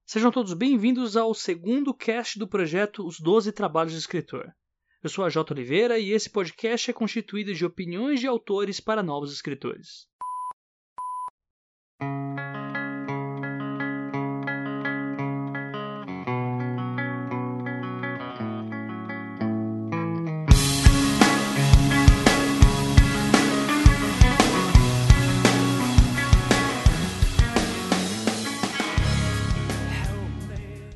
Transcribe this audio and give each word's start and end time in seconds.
Sejam 0.05 0.31
todos 0.31 0.53
bem-vindos 0.53 1.17
ao 1.17 1.33
segundo 1.33 1.93
cast 1.93 2.37
do 2.37 2.47
projeto 2.47 3.05
Os 3.05 3.19
Doze 3.19 3.51
Trabalhos 3.51 3.93
do 3.93 3.99
Escritor. 3.99 4.53
Eu 5.01 5.09
sou 5.09 5.25
a 5.25 5.29
J. 5.29 5.51
Oliveira 5.53 5.97
e 5.97 6.11
esse 6.11 6.29
podcast 6.29 6.89
é 6.89 6.93
constituído 6.93 7.53
de 7.53 7.65
opiniões 7.65 8.19
de 8.19 8.27
autores 8.27 8.79
para 8.79 9.01
novos 9.03 9.31
escritores. 9.31 10.07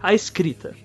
A 0.01 0.13
escrita. 0.13 0.77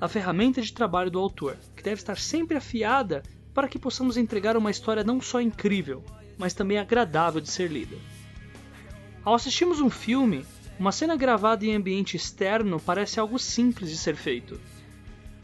A 0.00 0.08
ferramenta 0.08 0.60
de 0.60 0.72
trabalho 0.72 1.08
do 1.08 1.20
autor, 1.20 1.56
que 1.76 1.84
deve 1.84 2.00
estar 2.00 2.18
sempre 2.18 2.56
afiada 2.56 3.22
para 3.54 3.68
que 3.68 3.78
possamos 3.78 4.16
entregar 4.16 4.56
uma 4.56 4.72
história 4.72 5.04
não 5.04 5.20
só 5.20 5.40
incrível, 5.40 6.02
mas 6.36 6.52
também 6.52 6.76
agradável 6.76 7.40
de 7.40 7.48
ser 7.48 7.70
lida. 7.70 7.96
Ao 9.24 9.36
assistirmos 9.36 9.80
um 9.80 9.88
filme, 9.88 10.44
uma 10.80 10.90
cena 10.90 11.14
gravada 11.14 11.64
em 11.64 11.76
ambiente 11.76 12.16
externo 12.16 12.80
parece 12.80 13.20
algo 13.20 13.38
simples 13.38 13.88
de 13.88 13.96
ser 13.96 14.16
feito. 14.16 14.60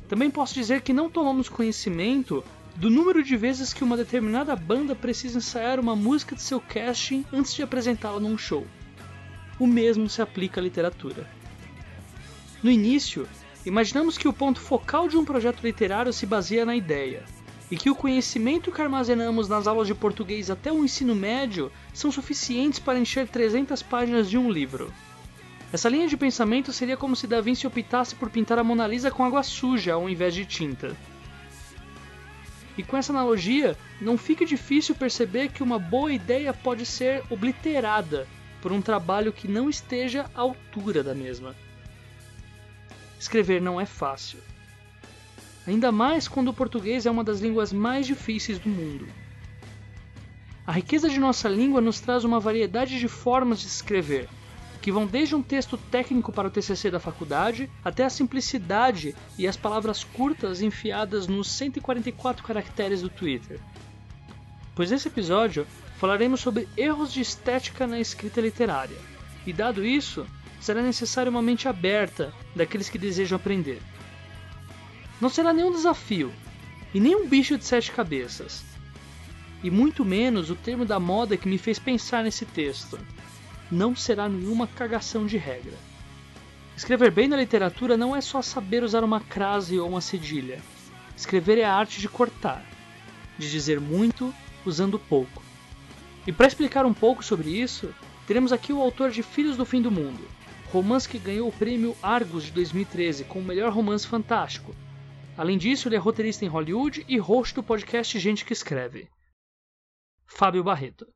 Também 0.08 0.28
posso 0.28 0.54
dizer 0.54 0.80
que 0.80 0.92
não 0.92 1.08
tomamos 1.08 1.48
conhecimento 1.48 2.42
do 2.74 2.90
número 2.90 3.22
de 3.22 3.36
vezes 3.36 3.72
que 3.72 3.84
uma 3.84 3.96
determinada 3.96 4.56
banda 4.56 4.96
precisa 4.96 5.38
ensaiar 5.38 5.78
uma 5.78 5.94
música 5.94 6.34
de 6.34 6.42
seu 6.42 6.60
casting 6.60 7.24
antes 7.32 7.54
de 7.54 7.62
apresentá-la 7.62 8.18
num 8.18 8.36
show. 8.36 8.66
O 9.60 9.66
mesmo 9.66 10.08
se 10.08 10.20
aplica 10.20 10.60
à 10.60 10.64
literatura. 10.64 11.24
No 12.62 12.70
início, 12.70 13.28
imaginamos 13.64 14.16
que 14.16 14.26
o 14.26 14.32
ponto 14.32 14.60
focal 14.60 15.08
de 15.08 15.16
um 15.16 15.24
projeto 15.24 15.62
literário 15.62 16.12
se 16.12 16.24
baseia 16.24 16.64
na 16.64 16.74
ideia, 16.74 17.24
e 17.70 17.76
que 17.76 17.90
o 17.90 17.94
conhecimento 17.94 18.72
que 18.72 18.80
armazenamos 18.80 19.48
nas 19.48 19.66
aulas 19.66 19.86
de 19.86 19.94
português 19.94 20.50
até 20.50 20.72
o 20.72 20.84
ensino 20.84 21.14
médio 21.14 21.70
são 21.92 22.10
suficientes 22.10 22.78
para 22.78 22.98
encher 22.98 23.28
300 23.28 23.82
páginas 23.82 24.30
de 24.30 24.38
um 24.38 24.50
livro. 24.50 24.92
Essa 25.72 25.88
linha 25.88 26.06
de 26.06 26.16
pensamento 26.16 26.72
seria 26.72 26.96
como 26.96 27.16
se 27.16 27.26
Da 27.26 27.40
Vinci 27.40 27.66
optasse 27.66 28.14
por 28.14 28.30
pintar 28.30 28.58
a 28.58 28.64
Mona 28.64 28.86
Lisa 28.86 29.10
com 29.10 29.24
água 29.24 29.42
suja 29.42 29.94
ao 29.94 30.08
invés 30.08 30.32
de 30.32 30.46
tinta. 30.46 30.96
E 32.78 32.82
com 32.82 32.96
essa 32.96 33.12
analogia, 33.12 33.76
não 34.00 34.16
fica 34.16 34.46
difícil 34.46 34.94
perceber 34.94 35.50
que 35.50 35.62
uma 35.62 35.78
boa 35.78 36.12
ideia 36.12 36.52
pode 36.52 36.86
ser 36.86 37.22
obliterada 37.28 38.28
por 38.62 38.70
um 38.70 38.80
trabalho 38.80 39.32
que 39.32 39.48
não 39.48 39.68
esteja 39.68 40.30
à 40.34 40.40
altura 40.40 41.02
da 41.02 41.14
mesma. 41.14 41.54
Escrever 43.18 43.60
não 43.60 43.80
é 43.80 43.86
fácil. 43.86 44.38
Ainda 45.66 45.90
mais 45.90 46.28
quando 46.28 46.48
o 46.48 46.54
português 46.54 47.06
é 47.06 47.10
uma 47.10 47.24
das 47.24 47.40
línguas 47.40 47.72
mais 47.72 48.06
difíceis 48.06 48.58
do 48.58 48.68
mundo. 48.68 49.06
A 50.66 50.72
riqueza 50.72 51.08
de 51.08 51.18
nossa 51.18 51.48
língua 51.48 51.80
nos 51.80 52.00
traz 52.00 52.24
uma 52.24 52.40
variedade 52.40 52.98
de 52.98 53.08
formas 53.08 53.60
de 53.60 53.66
escrever, 53.66 54.28
que 54.80 54.92
vão 54.92 55.06
desde 55.06 55.34
um 55.34 55.42
texto 55.42 55.76
técnico 55.76 56.32
para 56.32 56.46
o 56.46 56.50
TCC 56.50 56.90
da 56.90 57.00
faculdade 57.00 57.68
até 57.84 58.04
a 58.04 58.10
simplicidade 58.10 59.16
e 59.36 59.46
as 59.46 59.56
palavras 59.56 60.04
curtas 60.04 60.62
enfiadas 60.62 61.26
nos 61.26 61.50
144 61.50 62.44
caracteres 62.44 63.02
do 63.02 63.08
Twitter. 63.08 63.58
Pois 64.74 64.90
nesse 64.90 65.08
episódio 65.08 65.66
falaremos 65.98 66.40
sobre 66.40 66.68
erros 66.76 67.12
de 67.12 67.20
estética 67.20 67.86
na 67.86 67.98
escrita 67.98 68.40
literária. 68.40 68.96
E 69.46 69.52
dado 69.52 69.84
isso, 69.84 70.26
será 70.66 70.82
necessária 70.82 71.30
uma 71.30 71.40
mente 71.40 71.68
aberta 71.68 72.34
daqueles 72.52 72.88
que 72.88 72.98
desejam 72.98 73.36
aprender. 73.36 73.80
Não 75.20 75.28
será 75.28 75.52
nenhum 75.52 75.70
desafio, 75.70 76.32
e 76.92 76.98
nem 76.98 77.14
um 77.14 77.28
bicho 77.28 77.56
de 77.56 77.64
sete 77.64 77.92
cabeças. 77.92 78.64
E 79.62 79.70
muito 79.70 80.04
menos 80.04 80.50
o 80.50 80.56
termo 80.56 80.84
da 80.84 80.98
moda 80.98 81.36
que 81.36 81.48
me 81.48 81.56
fez 81.56 81.78
pensar 81.78 82.24
nesse 82.24 82.44
texto. 82.44 82.98
Não 83.70 83.94
será 83.94 84.28
nenhuma 84.28 84.66
cagação 84.66 85.24
de 85.24 85.36
regra. 85.36 85.74
Escrever 86.76 87.12
bem 87.12 87.28
na 87.28 87.36
literatura 87.36 87.96
não 87.96 88.14
é 88.14 88.20
só 88.20 88.42
saber 88.42 88.82
usar 88.82 89.04
uma 89.04 89.20
crase 89.20 89.78
ou 89.78 89.88
uma 89.88 90.00
cedilha. 90.00 90.60
Escrever 91.16 91.58
é 91.58 91.64
a 91.64 91.74
arte 91.74 92.00
de 92.00 92.08
cortar, 92.08 92.66
de 93.38 93.48
dizer 93.48 93.80
muito 93.80 94.34
usando 94.64 94.98
pouco. 94.98 95.40
E 96.26 96.32
para 96.32 96.48
explicar 96.48 96.84
um 96.84 96.92
pouco 96.92 97.24
sobre 97.24 97.50
isso, 97.50 97.94
teremos 98.26 98.52
aqui 98.52 98.72
o 98.72 98.82
autor 98.82 99.12
de 99.12 99.22
Filhos 99.22 99.56
do 99.56 99.64
Fim 99.64 99.80
do 99.80 99.92
Mundo, 99.92 100.26
romance 100.72 101.08
que 101.08 101.18
ganhou 101.18 101.48
o 101.48 101.52
prêmio 101.52 101.96
Argus 102.02 102.44
de 102.44 102.52
2013 102.52 103.24
como 103.24 103.44
melhor 103.44 103.72
romance 103.72 104.06
fantástico. 104.06 104.74
Além 105.36 105.58
disso, 105.58 105.88
ele 105.88 105.96
é 105.96 105.98
roteirista 105.98 106.44
em 106.44 106.48
Hollywood 106.48 107.04
e 107.08 107.18
host 107.18 107.54
do 107.54 107.62
podcast 107.62 108.18
Gente 108.18 108.44
que 108.44 108.52
Escreve. 108.52 109.08
Fábio 110.26 110.64
Barreto. 110.64 111.06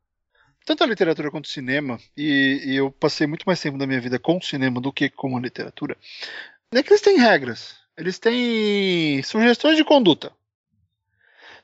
Tanto 0.65 0.85
a 0.85 0.87
literatura 0.87 1.31
quanto 1.31 1.47
o 1.47 1.51
cinema, 1.51 1.99
e, 2.17 2.63
e 2.65 2.77
eu 2.77 2.91
passei 2.91 3.27
muito 3.27 3.45
mais 3.45 3.61
tempo 3.61 3.79
da 3.79 3.87
minha 3.87 4.01
vida 4.01 4.19
com 4.19 4.37
o 4.37 4.43
cinema 4.43 4.81
do 4.81 4.93
que 4.93 5.09
com 5.09 5.37
a 5.37 5.41
literatura, 5.41 5.97
é 6.73 6.83
que 6.83 6.91
eles 6.91 7.01
têm 7.01 7.19
regras, 7.19 7.77
eles 7.97 8.19
têm 8.19 9.23
sugestões 9.23 9.77
de 9.77 9.85
conduta. 9.85 10.33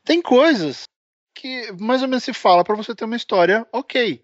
Tem 0.03 0.23
coisas 0.23 0.89
que 1.35 1.71
mais 1.79 2.03
ou 2.03 2.09
menos 2.09 2.25
se 2.25 2.33
fala 2.33 2.65
para 2.65 2.75
você 2.75 2.95
ter 2.95 3.05
uma 3.05 3.17
história 3.17 3.67
ok 3.71 4.23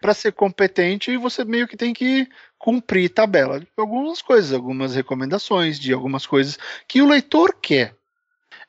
para 0.00 0.14
ser 0.14 0.32
competente, 0.32 1.16
você 1.16 1.44
meio 1.44 1.66
que 1.66 1.76
tem 1.76 1.92
que 1.92 2.28
cumprir 2.56 3.10
tabela 3.10 3.60
de 3.60 3.66
algumas 3.76 4.22
coisas, 4.22 4.52
algumas 4.52 4.94
recomendações 4.94 5.78
de 5.78 5.92
algumas 5.92 6.26
coisas 6.26 6.58
que 6.86 7.02
o 7.02 7.08
leitor 7.08 7.56
quer. 7.60 7.96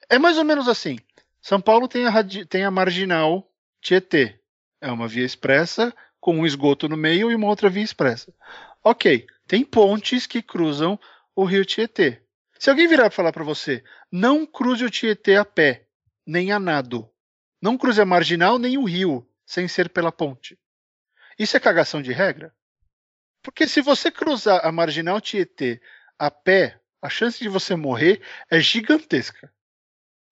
É 0.10 0.18
mais 0.18 0.38
ou 0.38 0.44
menos 0.44 0.68
assim. 0.68 0.98
São 1.42 1.62
Paulo 1.62 1.88
tem 1.88 2.06
a, 2.06 2.12
tem 2.48 2.64
a 2.64 2.72
marginal 2.72 3.48
Tietê. 3.82 4.40
É 4.82 4.92
uma 4.92 5.08
via 5.08 5.26
expressa 5.26 5.94
com 6.20 6.38
um 6.38 6.46
esgoto 6.46 6.90
no 6.90 6.98
meio 6.98 7.32
e 7.32 7.36
uma 7.36 7.48
outra 7.48 7.70
via 7.70 7.84
expressa. 7.84 8.34
Ok, 8.84 9.28
tem 9.48 9.64
pontes 9.64 10.26
que 10.26 10.42
cruzam 10.42 11.00
o 11.36 11.44
rio 11.44 11.66
Tietê. 11.66 12.22
Se 12.58 12.70
alguém 12.70 12.88
virar 12.88 13.04
para 13.04 13.12
falar 13.12 13.32
para 13.32 13.44
você, 13.44 13.84
não 14.12 14.46
cruze 14.46 14.84
o 14.84 14.90
Tietê 14.90 15.36
a 15.36 15.46
pé, 15.46 15.86
nem 16.26 16.52
a 16.52 16.60
nado. 16.60 17.10
Não 17.62 17.78
cruze 17.78 18.02
a 18.02 18.06
marginal 18.06 18.58
nem 18.58 18.78
o 18.78 18.84
rio, 18.84 19.28
sem 19.46 19.68
ser 19.68 19.90
pela 19.90 20.12
ponte. 20.12 20.58
Isso 21.40 21.56
é 21.56 21.60
cagação 21.60 22.02
de 22.02 22.12
regra? 22.12 22.54
Porque 23.42 23.66
se 23.66 23.82
você 23.82 24.12
cruzar 24.12 24.60
a 24.66 24.72
marginal 24.74 25.22
Tietê 25.22 25.82
a 26.20 26.30
pé, 26.30 26.82
a 27.02 27.08
chance 27.10 27.40
de 27.40 27.48
você 27.48 27.78
morrer 27.78 28.22
é 28.52 28.60
gigantesca. 28.60 29.50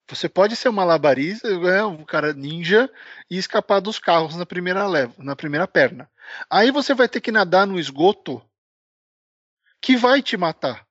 Você 0.09 0.27
pode 0.27 0.55
ser 0.57 0.67
um 0.67 0.73
malabarista, 0.73 1.57
né, 1.59 1.83
um 1.83 2.03
cara 2.03 2.33
ninja 2.33 2.91
e 3.29 3.37
escapar 3.37 3.79
dos 3.79 3.99
carros 3.99 4.35
na 4.35 4.45
primeira 4.45 4.85
leva, 4.85 5.13
na 5.17 5.35
primeira 5.35 5.65
perna. 5.65 6.11
Aí 6.49 6.71
você 6.71 6.93
vai 6.93 7.07
ter 7.07 7.21
que 7.21 7.31
nadar 7.31 7.65
no 7.65 7.79
esgoto 7.79 8.41
que 9.81 9.95
vai 9.95 10.21
te 10.21 10.35
matar 10.35 10.85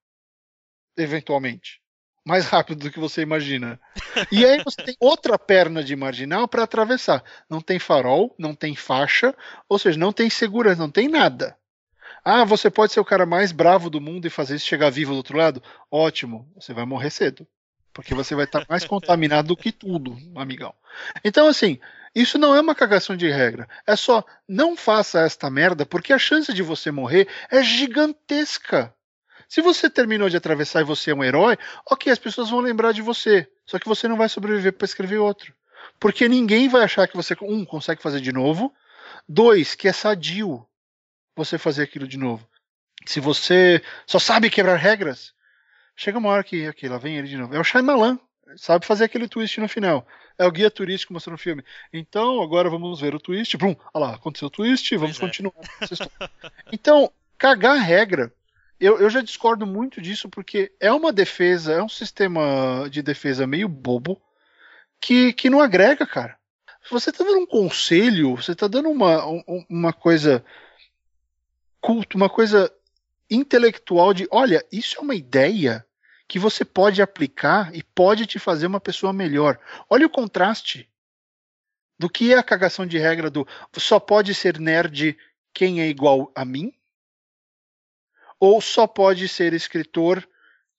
eventualmente 0.97 1.83
mais 2.27 2.45
rápido 2.45 2.81
do 2.81 2.91
que 2.91 2.99
você 2.99 3.23
imagina. 3.23 3.79
E 4.33 4.45
aí 4.45 4.61
você 4.65 4.83
tem 4.83 4.97
outra 4.99 5.39
perna 5.39 5.85
de 5.85 5.95
marginal 5.95 6.49
para 6.49 6.65
atravessar. 6.65 7.23
Não 7.49 7.61
tem 7.61 7.79
farol, 7.79 8.35
não 8.37 8.53
tem 8.53 8.75
faixa, 8.75 9.33
ou 9.69 9.79
seja, 9.79 9.97
não 9.97 10.13
tem 10.13 10.29
segurança, 10.29 10.83
não 10.83 10.91
tem 10.91 11.07
nada. 11.07 11.57
Ah, 12.25 12.45
você 12.45 12.69
pode 12.69 12.93
ser 12.93 12.99
o 12.99 13.05
cara 13.05 13.25
mais 13.25 13.53
bravo 13.53 13.89
do 13.89 14.01
mundo 14.01 14.27
e 14.27 14.31
fazer 14.31 14.57
isso 14.57 14.67
chegar 14.67 14.91
vivo 14.91 15.13
do 15.13 15.19
outro 15.19 15.39
lado? 15.39 15.63
Ótimo, 15.89 16.51
você 16.57 16.75
vai 16.75 16.85
morrer 16.85 17.11
cedo. 17.11 17.47
Porque 17.93 18.13
você 18.13 18.35
vai 18.35 18.45
estar 18.45 18.67
mais 18.69 18.85
contaminado 18.85 19.49
do 19.49 19.57
que 19.57 19.71
tudo, 19.71 20.19
amigão. 20.35 20.75
Então, 21.25 21.47
assim, 21.47 21.79
isso 22.13 22.39
não 22.39 22.57
é 22.57 22.61
uma 22.61 22.75
cagação 22.75 23.17
de 23.17 23.31
regra. 23.31 23.69
É 23.87 23.95
só 23.95 24.25
não 24.49 24.77
faça 24.77 25.21
esta 25.21 25.49
merda, 25.49 25.87
porque 25.87 26.13
a 26.13 26.19
chance 26.19 26.53
de 26.53 26.63
você 26.63 26.91
morrer 26.91 27.29
é 27.49 27.63
gigantesca. 27.63 28.93
Se 29.49 29.61
você 29.61 29.89
terminou 29.89 30.29
de 30.29 30.37
atravessar 30.37 30.81
e 30.81 30.85
você 30.85 31.11
é 31.11 31.15
um 31.15 31.23
herói, 31.25 31.57
ok, 31.89 32.13
as 32.13 32.19
pessoas 32.19 32.51
vão 32.51 32.61
lembrar 32.61 32.93
de 32.93 33.03
você. 33.03 33.49
Só 33.65 33.79
que 33.79 33.89
você 33.89 34.09
não 34.09 34.17
vai 34.17 34.29
sobreviver 34.29 34.73
para 34.73 34.85
escrever 34.85 35.19
outro. 35.19 35.55
Porque 36.01 36.29
ninguém 36.29 36.69
vai 36.69 36.83
achar 36.83 37.07
que 37.07 37.17
você, 37.17 37.37
um, 37.43 37.65
consegue 37.65 38.03
fazer 38.03 38.21
de 38.21 38.33
novo, 38.33 38.75
dois, 39.29 39.75
que 39.75 39.89
é 39.89 39.93
sadio 39.93 40.67
você 41.35 41.59
fazer 41.59 41.83
aquilo 41.83 42.09
de 42.09 42.17
novo. 42.17 42.47
Se 43.07 43.21
você 43.21 43.83
só 44.07 44.19
sabe 44.19 44.51
quebrar 44.51 44.77
regras, 44.77 45.33
chega 45.95 46.19
uma 46.19 46.31
hora 46.31 46.43
que, 46.43 46.69
ok, 46.69 46.89
lá 46.89 46.99
vem 46.99 47.17
ele 47.17 47.29
de 47.29 47.37
novo. 47.37 47.55
É 47.55 47.61
o 47.61 47.65
Shyamalan, 47.65 48.19
sabe 48.57 48.87
fazer 48.87 49.05
aquele 49.05 49.29
twist 49.29 49.61
no 49.61 49.69
final. 49.69 50.07
É 50.39 50.45
o 50.45 50.51
guia 50.51 50.71
turístico 50.71 51.13
mostrando 51.13 51.37
o 51.37 51.41
filme. 51.41 51.65
Então, 51.93 52.43
agora 52.43 52.69
vamos 52.69 53.01
ver 53.01 53.15
o 53.15 53.21
twist. 53.21 53.57
Brum, 53.57 53.77
olha 53.95 54.07
lá, 54.07 54.15
aconteceu 54.15 54.49
o 54.49 54.51
twist, 54.51 54.97
vamos 54.97 55.19
pois 55.19 55.23
é. 55.23 55.27
continuar. 55.27 55.55
É. 55.81 56.39
então, 56.73 57.13
cagar 57.39 57.79
regra, 57.79 58.33
eu, 58.79 58.99
eu 58.99 59.11
já 59.11 59.21
discordo 59.21 59.67
muito 59.67 60.01
disso, 60.01 60.29
porque 60.29 60.73
é 60.79 60.93
uma 60.93 61.13
defesa, 61.13 61.73
é 61.73 61.83
um 61.83 61.89
sistema 61.89 62.89
de 62.91 63.03
defesa 63.03 63.47
meio 63.47 63.69
bobo, 63.69 64.21
que, 65.01 65.33
que 65.33 65.51
não 65.51 65.61
agrega, 65.61 66.07
cara. 66.07 66.37
Você 66.91 67.11
tá 67.11 67.25
dando 67.25 67.41
um 67.41 67.47
conselho, 67.47 68.37
você 68.37 68.55
tá 68.55 68.69
dando 68.69 68.89
uma, 68.89 69.25
uma 69.69 69.93
coisa 69.93 70.45
culto, 71.81 72.17
uma 72.17 72.29
coisa 72.29 72.73
intelectual 73.31 74.15
de, 74.15 74.29
olha, 74.31 74.65
isso 74.71 74.99
é 74.99 75.01
uma 75.01 75.15
ideia 75.15 75.85
que 76.29 76.39
você 76.39 76.65
pode 76.65 77.01
aplicar 77.01 77.75
e 77.75 77.83
pode 77.83 78.27
te 78.27 78.39
fazer 78.39 78.67
uma 78.67 78.81
pessoa 78.81 79.13
melhor. 79.13 79.59
Olha 79.89 80.07
o 80.07 80.11
contraste 80.11 80.89
do 81.99 82.11
que 82.11 82.33
é 82.33 82.39
a 82.39 82.43
cagação 82.43 82.87
de 82.87 82.99
regra 82.99 83.31
do 83.31 83.47
só 83.77 83.99
pode 83.99 84.35
ser 84.35 84.59
nerd 84.59 85.17
quem 85.53 85.81
é 85.81 85.89
igual 85.89 86.31
a 86.35 86.45
mim? 86.45 86.73
Ou 88.39 88.61
só 88.61 88.87
pode 88.87 89.29
ser 89.29 89.53
escritor 89.53 90.27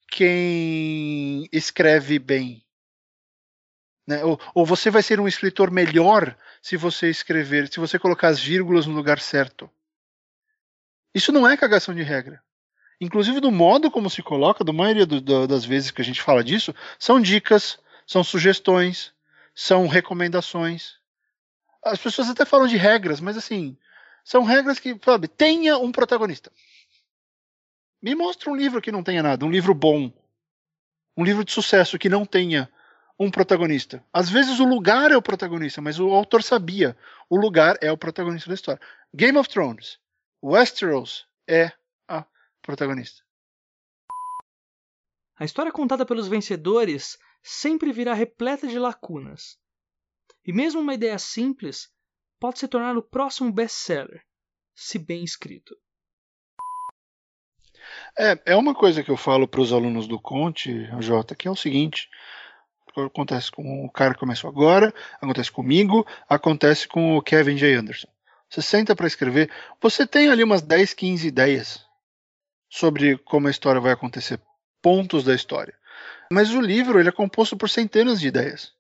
quem 0.10 1.48
escreve 1.52 2.20
bem? 2.20 2.64
Né? 4.06 4.24
Ou, 4.24 4.40
ou 4.54 4.66
você 4.66 4.90
vai 4.90 5.04
ser 5.04 5.20
um 5.20 5.28
escritor 5.28 5.70
melhor 5.70 6.38
se 6.62 6.78
você 6.78 7.10
escrever, 7.10 7.72
se 7.72 7.80
você 7.80 8.00
colocar 8.00 8.30
as 8.30 8.40
vírgulas 8.40 8.86
no 8.86 8.96
lugar 8.96 9.20
certo. 9.20 9.70
Isso 11.14 11.32
não 11.32 11.48
é 11.48 11.58
cagação 11.58 11.94
de 11.94 12.04
regra. 12.04 12.42
Inclusive, 13.00 13.40
do 13.40 13.52
modo 13.52 13.92
como 13.92 14.10
se 14.10 14.24
coloca, 14.24 14.64
da 14.64 14.74
maioria 14.74 15.06
do, 15.06 15.22
do, 15.22 15.48
das 15.48 15.66
vezes 15.66 15.92
que 15.92 16.02
a 16.02 16.06
gente 16.06 16.22
fala 16.22 16.44
disso, 16.44 16.74
são 16.98 17.22
dicas, 17.22 17.78
são 18.08 18.24
sugestões, 18.24 19.14
são 19.54 19.88
recomendações. 19.88 20.96
As 21.84 22.00
pessoas 22.00 22.30
até 22.30 22.46
falam 22.46 22.68
de 22.68 22.78
regras, 22.78 23.20
mas 23.20 23.38
assim, 23.38 23.78
são 24.24 24.44
regras 24.44 24.80
que, 24.80 24.98
sabe, 25.04 25.28
tenha 25.28 25.78
um 25.78 25.92
protagonista. 25.92 26.52
Me 28.02 28.14
mostra 28.14 28.52
um 28.52 28.56
livro 28.56 28.82
que 28.82 28.92
não 28.92 29.04
tenha 29.04 29.24
nada, 29.24 29.46
um 29.46 29.52
livro 29.52 29.74
bom, 29.74 30.12
um 31.16 31.24
livro 31.24 31.44
de 31.44 31.52
sucesso 31.52 31.98
que 31.98 32.10
não 32.10 32.26
tenha 32.26 32.72
um 33.20 33.32
protagonista. 33.32 34.06
Às 34.14 34.30
vezes 34.30 34.60
o 34.60 34.66
lugar 34.66 35.12
é 35.12 35.18
o 35.18 35.22
protagonista, 35.22 35.82
mas 35.82 36.00
o 36.00 36.10
autor 36.12 36.44
sabia, 36.44 36.96
o 37.30 37.36
lugar 37.36 37.78
é 37.82 37.92
o 37.92 37.98
protagonista 37.98 38.50
da 38.50 38.54
história. 38.54 38.82
Game 39.14 39.38
of 39.38 39.50
Thrones, 39.50 40.00
Westeros 40.44 41.28
é 41.48 41.72
a 42.08 42.24
protagonista. 42.62 43.24
A 45.40 45.46
história 45.46 45.72
contada 45.72 46.06
pelos 46.06 46.28
vencedores 46.28 47.18
sempre 47.42 47.92
virá 47.92 48.14
repleta 48.14 48.68
de 48.68 48.78
lacunas. 48.78 49.58
E 50.46 50.54
mesmo 50.54 50.82
uma 50.82 50.94
ideia 50.94 51.18
simples 51.18 51.92
pode 52.40 52.60
se 52.60 52.68
tornar 52.68 52.96
o 52.98 53.04
próximo 53.04 53.52
best-seller, 53.52 54.24
se 54.76 55.00
bem 55.00 55.24
escrito. 55.24 55.76
É, 58.18 58.40
é 58.48 58.56
uma 58.56 58.74
coisa 58.74 59.04
que 59.04 59.12
eu 59.12 59.18
falo 59.18 59.48
para 59.48 59.62
os 59.62 59.72
alunos 59.72 60.08
do 60.08 60.20
Conte, 60.20 60.90
Jota, 61.00 61.36
que 61.36 61.48
é 61.48 61.52
o 61.52 61.56
seguinte: 61.56 62.10
acontece 63.06 63.52
com 63.52 63.86
o 63.86 63.92
cara 63.92 64.14
que 64.14 64.20
começou 64.20 64.50
agora, 64.50 64.94
acontece 65.22 65.52
comigo, 65.52 66.06
acontece 66.28 66.88
com 66.88 67.16
o 67.16 67.22
Kevin 67.22 67.56
J. 67.56 67.76
Anderson. 67.76 68.08
Você 68.50 68.62
senta 68.62 68.96
para 68.96 69.08
escrever, 69.08 69.52
você 69.82 70.08
tem 70.08 70.30
ali 70.30 70.44
umas 70.44 70.62
10, 70.62 70.94
15 70.94 71.28
ideias 71.28 71.86
sobre 72.70 73.18
como 73.20 73.48
a 73.48 73.52
história 73.52 73.82
vai 73.82 73.92
acontecer, 73.92 74.40
pontos 74.82 75.24
da 75.24 75.36
história. 75.36 75.74
Mas 76.32 76.52
o 76.52 76.62
livro 76.62 77.00
ele 77.00 77.10
é 77.10 77.12
composto 77.12 77.56
por 77.56 77.70
centenas 77.70 78.20
de 78.20 78.28
ideias. 78.28 78.74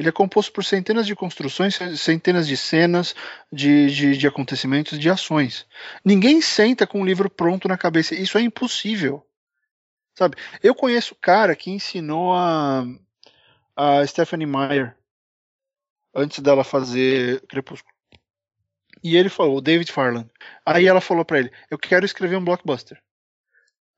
Ele 0.00 0.08
é 0.08 0.12
composto 0.12 0.50
por 0.50 0.64
centenas 0.64 1.06
de 1.06 1.14
construções, 1.14 1.78
centenas 1.98 2.48
de 2.48 2.56
cenas, 2.56 3.14
de, 3.52 3.90
de, 3.90 4.16
de 4.16 4.26
acontecimentos, 4.26 4.98
de 4.98 5.10
ações. 5.10 5.66
Ninguém 6.02 6.40
senta 6.40 6.86
com 6.86 7.02
um 7.02 7.04
livro 7.04 7.28
pronto 7.28 7.68
na 7.68 7.76
cabeça. 7.76 8.14
Isso 8.14 8.38
é 8.38 8.40
impossível. 8.40 9.22
Sabe? 10.14 10.38
Eu 10.62 10.74
conheço 10.74 11.14
cara 11.16 11.54
que 11.54 11.70
ensinou 11.70 12.32
a, 12.32 12.86
a 13.76 14.06
Stephanie 14.06 14.46
Meyer 14.46 14.96
antes 16.14 16.38
dela 16.40 16.64
fazer 16.64 17.46
Crepúsculo. 17.46 17.94
E 19.04 19.18
ele 19.18 19.28
falou, 19.28 19.58
o 19.58 19.60
David 19.60 19.92
Farland. 19.92 20.30
Aí 20.64 20.86
ela 20.86 21.02
falou 21.02 21.26
para 21.26 21.40
ele: 21.40 21.52
Eu 21.70 21.78
quero 21.78 22.06
escrever 22.06 22.36
um 22.36 22.44
blockbuster. 22.44 22.98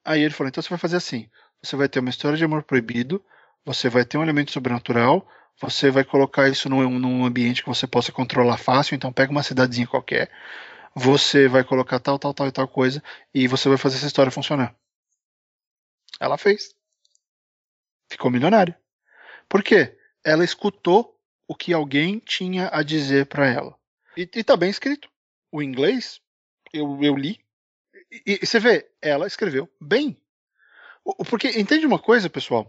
Aí 0.05 0.21
ele 0.21 0.35
falou: 0.35 0.49
Então 0.49 0.61
você 0.61 0.69
vai 0.69 0.79
fazer 0.81 0.97
assim: 0.97 1.31
você 1.63 1.77
vai 1.77 1.89
ter 1.89 2.01
uma 2.01 2.11
história 2.11 2.37
de 2.37 2.45
amor 2.45 2.65
proibido, 2.65 3.25
você 3.65 3.89
vai 3.89 4.05
ter 4.05 4.19
um 4.19 4.23
elemento 4.25 4.51
sobrenatural, 4.51 5.29
você 5.61 5.91
vai 5.91 6.05
colocar 6.05 6.49
isso 6.49 6.69
num, 6.69 6.99
num 6.99 7.25
ambiente 7.25 7.63
que 7.63 7.69
você 7.69 7.87
possa 7.87 8.11
controlar 8.13 8.59
fácil, 8.59 8.95
então 8.95 9.13
pega 9.13 9.31
uma 9.31 9.43
cidadezinha 9.43 9.87
qualquer, 9.87 10.31
você 10.95 11.49
vai 11.49 11.65
colocar 11.65 11.99
tal, 11.99 12.19
tal, 12.19 12.35
tal 12.35 12.47
e 12.47 12.53
tal 12.53 12.69
coisa, 12.69 13.03
e 13.33 13.47
você 13.47 13.69
vai 13.69 13.79
fazer 13.79 13.97
essa 13.97 14.07
história 14.07 14.31
funcionar. 14.31 14.75
Ela 16.21 16.37
fez. 16.37 16.75
Ficou 18.11 18.31
milionária. 18.31 18.79
Por 19.49 19.63
quê? 19.63 19.99
Ela 20.25 20.45
escutou 20.45 21.19
o 21.49 21.55
que 21.55 21.73
alguém 21.73 22.19
tinha 22.19 22.69
a 22.73 22.83
dizer 22.83 23.27
para 23.27 23.49
ela. 23.49 23.77
E, 24.17 24.23
e 24.23 24.45
tá 24.45 24.57
bem 24.57 24.71
escrito. 24.71 25.11
O 25.51 25.63
inglês, 25.63 26.21
eu, 26.73 27.03
eu 27.03 27.17
li. 27.17 27.41
E, 28.11 28.41
e 28.43 28.47
você 28.47 28.61
vê, 28.61 28.91
ela 29.01 29.27
escreveu 29.27 29.69
bem. 29.81 30.17
Porque 31.29 31.49
entende 31.49 31.87
uma 31.87 31.99
coisa, 31.99 32.31
pessoal? 32.31 32.69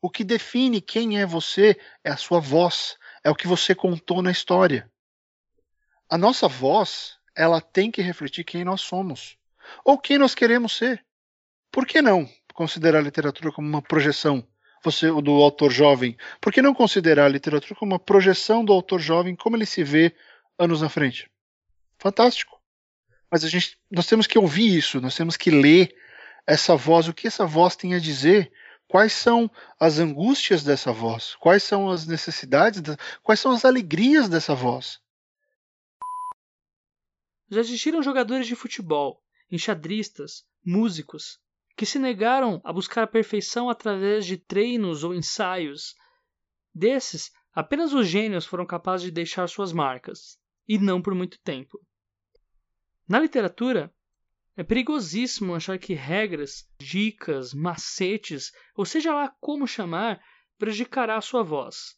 O 0.00 0.10
que 0.10 0.24
define 0.24 0.80
quem 0.80 1.20
é 1.20 1.26
você 1.26 1.78
é 2.04 2.10
a 2.10 2.16
sua 2.16 2.40
voz, 2.40 2.96
é 3.24 3.30
o 3.30 3.34
que 3.34 3.46
você 3.46 3.74
contou 3.74 4.22
na 4.22 4.30
história. 4.30 4.90
A 6.08 6.16
nossa 6.16 6.48
voz, 6.48 7.18
ela 7.36 7.60
tem 7.60 7.90
que 7.90 8.00
refletir 8.00 8.44
quem 8.44 8.64
nós 8.64 8.80
somos 8.80 9.36
ou 9.84 9.98
quem 9.98 10.18
nós 10.18 10.34
queremos 10.34 10.76
ser. 10.76 11.04
Por 11.70 11.86
que 11.86 12.00
não 12.00 12.28
considerar 12.54 12.98
a 12.98 13.02
literatura 13.02 13.52
como 13.52 13.68
uma 13.68 13.82
projeção 13.82 14.46
você, 14.82 15.10
do 15.10 15.32
autor 15.42 15.70
jovem? 15.70 16.16
Por 16.40 16.52
que 16.52 16.62
não 16.62 16.74
considerar 16.74 17.26
a 17.26 17.28
literatura 17.28 17.74
como 17.74 17.92
uma 17.92 17.98
projeção 17.98 18.64
do 18.64 18.72
autor 18.72 19.00
jovem, 19.00 19.36
como 19.36 19.56
ele 19.56 19.66
se 19.66 19.84
vê 19.84 20.14
anos 20.58 20.80
na 20.80 20.88
frente? 20.88 21.30
Fantástico. 21.98 22.60
Mas 23.30 23.44
a 23.44 23.48
gente, 23.48 23.76
nós 23.90 24.06
temos 24.06 24.26
que 24.26 24.38
ouvir 24.38 24.76
isso, 24.76 25.00
nós 25.00 25.14
temos 25.14 25.36
que 25.36 25.50
ler 25.50 25.94
essa 26.46 26.74
voz, 26.74 27.08
o 27.08 27.14
que 27.14 27.26
essa 27.26 27.44
voz 27.44 27.76
tem 27.76 27.94
a 27.94 27.98
dizer 27.98 28.50
Quais 28.88 29.12
são 29.12 29.50
as 29.78 29.98
angústias 29.98 30.64
dessa 30.64 30.90
voz? 30.90 31.34
Quais 31.36 31.62
são 31.62 31.90
as 31.90 32.06
necessidades? 32.06 32.80
De... 32.80 32.96
Quais 33.22 33.38
são 33.38 33.52
as 33.52 33.66
alegrias 33.66 34.30
dessa 34.30 34.54
voz? 34.54 34.98
Já 37.50 37.60
existiram 37.60 38.02
jogadores 38.02 38.46
de 38.46 38.56
futebol, 38.56 39.22
enxadristas, 39.50 40.46
músicos, 40.64 41.38
que 41.76 41.84
se 41.84 41.98
negaram 41.98 42.62
a 42.64 42.72
buscar 42.72 43.02
a 43.02 43.06
perfeição 43.06 43.68
através 43.68 44.24
de 44.24 44.38
treinos 44.38 45.04
ou 45.04 45.14
ensaios. 45.14 45.94
Desses, 46.74 47.30
apenas 47.54 47.92
os 47.92 48.06
gênios 48.06 48.46
foram 48.46 48.64
capazes 48.64 49.04
de 49.04 49.12
deixar 49.12 49.46
suas 49.48 49.70
marcas, 49.70 50.38
e 50.66 50.78
não 50.78 51.02
por 51.02 51.14
muito 51.14 51.38
tempo. 51.40 51.78
Na 53.06 53.18
literatura, 53.18 53.92
é 54.58 54.64
perigosíssimo 54.64 55.54
achar 55.54 55.78
que 55.78 55.94
regras, 55.94 56.68
dicas, 56.80 57.54
macetes, 57.54 58.50
ou 58.74 58.84
seja 58.84 59.14
lá 59.14 59.32
como 59.40 59.68
chamar, 59.68 60.20
prejudicará 60.58 61.16
a 61.16 61.20
sua 61.20 61.44
voz. 61.44 61.94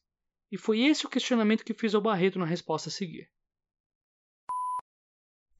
E 0.52 0.58
foi 0.58 0.80
esse 0.80 1.06
o 1.06 1.08
questionamento 1.08 1.64
que 1.64 1.72
fiz 1.72 1.94
ao 1.94 2.02
Barreto 2.02 2.38
na 2.38 2.44
resposta 2.44 2.90
a 2.90 2.92
seguir. 2.92 3.30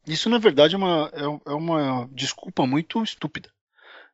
Isso, 0.06 0.28
na 0.28 0.36
verdade, 0.36 0.74
é 0.74 0.76
uma, 0.76 1.10
é, 1.14 1.50
é 1.50 1.54
uma 1.54 2.06
desculpa 2.12 2.66
muito 2.66 3.02
estúpida. 3.02 3.50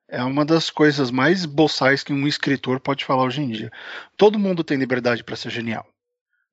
É 0.07 0.23
uma 0.23 0.45
das 0.45 0.71
coisas 0.71 1.11
mais 1.11 1.45
boçais 1.45 2.05
que 2.05 2.13
um 2.13 2.25
escritor 2.29 2.79
pode 2.79 3.05
falar 3.05 3.25
hoje 3.25 3.43
em 3.43 3.51
dia. 3.51 3.73
Todo 4.17 4.39
mundo 4.39 4.63
tem 4.63 4.79
liberdade 4.79 5.25
para 5.25 5.35
ser 5.35 5.51
genial. 5.51 5.93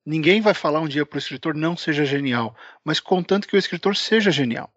Ninguém 0.04 0.42
vai 0.42 0.56
falar 0.56 0.80
um 0.80 0.88
dia 0.88 1.06
para 1.06 1.18
o 1.18 1.20
escritor 1.20 1.54
não 1.54 1.78
seja 1.78 2.04
genial, 2.06 2.58
mas 2.84 3.00
contanto 3.00 3.48
que 3.48 3.56
o 3.56 3.60
escritor 3.60 3.96
seja 3.96 4.32
genial. 4.32 4.74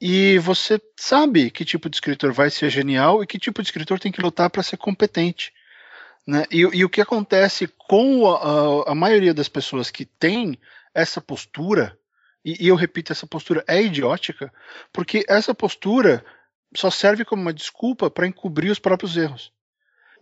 E 0.00 0.38
você 0.38 0.80
sabe 0.96 1.50
que 1.50 1.64
tipo 1.64 1.88
de 1.88 1.96
escritor 1.96 2.32
vai 2.32 2.50
ser 2.50 2.68
genial 2.70 3.22
e 3.22 3.26
que 3.26 3.38
tipo 3.38 3.62
de 3.62 3.68
escritor 3.68 3.98
tem 3.98 4.12
que 4.12 4.20
lutar 4.20 4.50
para 4.50 4.62
ser 4.62 4.76
competente. 4.76 5.52
Né? 6.26 6.44
E, 6.50 6.60
e, 6.60 6.84
o 6.84 6.88
que 6.88 7.00
acontece 7.00 7.68
com 7.78 8.28
a, 8.28 8.36
a, 8.88 8.92
a, 8.92 8.94
maioria 8.94 9.32
das 9.32 9.48
pessoas 9.48 9.90
que 9.90 10.04
tem 10.04 10.58
essa 10.92 11.20
postura, 11.20 11.96
e, 12.44 12.64
e 12.64 12.68
eu 12.68 12.74
repito, 12.74 13.12
essa 13.12 13.26
postura 13.26 13.64
é 13.66 13.80
idiótica, 13.80 14.52
porque 14.92 15.24
essa 15.28 15.54
postura 15.54 16.24
só 16.74 16.90
serve 16.90 17.24
como 17.24 17.40
uma 17.40 17.54
desculpa 17.54 18.10
para 18.10 18.26
encobrir 18.26 18.70
os 18.70 18.78
próprios 18.78 19.16
erros 19.16 19.52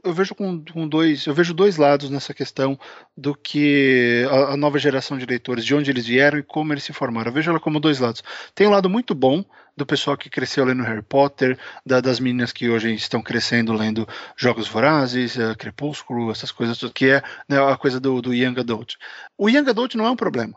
eu 0.04 0.12
vejo 0.12 0.34
com, 0.34 0.62
com, 0.64 0.86
dois, 0.86 1.26
eu 1.26 1.34
vejo 1.34 1.54
dois 1.54 1.76
lados 1.76 2.10
nessa 2.10 2.34
questão 2.34 2.78
do 3.16 3.34
que 3.34 4.26
a, 4.30 4.52
a, 4.52 4.56
nova 4.56 4.78
geração 4.78 5.16
de 5.16 5.24
leitores, 5.24 5.64
de 5.64 5.74
onde 5.74 5.90
eles 5.90 6.06
vieram 6.06 6.38
e 6.38 6.42
como 6.42 6.72
eles 6.72 6.84
se 6.84 6.92
formaram. 6.92 7.30
Eu 7.30 7.34
vejo 7.34 7.50
ela 7.50 7.58
como 7.58 7.80
dois 7.80 7.98
lados. 7.98 8.22
Tem 8.54 8.66
um 8.66 8.70
lado 8.70 8.88
muito 8.90 9.14
bom 9.14 9.44
do 9.76 9.86
pessoal 9.86 10.16
que 10.16 10.30
cresceu 10.30 10.64
lendo 10.64 10.82
Harry 10.82 11.02
Potter, 11.02 11.58
da, 11.84 12.00
das 12.00 12.20
meninas 12.20 12.52
que 12.52 12.68
hoje 12.68 12.94
estão 12.94 13.22
crescendo 13.22 13.72
lendo 13.72 14.06
Jogos 14.36 14.68
Vorazes, 14.68 15.36
uh, 15.36 15.56
Crepúsculo, 15.56 16.30
essas 16.30 16.52
coisas, 16.52 16.78
que 16.92 17.10
é 17.10 17.22
né, 17.48 17.58
a 17.58 17.76
coisa 17.76 17.98
do, 17.98 18.20
do 18.20 18.34
Young 18.34 18.60
Adult. 18.60 18.94
O 19.36 19.48
Young 19.48 19.68
Adult 19.68 19.94
não 19.94 20.06
é 20.06 20.10
um 20.10 20.16
problema. 20.16 20.54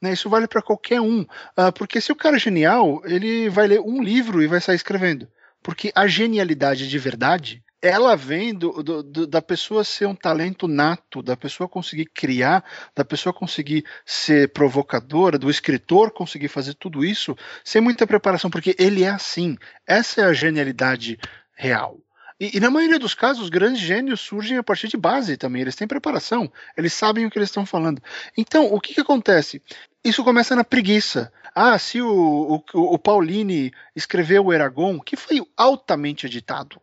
Né, 0.00 0.12
isso 0.12 0.30
vale 0.30 0.46
para 0.46 0.62
qualquer 0.62 1.00
um, 1.00 1.20
uh, 1.20 1.72
porque 1.74 2.00
se 2.00 2.10
o 2.10 2.16
cara 2.16 2.36
é 2.36 2.40
genial, 2.40 3.02
ele 3.04 3.50
vai 3.50 3.66
ler 3.66 3.80
um 3.80 4.02
livro 4.02 4.42
e 4.42 4.46
vai 4.46 4.60
sair 4.60 4.76
escrevendo. 4.76 5.28
Porque 5.62 5.92
a 5.94 6.06
genialidade 6.06 6.88
de 6.88 6.98
verdade 6.98 7.62
ela 7.82 8.14
vem 8.14 8.54
do, 8.54 8.82
do, 8.82 9.02
do, 9.02 9.26
da 9.26 9.40
pessoa 9.40 9.82
ser 9.84 10.06
um 10.06 10.14
talento 10.14 10.68
nato, 10.68 11.22
da 11.22 11.36
pessoa 11.36 11.68
conseguir 11.68 12.06
criar, 12.06 12.64
da 12.94 13.04
pessoa 13.04 13.32
conseguir 13.32 13.84
ser 14.04 14.52
provocadora, 14.52 15.38
do 15.38 15.50
escritor 15.50 16.10
conseguir 16.10 16.48
fazer 16.48 16.74
tudo 16.74 17.04
isso 17.04 17.36
sem 17.64 17.80
muita 17.80 18.06
preparação, 18.06 18.50
porque 18.50 18.76
ele 18.78 19.02
é 19.02 19.08
assim. 19.08 19.56
Essa 19.86 20.20
é 20.20 20.24
a 20.24 20.32
genialidade 20.32 21.18
real. 21.54 21.98
E, 22.38 22.56
e, 22.56 22.60
na 22.60 22.70
maioria 22.70 22.98
dos 22.98 23.14
casos, 23.14 23.44
os 23.44 23.50
grandes 23.50 23.80
gênios 23.80 24.20
surgem 24.20 24.56
a 24.56 24.62
partir 24.62 24.88
de 24.88 24.96
base 24.96 25.36
também. 25.36 25.60
Eles 25.62 25.76
têm 25.76 25.86
preparação, 25.86 26.50
eles 26.76 26.92
sabem 26.92 27.26
o 27.26 27.30
que 27.30 27.38
eles 27.38 27.50
estão 27.50 27.66
falando. 27.66 28.02
Então, 28.36 28.72
o 28.72 28.80
que, 28.80 28.94
que 28.94 29.00
acontece? 29.00 29.62
Isso 30.02 30.24
começa 30.24 30.56
na 30.56 30.64
preguiça. 30.64 31.32
Ah, 31.54 31.78
se 31.78 32.00
o, 32.00 32.62
o, 32.74 32.94
o 32.94 32.98
Paulini 32.98 33.72
escreveu 33.94 34.46
o 34.46 34.52
Eragon, 34.52 34.98
que 35.00 35.16
foi 35.16 35.42
altamente 35.56 36.26
editado 36.26 36.80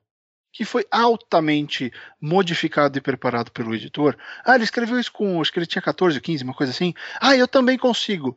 que 0.57 0.65
foi 0.65 0.87
altamente 0.89 1.93
modificado 2.19 2.97
e 2.97 3.01
preparado 3.01 3.51
pelo 3.51 3.75
editor. 3.75 4.17
Ah, 4.43 4.55
ele 4.55 4.63
escreveu 4.63 4.99
isso 4.99 5.11
com, 5.11 5.39
acho 5.39 5.53
que 5.53 5.59
ele 5.59 5.67
tinha 5.67 5.83
14, 5.83 6.19
15, 6.19 6.43
uma 6.43 6.53
coisa 6.55 6.71
assim. 6.71 6.95
Ah, 7.21 7.35
eu 7.35 7.47
também 7.47 7.77
consigo. 7.77 8.35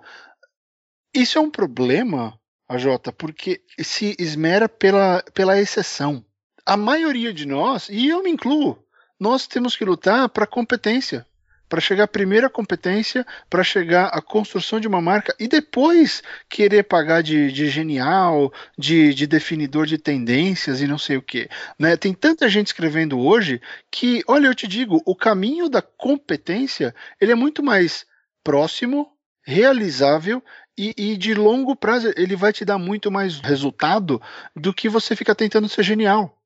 Isso 1.15 1.39
é 1.39 1.41
um 1.41 1.51
problema, 1.51 2.39
AJ, 2.69 3.15
porque 3.17 3.63
se 3.79 4.15
esmera 4.19 4.69
pela, 4.69 5.25
pela 5.33 5.59
exceção. 5.59 6.23
A 6.67 6.77
maioria 6.77 7.33
de 7.33 7.47
nós, 7.47 7.89
e 7.89 8.09
eu 8.09 8.23
me 8.23 8.29
incluo, 8.29 8.79
nós 9.19 9.47
temos 9.47 9.75
que 9.75 9.87
lutar 9.87 10.29
para 10.29 10.47
competência 10.47 11.27
para 11.71 11.81
chegar 11.81 12.05
à 12.05 12.09
primeira 12.09 12.51
competência, 12.51 13.25
para 13.49 13.63
chegar 13.63 14.07
à 14.07 14.21
construção 14.21 14.81
de 14.81 14.89
uma 14.89 15.01
marca 15.01 15.33
e 15.39 15.47
depois 15.47 16.21
querer 16.49 16.83
pagar 16.83 17.23
de, 17.23 17.53
de 17.53 17.71
genial, 17.71 18.53
de, 18.77 19.15
de, 19.15 19.25
definidor 19.25 19.87
de 19.87 19.97
tendências 19.97 20.83
e 20.83 20.89
não 20.89 20.99
sei 20.99 21.17
o 21.17 21.23
que. 21.23 21.49
Né? 21.79 21.97
Tem 21.97 22.13
tanta 22.13 22.49
gente 22.49 22.67
escrevendo 22.67 23.21
hoje 23.21 23.63
que, 23.89 24.25
olha, 24.27 24.49
eu 24.49 24.55
te 24.55 24.67
digo, 24.67 25.01
o 25.07 25.15
caminho 25.15 25.69
da 25.69 25.81
competência 25.81 26.93
ele 27.21 27.31
é 27.31 27.37
muito 27.37 27.63
mais 27.63 28.05
próximo, 28.43 29.09
realizável 29.43 30.43
e, 30.77 30.93
e, 30.97 31.17
de 31.17 31.35
longo 31.35 31.77
prazo 31.77 32.13
ele 32.17 32.35
vai 32.35 32.53
te 32.53 32.65
dar 32.65 32.79
muito 32.79 33.13
mais 33.13 33.39
resultado 33.39 34.21
do 34.57 34.75
que 34.75 34.89
você 34.89 35.15
fica 35.15 35.35
tentando 35.37 35.69
ser 35.69 35.85
genial 35.85 36.40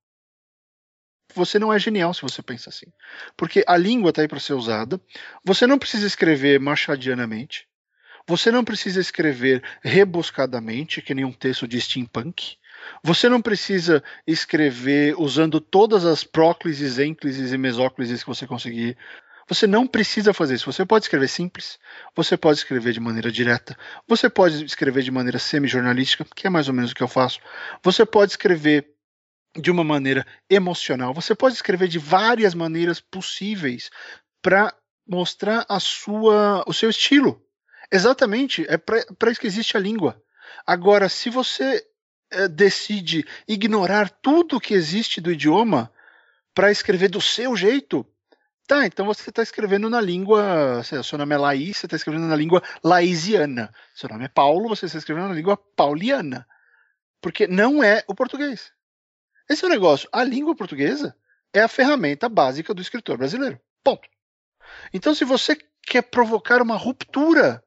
você 1.35 1.59
não 1.59 1.73
é 1.73 1.79
genial 1.79 2.13
se 2.13 2.23
você 2.23 2.43
pensa 2.43 2.71
assim. 2.71 2.87
Porque 3.37 3.65
a 3.67 3.77
língua 3.77 4.11
está 4.11 4.23
aí 4.23 4.29
para 4.29 4.41
ser 4.41 4.55
usada. 4.55 5.01
Você 5.45 5.67
não 5.67 5.79
precisa 5.79 6.07
escrever 6.07 6.59
machadianamente. 6.61 7.67
Você 8.27 8.51
não 8.51 8.65
precisa 8.65 9.01
escrever 9.01 9.63
rebuscadamente, 9.83 11.03
que 11.03 11.15
nem 11.15 11.25
um 11.25 11.33
texto 11.33 11.69
de 11.69 11.81
steampunk. 11.81 12.57
Você 13.03 13.29
não 13.29 13.41
precisa 13.41 14.03
escrever 14.27 15.15
usando 15.19 15.61
todas 15.61 16.05
as 16.05 16.25
próclises, 16.25 16.99
ênclises 16.99 17.53
e 17.53 17.59
mesóclises 17.59 18.23
que 18.23 18.29
você 18.29 18.47
conseguir. 18.47 18.97
Você 19.47 19.67
não 19.67 19.87
precisa 19.87 20.33
fazer 20.33 20.55
isso. 20.55 20.73
Você 20.73 20.87
pode 20.87 21.05
escrever 21.05 21.29
simples, 21.29 21.79
você 22.17 22.37
pode 22.37 22.59
escrever 22.59 22.93
de 22.93 23.01
maneira 23.01 23.31
direta, 23.31 23.77
você 24.09 24.31
pode 24.31 24.65
escrever 24.65 25.03
de 25.03 25.11
maneira 25.11 25.39
semi-jornalística, 25.39 26.27
que 26.35 26.47
é 26.47 26.51
mais 26.51 26.67
ou 26.69 26.75
menos 26.75 26.93
o 26.93 26.95
que 26.95 27.03
eu 27.03 27.09
faço. 27.09 27.41
Você 27.83 28.07
pode 28.07 28.33
escrever 28.33 28.94
de 29.57 29.71
uma 29.71 29.85
maneira 29.85 30.27
emocional. 30.51 31.15
Você 31.15 31.35
pode 31.35 31.55
escrever 31.55 31.89
de 31.89 31.99
várias 31.99 32.55
maneiras 32.55 33.01
possíveis 33.01 33.91
para 34.43 34.75
mostrar 35.07 35.65
a 35.69 35.79
sua, 35.79 36.65
o 36.67 36.73
seu 36.73 36.91
estilo. 36.91 37.41
Exatamente, 37.93 38.67
é 38.69 38.77
para 38.77 39.31
isso 39.31 39.41
que 39.41 39.47
existe 39.47 39.77
a 39.77 39.81
língua. 39.81 40.21
Agora, 40.67 41.09
se 41.09 41.31
você 41.31 41.85
é, 42.31 42.49
decide 42.49 43.27
ignorar 43.47 44.11
tudo 44.11 44.61
que 44.61 44.75
existe 44.75 45.21
do 45.21 45.31
idioma 45.31 45.93
para 46.55 46.71
escrever 46.71 47.09
do 47.09 47.21
seu 47.21 47.57
jeito, 47.57 48.07
tá, 48.67 48.87
então 48.87 49.07
você 49.07 49.31
está 49.31 49.43
escrevendo 49.43 49.91
na 49.91 50.01
língua. 50.01 50.83
Seu 50.83 51.19
nome 51.19 51.35
é 51.35 51.39
Laís, 51.39 51.77
você 51.77 51.87
está 51.87 51.97
escrevendo 51.97 52.27
na 52.27 52.37
língua 52.37 52.63
laisiana. 52.83 53.73
Seu 53.95 54.09
nome 54.09 54.25
é 54.25 54.29
Paulo, 54.29 54.69
você 54.69 54.87
está 54.87 54.99
escrevendo 54.99 55.29
na 55.29 55.35
língua 55.35 55.57
pauliana. 55.57 56.47
Porque 57.21 57.47
não 57.47 57.83
é 57.83 58.03
o 58.09 58.15
português. 58.15 58.73
Esse 59.49 59.65
é 59.65 59.69
o 59.69 59.71
negócio. 59.71 60.09
A 60.13 60.25
língua 60.25 60.55
portuguesa 60.55 61.15
é 61.53 61.61
a 61.61 61.69
ferramenta 61.69 62.29
básica 62.29 62.75
do 62.75 62.83
escritor 62.83 63.19
brasileiro. 63.19 63.61
Ponto. 63.83 64.09
Então, 64.93 65.15
se 65.15 65.25
você 65.25 65.57
quer 65.87 66.03
provocar 66.03 66.63
uma 66.63 66.77
ruptura, 66.77 67.63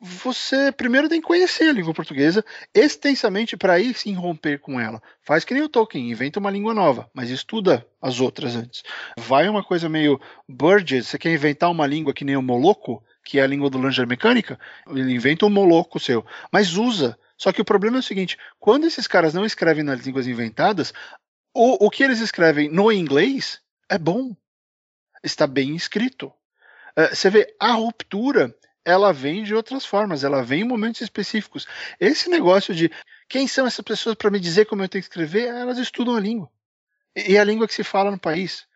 você 0.00 0.70
primeiro 0.70 1.08
tem 1.08 1.20
que 1.20 1.26
conhecer 1.26 1.68
a 1.68 1.72
língua 1.72 1.94
portuguesa 1.94 2.44
extensamente 2.74 3.56
para 3.56 3.72
aí 3.72 3.94
sim 3.94 4.12
romper 4.12 4.60
com 4.60 4.78
ela. 4.78 5.02
Faz 5.22 5.44
que 5.44 5.54
nem 5.54 5.62
o 5.62 5.68
Tolkien, 5.68 6.10
inventa 6.10 6.38
uma 6.38 6.50
língua 6.50 6.74
nova, 6.74 7.10
mas 7.14 7.30
estuda 7.30 7.86
as 8.02 8.20
outras 8.20 8.54
antes. 8.54 8.82
Vai 9.16 9.48
uma 9.48 9.64
coisa 9.64 9.88
meio 9.88 10.20
Burgess, 10.46 11.08
você 11.08 11.18
quer 11.18 11.32
inventar 11.32 11.70
uma 11.70 11.86
língua 11.86 12.12
que 12.12 12.24
nem 12.24 12.36
o 12.36 12.42
Moloco, 12.42 13.02
que 13.24 13.38
é 13.38 13.42
a 13.42 13.46
língua 13.46 13.70
do 13.70 13.78
Langer 13.78 14.06
Mecânica, 14.06 14.58
ele 14.86 15.14
inventa 15.14 15.46
um 15.46 15.50
Moloco 15.50 15.98
seu, 15.98 16.24
mas 16.52 16.76
usa 16.76 17.18
só 17.36 17.52
que 17.52 17.60
o 17.60 17.64
problema 17.64 17.96
é 17.96 18.00
o 18.00 18.02
seguinte: 18.02 18.38
quando 18.58 18.86
esses 18.86 19.06
caras 19.06 19.34
não 19.34 19.44
escrevem 19.44 19.84
nas 19.84 20.00
línguas 20.00 20.26
inventadas, 20.26 20.92
o, 21.52 21.86
o 21.86 21.90
que 21.90 22.02
eles 22.02 22.20
escrevem 22.20 22.68
no 22.68 22.90
inglês 22.92 23.60
é 23.88 23.98
bom. 23.98 24.36
Está 25.22 25.46
bem 25.46 25.74
escrito. 25.74 26.26
Uh, 26.96 27.14
você 27.14 27.30
vê, 27.30 27.54
a 27.58 27.72
ruptura 27.72 28.54
ela 28.84 29.12
vem 29.12 29.42
de 29.42 29.54
outras 29.54 29.86
formas, 29.86 30.22
ela 30.22 30.42
vem 30.42 30.60
em 30.60 30.68
momentos 30.68 31.00
específicos. 31.00 31.66
Esse 31.98 32.28
negócio 32.28 32.74
de 32.74 32.90
quem 33.28 33.48
são 33.48 33.66
essas 33.66 33.82
pessoas 33.82 34.14
para 34.14 34.30
me 34.30 34.38
dizer 34.38 34.66
como 34.66 34.82
eu 34.82 34.88
tenho 34.88 35.02
que 35.02 35.08
escrever, 35.08 35.48
elas 35.48 35.78
estudam 35.78 36.14
a 36.14 36.20
língua. 36.20 36.50
E 37.16 37.36
é 37.36 37.40
a 37.40 37.44
língua 37.44 37.66
que 37.66 37.74
se 37.74 37.82
fala 37.82 38.10
no 38.10 38.18
país. 38.18 38.66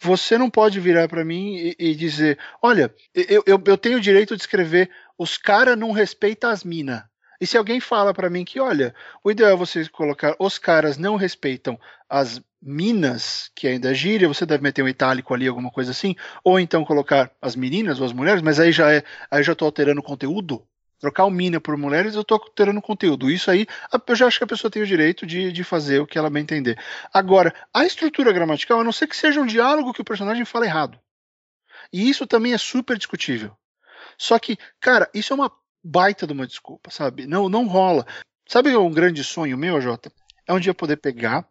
Você 0.00 0.38
não 0.38 0.48
pode 0.48 0.80
virar 0.80 1.08
para 1.08 1.24
mim 1.24 1.56
e, 1.56 1.76
e, 1.78 1.94
dizer: 1.94 2.38
olha, 2.62 2.94
eu, 3.12 3.42
eu, 3.44 3.62
eu 3.66 3.76
tenho 3.76 3.98
o 3.98 4.00
direito 4.00 4.36
de 4.36 4.42
escrever, 4.42 4.90
os 5.18 5.36
caras 5.36 5.76
não 5.76 5.90
respeitam 5.90 6.50
as 6.50 6.62
minas. 6.62 7.02
E 7.40 7.46
se 7.46 7.56
alguém 7.56 7.80
fala 7.80 8.12
para 8.12 8.28
mim 8.28 8.44
que, 8.44 8.58
olha, 8.58 8.94
o 9.22 9.30
ideal 9.30 9.52
é 9.52 9.56
você 9.56 9.88
colocar 9.88 10.34
os 10.38 10.58
caras 10.58 10.98
não 10.98 11.14
respeitam 11.16 11.78
as 12.08 12.42
minas, 12.60 13.50
que 13.54 13.68
ainda 13.68 13.92
é 13.92 13.94
gíria, 13.94 14.26
você 14.26 14.44
deve 14.44 14.62
meter 14.62 14.82
um 14.82 14.88
itálico 14.88 15.32
ali, 15.32 15.46
alguma 15.46 15.70
coisa 15.70 15.92
assim, 15.92 16.16
ou 16.42 16.58
então 16.58 16.84
colocar 16.84 17.30
as 17.40 17.54
meninas 17.54 18.00
ou 18.00 18.06
as 18.06 18.12
mulheres, 18.12 18.42
mas 18.42 18.58
aí 18.58 18.72
já 18.72 18.92
é, 18.92 19.04
aí 19.30 19.42
já 19.42 19.54
tô 19.54 19.64
alterando 19.64 20.00
o 20.00 20.04
conteúdo. 20.04 20.66
Trocar 20.98 21.26
o 21.26 21.30
mina 21.30 21.60
por 21.60 21.76
mulheres, 21.76 22.16
eu 22.16 22.24
tô 22.24 22.34
alterando 22.34 22.80
o 22.80 22.82
conteúdo. 22.82 23.30
Isso 23.30 23.48
aí, 23.52 23.68
eu 24.04 24.16
já 24.16 24.26
acho 24.26 24.38
que 24.38 24.42
a 24.42 24.48
pessoa 24.48 24.68
tem 24.68 24.82
o 24.82 24.86
direito 24.86 25.24
de, 25.24 25.52
de 25.52 25.62
fazer 25.62 26.00
o 26.00 26.06
que 26.06 26.18
ela 26.18 26.28
bem 26.28 26.42
entender. 26.42 26.76
Agora, 27.14 27.54
a 27.72 27.86
estrutura 27.86 28.32
gramatical, 28.32 28.80
a 28.80 28.84
não 28.84 28.90
ser 28.90 29.06
que 29.06 29.16
seja 29.16 29.40
um 29.40 29.46
diálogo 29.46 29.92
que 29.92 30.00
o 30.00 30.04
personagem 30.04 30.44
fala 30.44 30.66
errado. 30.66 30.98
E 31.92 32.10
isso 32.10 32.26
também 32.26 32.52
é 32.52 32.58
super 32.58 32.98
discutível. 32.98 33.56
Só 34.18 34.40
que, 34.40 34.58
cara, 34.80 35.08
isso 35.14 35.32
é 35.32 35.36
uma 35.36 35.52
baita 35.82 36.26
de 36.26 36.32
uma 36.32 36.46
desculpa, 36.46 36.90
sabe? 36.90 37.26
Não, 37.26 37.48
não 37.48 37.66
rola. 37.66 38.06
Sabe 38.46 38.76
um 38.76 38.90
grande 38.90 39.22
sonho 39.22 39.56
meu, 39.56 39.80
Jota? 39.80 40.12
É 40.46 40.52
um 40.52 40.60
dia 40.60 40.74
poder 40.74 40.96
pegar, 40.96 41.48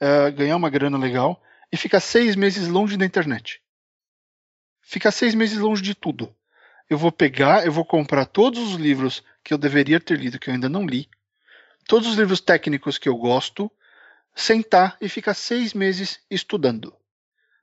uh, 0.00 0.32
ganhar 0.32 0.56
uma 0.56 0.70
grana 0.70 0.96
legal 0.96 1.42
e 1.72 1.76
ficar 1.76 2.00
seis 2.00 2.36
meses 2.36 2.68
longe 2.68 2.96
da 2.96 3.04
internet. 3.04 3.60
Ficar 4.80 5.10
seis 5.10 5.34
meses 5.34 5.58
longe 5.58 5.82
de 5.82 5.94
tudo. 5.94 6.34
Eu 6.88 6.96
vou 6.96 7.10
pegar, 7.10 7.66
eu 7.66 7.72
vou 7.72 7.84
comprar 7.84 8.26
todos 8.26 8.60
os 8.60 8.74
livros 8.74 9.24
que 9.42 9.52
eu 9.52 9.58
deveria 9.58 9.98
ter 9.98 10.16
lido, 10.18 10.38
que 10.38 10.48
eu 10.48 10.54
ainda 10.54 10.68
não 10.68 10.86
li, 10.86 11.08
todos 11.86 12.08
os 12.08 12.16
livros 12.16 12.40
técnicos 12.40 12.98
que 12.98 13.08
eu 13.08 13.16
gosto, 13.16 13.70
sentar 14.34 14.96
e 15.00 15.08
ficar 15.08 15.34
seis 15.34 15.74
meses 15.74 16.20
estudando, 16.30 16.94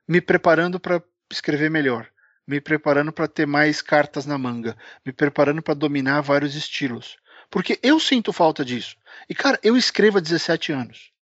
me 0.06 0.20
preparando 0.20 0.78
para 0.78 1.02
escrever 1.30 1.70
melhor, 1.70 2.10
me 2.46 2.60
preparando 2.60 3.12
para 3.12 3.28
ter 3.28 3.46
mais 3.46 3.80
cartas 3.80 4.26
na 4.26 4.36
manga, 4.36 4.76
me 5.04 5.12
preparando 5.12 5.62
para 5.62 5.74
dominar 5.74 6.20
vários 6.20 6.54
estilos. 6.54 7.16
Porque 7.50 7.78
eu 7.82 7.98
sinto 8.00 8.32
falta 8.32 8.64
disso. 8.64 8.96
E, 9.28 9.34
cara, 9.34 9.58
eu 9.62 9.76
escrevo 9.76 10.18
há 10.18 10.20
17 10.20 10.72
anos. 10.72 11.12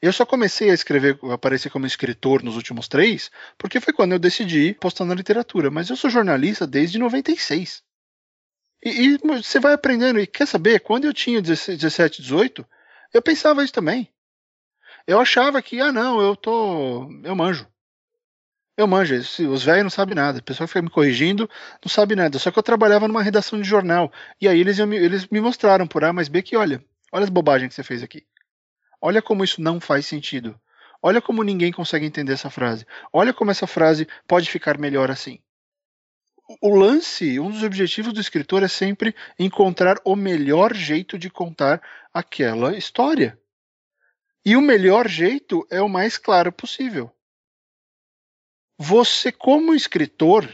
Eu 0.00 0.12
só 0.12 0.26
comecei 0.26 0.68
a 0.70 0.74
escrever, 0.74 1.18
a 1.22 1.34
aparecer 1.34 1.70
como 1.70 1.86
escritor 1.86 2.42
nos 2.42 2.56
últimos 2.56 2.88
três, 2.88 3.30
porque 3.56 3.80
foi 3.80 3.92
quando 3.92 4.12
eu 4.12 4.18
decidi 4.18 4.74
postar 4.74 5.04
na 5.04 5.14
literatura. 5.14 5.70
Mas 5.70 5.88
eu 5.88 5.96
sou 5.96 6.10
jornalista 6.10 6.66
desde 6.66 6.98
96. 6.98 7.82
E, 8.84 8.90
e 8.90 9.18
você 9.18 9.60
vai 9.60 9.72
aprendendo. 9.72 10.18
E 10.18 10.26
quer 10.26 10.46
saber? 10.46 10.80
Quando 10.80 11.04
eu 11.04 11.14
tinha 11.14 11.40
17, 11.40 12.20
18, 12.20 12.66
Eu 13.14 13.22
pensava 13.22 13.62
isso 13.62 13.72
também. 13.72 14.08
Eu 15.06 15.20
achava 15.20 15.60
que, 15.62 15.80
ah, 15.80 15.92
não, 15.92 16.20
eu 16.20 16.34
tô. 16.34 17.08
Eu 17.22 17.36
manjo. 17.36 17.71
Eu 18.82 18.88
manjo, 18.88 19.14
os 19.14 19.62
velhos 19.62 19.84
não 19.84 19.90
sabem 19.90 20.16
nada. 20.16 20.40
A 20.40 20.42
pessoa 20.42 20.66
fica 20.66 20.82
me 20.82 20.90
corrigindo, 20.90 21.48
não 21.84 21.88
sabe 21.88 22.16
nada. 22.16 22.36
Só 22.40 22.50
que 22.50 22.58
eu 22.58 22.62
trabalhava 22.64 23.06
numa 23.06 23.22
redação 23.22 23.60
de 23.60 23.68
jornal. 23.68 24.12
E 24.40 24.48
aí 24.48 24.58
eles, 24.58 24.76
eles 24.80 25.28
me 25.28 25.40
mostraram 25.40 25.86
por 25.86 26.02
A 26.02 26.12
mais 26.12 26.26
B 26.26 26.42
que, 26.42 26.56
olha, 26.56 26.84
olha 27.12 27.22
as 27.22 27.30
bobagens 27.30 27.68
que 27.68 27.76
você 27.76 27.84
fez 27.84 28.02
aqui. 28.02 28.26
Olha 29.00 29.22
como 29.22 29.44
isso 29.44 29.62
não 29.62 29.80
faz 29.80 30.04
sentido. 30.04 30.58
Olha 31.00 31.22
como 31.22 31.44
ninguém 31.44 31.70
consegue 31.70 32.04
entender 32.04 32.32
essa 32.32 32.50
frase. 32.50 32.84
Olha 33.12 33.32
como 33.32 33.52
essa 33.52 33.68
frase 33.68 34.08
pode 34.26 34.50
ficar 34.50 34.76
melhor 34.78 35.12
assim. 35.12 35.38
O 36.60 36.74
lance, 36.74 37.38
um 37.38 37.52
dos 37.52 37.62
objetivos 37.62 38.12
do 38.12 38.20
escritor 38.20 38.64
é 38.64 38.68
sempre 38.68 39.14
encontrar 39.38 39.96
o 40.04 40.16
melhor 40.16 40.74
jeito 40.74 41.16
de 41.16 41.30
contar 41.30 41.80
aquela 42.12 42.76
história. 42.76 43.38
E 44.44 44.56
o 44.56 44.60
melhor 44.60 45.06
jeito 45.06 45.64
é 45.70 45.80
o 45.80 45.88
mais 45.88 46.18
claro 46.18 46.50
possível. 46.50 47.12
Você, 48.84 49.30
como 49.30 49.76
escritor, 49.76 50.52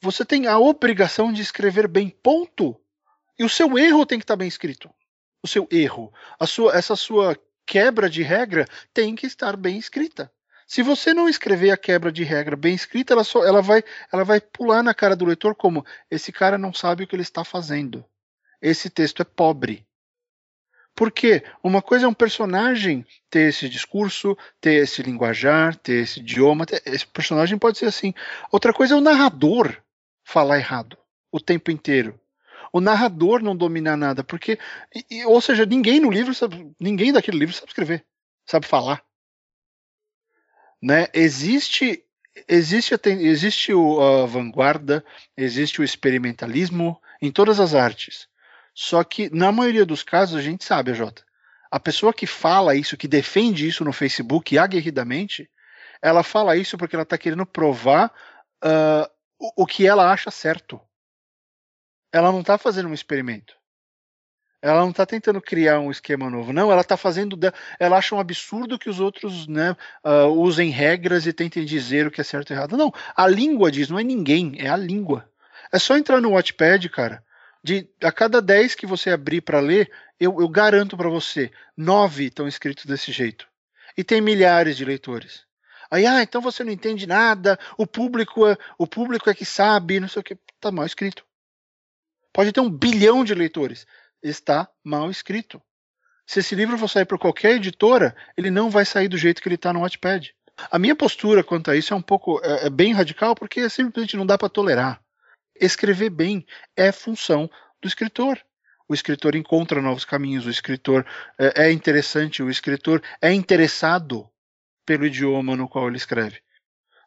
você 0.00 0.24
tem 0.24 0.46
a 0.46 0.60
obrigação 0.60 1.32
de 1.32 1.42
escrever 1.42 1.88
bem, 1.88 2.08
ponto. 2.08 2.80
E 3.36 3.42
o 3.42 3.48
seu 3.48 3.76
erro 3.76 4.06
tem 4.06 4.20
que 4.20 4.22
estar 4.22 4.36
bem 4.36 4.46
escrito. 4.46 4.88
O 5.42 5.48
seu 5.48 5.66
erro, 5.68 6.12
sua, 6.46 6.72
essa 6.72 6.94
sua 6.94 7.36
quebra 7.66 8.08
de 8.08 8.22
regra 8.22 8.64
tem 8.94 9.16
que 9.16 9.26
estar 9.26 9.56
bem 9.56 9.76
escrita. 9.76 10.30
Se 10.68 10.84
você 10.84 11.12
não 11.12 11.28
escrever 11.28 11.72
a 11.72 11.76
quebra 11.76 12.12
de 12.12 12.22
regra 12.22 12.54
bem 12.54 12.76
escrita, 12.76 13.12
ela, 13.12 13.24
só, 13.24 13.44
ela, 13.44 13.60
vai, 13.60 13.82
ela 14.12 14.22
vai 14.22 14.40
pular 14.40 14.80
na 14.84 14.94
cara 14.94 15.16
do 15.16 15.24
leitor 15.24 15.56
como 15.56 15.84
esse 16.08 16.30
cara 16.30 16.56
não 16.56 16.72
sabe 16.72 17.02
o 17.02 17.06
que 17.08 17.16
ele 17.16 17.24
está 17.24 17.42
fazendo. 17.42 18.04
Esse 18.60 18.88
texto 18.88 19.20
é 19.20 19.24
pobre. 19.24 19.84
Porque 20.94 21.42
uma 21.62 21.80
coisa 21.80 22.06
é 22.06 22.08
um 22.08 22.14
personagem 22.14 23.04
ter 23.30 23.48
esse 23.48 23.68
discurso, 23.68 24.36
ter 24.60 24.82
esse 24.82 25.02
linguajar, 25.02 25.74
ter 25.76 26.02
esse 26.02 26.20
idioma. 26.20 26.66
Ter, 26.66 26.82
esse 26.86 27.06
personagem 27.06 27.58
pode 27.58 27.78
ser 27.78 27.86
assim. 27.86 28.12
Outra 28.50 28.72
coisa 28.72 28.94
é 28.94 28.96
o 28.96 29.00
narrador 29.00 29.76
falar 30.24 30.58
errado 30.58 30.98
o 31.30 31.40
tempo 31.40 31.70
inteiro 31.70 32.20
o 32.72 32.80
narrador 32.80 33.42
não 33.42 33.54
domina 33.54 33.96
nada, 33.96 34.24
porque, 34.24 34.58
e, 35.10 35.24
ou 35.26 35.40
seja, 35.40 35.66
ninguém 35.66 36.00
no 36.00 36.10
livro 36.10 36.34
sabe, 36.34 36.74
ninguém 36.80 37.12
daquele 37.12 37.38
livro 37.38 37.54
sabe 37.54 37.68
escrever, 37.68 38.04
sabe 38.46 38.66
falar. 38.66 39.04
Né? 40.80 41.06
Existe 41.12 42.02
existe 42.48 42.94
existe 43.04 43.74
o, 43.74 44.00
a 44.00 44.26
vanguarda, 44.26 45.04
existe 45.36 45.82
o 45.82 45.84
experimentalismo 45.84 47.00
em 47.20 47.30
todas 47.30 47.60
as 47.60 47.74
artes. 47.74 48.26
Só 48.74 49.04
que 49.04 49.28
na 49.34 49.52
maioria 49.52 49.84
dos 49.84 50.02
casos 50.02 50.38
a 50.38 50.42
gente 50.42 50.64
sabe, 50.64 50.94
Jota, 50.94 51.24
a 51.70 51.78
pessoa 51.80 52.12
que 52.12 52.26
fala 52.26 52.74
isso, 52.74 52.96
que 52.96 53.08
defende 53.08 53.66
isso 53.66 53.84
no 53.84 53.92
Facebook 53.92 54.58
aguerridamente, 54.58 55.50
ela 56.00 56.22
fala 56.22 56.56
isso 56.56 56.76
porque 56.76 56.96
ela 56.96 57.02
está 57.02 57.16
querendo 57.16 57.46
provar 57.46 58.12
uh, 58.64 59.08
o, 59.56 59.66
que 59.66 59.86
ela 59.86 60.10
acha 60.10 60.30
certo 60.30 60.80
ela 62.12 62.30
não 62.30 62.40
está 62.40 62.58
fazendo 62.58 62.88
um 62.90 62.94
experimento. 62.94 63.56
Ela 64.60 64.82
não 64.82 64.90
está 64.90 65.04
tentando 65.04 65.40
criar 65.40 65.80
um 65.80 65.90
esquema 65.90 66.30
novo. 66.30 66.52
Não, 66.52 66.70
ela 66.70 66.82
está 66.82 66.96
fazendo. 66.96 67.36
Ela 67.80 67.96
acha 67.96 68.14
um 68.14 68.20
absurdo 68.20 68.78
que 68.78 68.88
os 68.88 69.00
outros 69.00 69.48
né, 69.48 69.74
uh, 70.04 70.28
usem 70.28 70.70
regras 70.70 71.26
e 71.26 71.32
tentem 71.32 71.64
dizer 71.64 72.06
o 72.06 72.10
que 72.10 72.20
é 72.20 72.24
certo 72.24 72.50
e 72.50 72.52
errado. 72.52 72.76
Não, 72.76 72.92
a 73.16 73.26
língua 73.26 73.72
diz, 73.72 73.88
não 73.88 73.98
é 73.98 74.04
ninguém, 74.04 74.54
é 74.58 74.68
a 74.68 74.76
língua. 74.76 75.28
É 75.72 75.78
só 75.80 75.96
entrar 75.96 76.20
no 76.20 76.30
Watchpad, 76.30 76.88
cara. 76.90 77.24
De 77.64 77.88
a 78.02 78.10
cada 78.10 78.42
10 78.42 78.74
que 78.74 78.86
você 78.86 79.10
abrir 79.10 79.40
para 79.40 79.60
ler, 79.60 79.90
eu, 80.18 80.40
eu 80.40 80.48
garanto 80.48 80.96
para 80.96 81.08
você, 81.08 81.50
nove 81.76 82.26
estão 82.26 82.48
escritos 82.48 82.84
desse 82.86 83.12
jeito. 83.12 83.46
E 83.96 84.02
tem 84.02 84.20
milhares 84.20 84.76
de 84.76 84.84
leitores. 84.84 85.44
Aí, 85.90 86.06
ah, 86.06 86.22
então 86.22 86.40
você 86.40 86.64
não 86.64 86.72
entende 86.72 87.06
nada, 87.06 87.58
o 87.76 87.86
público 87.86 88.46
é, 88.46 88.56
o 88.78 88.86
público 88.86 89.28
é 89.28 89.34
que 89.34 89.44
sabe, 89.44 90.00
não 90.00 90.08
sei 90.08 90.20
o 90.20 90.24
que. 90.24 90.38
Tá 90.58 90.72
mal 90.72 90.86
escrito. 90.86 91.24
Pode 92.32 92.50
ter 92.50 92.60
um 92.60 92.70
bilhão 92.70 93.22
de 93.24 93.34
leitores. 93.34 93.86
Está 94.22 94.68
mal 94.82 95.10
escrito. 95.10 95.60
Se 96.26 96.38
esse 96.38 96.54
livro 96.54 96.78
for 96.78 96.88
sair 96.88 97.04
por 97.04 97.18
qualquer 97.18 97.56
editora, 97.56 98.16
ele 98.36 98.50
não 98.50 98.70
vai 98.70 98.86
sair 98.86 99.08
do 99.08 99.18
jeito 99.18 99.42
que 99.42 99.48
ele 99.48 99.56
está 99.56 99.72
no 99.72 99.80
Wattpad. 99.80 100.34
A 100.70 100.78
minha 100.78 100.96
postura 100.96 101.44
quanto 101.44 101.70
a 101.70 101.76
isso 101.76 101.92
é 101.92 101.96
um 101.96 102.02
pouco 102.02 102.40
é, 102.42 102.66
é 102.66 102.70
bem 102.70 102.94
radical, 102.94 103.34
porque 103.34 103.68
simplesmente 103.68 104.16
não 104.16 104.24
dá 104.24 104.38
para 104.38 104.48
tolerar. 104.48 105.01
Escrever 105.62 106.10
bem 106.10 106.44
é 106.76 106.90
função 106.90 107.48
do 107.80 107.86
escritor. 107.86 108.36
O 108.88 108.94
escritor 108.94 109.36
encontra 109.36 109.80
novos 109.80 110.04
caminhos, 110.04 110.44
o 110.44 110.50
escritor 110.50 111.06
é, 111.38 111.66
é 111.66 111.72
interessante, 111.72 112.42
o 112.42 112.50
escritor 112.50 113.00
é 113.20 113.32
interessado 113.32 114.28
pelo 114.84 115.06
idioma 115.06 115.54
no 115.54 115.68
qual 115.68 115.86
ele 115.86 115.96
escreve. 115.96 116.40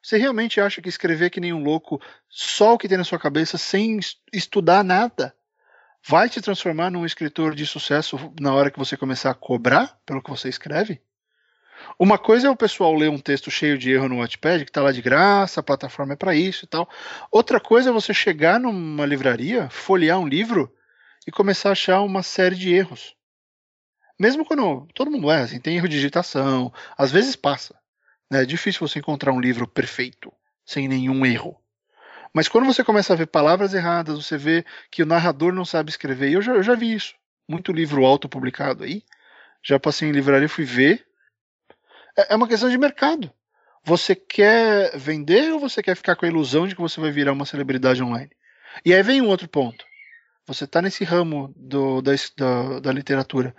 Você 0.02 0.18
realmente 0.18 0.62
acha 0.62 0.82
que 0.82 0.88
escrever 0.88 1.32
que 1.32 1.41
nem 1.41 1.52
um 1.52 1.62
louco, 1.62 2.02
só 2.30 2.76
o 2.76 2.78
que 2.78 2.88
tem 2.88 2.98
na 2.98 3.04
sua 3.04 3.20
cabeça, 3.20 3.58
sem 3.58 4.00
estudar 4.32 4.86
nada, 4.86 5.36
vai 6.08 6.30
te 6.30 6.39
transformar 6.39 6.89
num 6.89 7.06
escritor 7.06 7.56
de 7.56 7.65
sucesso 7.65 8.34
na 8.39 8.54
hora 8.54 8.72
que 8.72 8.80
você 8.80 8.96
começar 8.96 9.32
a 9.32 9.36
cobrar 9.36 10.00
pelo 10.06 10.24
que 10.24 10.30
você 10.30 10.48
escreve? 10.48 11.02
Uma 11.98 12.17
coisa 12.17 12.48
é 12.48 12.50
o 12.50 12.56
pessoal 12.56 12.93
ler 12.93 13.10
um 13.10 13.17
texto 13.17 13.50
cheio 13.50 13.78
de 13.78 13.91
erro 13.91 14.10
no 14.10 14.19
Wattpad, 14.19 14.65
que 14.65 14.69
está 14.69 14.82
lá 14.82 14.91
de 14.91 15.02
graça, 15.02 15.60
a 15.60 15.63
plataforma 15.63 16.13
é 16.13 16.15
para 16.15 16.36
isso 16.36 16.65
e 16.65 16.67
tal. 16.67 16.89
Outra 17.32 17.60
coisa 17.60 17.89
é 17.89 17.93
você 17.93 18.13
chegar 18.13 18.60
numa 18.60 19.06
livraria, 19.06 19.69
folhear 19.69 20.19
um 20.19 20.28
livro 20.28 20.74
e 21.26 21.32
começar 21.32 21.69
a 21.69 21.71
achar 21.71 22.02
uma 22.02 22.21
série 22.21 22.56
de 22.56 22.74
erros. 22.74 23.15
Mesmo 24.19 24.45
quando 24.45 24.88
todo 24.93 25.12
mundo 25.12 25.30
é, 25.30 25.41
assim, 25.41 25.60
tem 25.60 25.76
erro 25.76 25.89
de 25.89 25.95
digitação, 25.95 26.71
às 26.98 27.12
vezes 27.12 27.36
passa. 27.36 27.76
É 28.32 28.45
difícil 28.45 28.88
você 28.88 29.00
encontrar 29.00 29.32
um 29.32 29.39
livro 29.39 29.67
perfeito, 29.67 30.32
sem 30.65 30.88
nenhum 30.88 31.26
erro. 31.26 31.60
Mas 32.34 32.48
quando 32.48 32.65
você 32.65 32.84
começa 32.84 33.13
a 33.13 33.15
ver 33.15 33.28
palavras 33.28 33.74
erradas, 33.74 34.17
você 34.17 34.38
vê 34.38 34.65
que 34.91 35.04
o 35.04 35.06
narrador 35.06 35.54
não 35.54 35.63
sabe 35.63 35.89
escrever. 35.89 36.30
E 36.30 36.34
eu 36.34 36.41
já, 36.41 36.54
eu 36.54 36.63
já 36.63 36.76
vi 36.76 36.93
isso. 36.93 37.13
Muito 37.48 37.71
livro 37.71 38.04
autopublicado 38.04 38.84
aí. 38.84 39.04
Já 39.63 39.80
passei 39.80 40.10
em 40.10 40.12
livraria, 40.12 40.50
fui 40.50 40.65
ver. 40.65 41.06
É, 42.17 42.34
é 42.34 42.36
uma 42.36 42.47
questão 42.47 42.69
de 42.69 42.78
mercado. 42.78 43.32
Você 43.84 44.15
quer 44.15 44.97
vender 44.97 45.54
ou 45.54 45.60
você 45.60 45.84
quer 45.84 45.95
ficar 45.95 46.15
com 46.15 46.25
a 46.25 46.30
ilusão 46.30 46.67
de 46.67 46.75
que 46.75 46.82
você 46.82 46.99
vai 46.99 47.12
virar 47.12 47.34
uma 47.34 47.45
celebridade 47.45 48.01
online? 48.01 48.32
E 48.84 48.93
aí 48.93 49.04
vem 49.04 49.21
um 49.21 49.28
outro 49.28 49.47
ponto. 49.47 49.86
Você 50.47 50.65
está 50.65 50.82
nesse 50.82 51.04
ramo 51.04 51.54
do, 51.56 52.01
da, 52.01 52.12
da, 52.38 52.80
da 52.80 52.91
literatura 52.91 53.56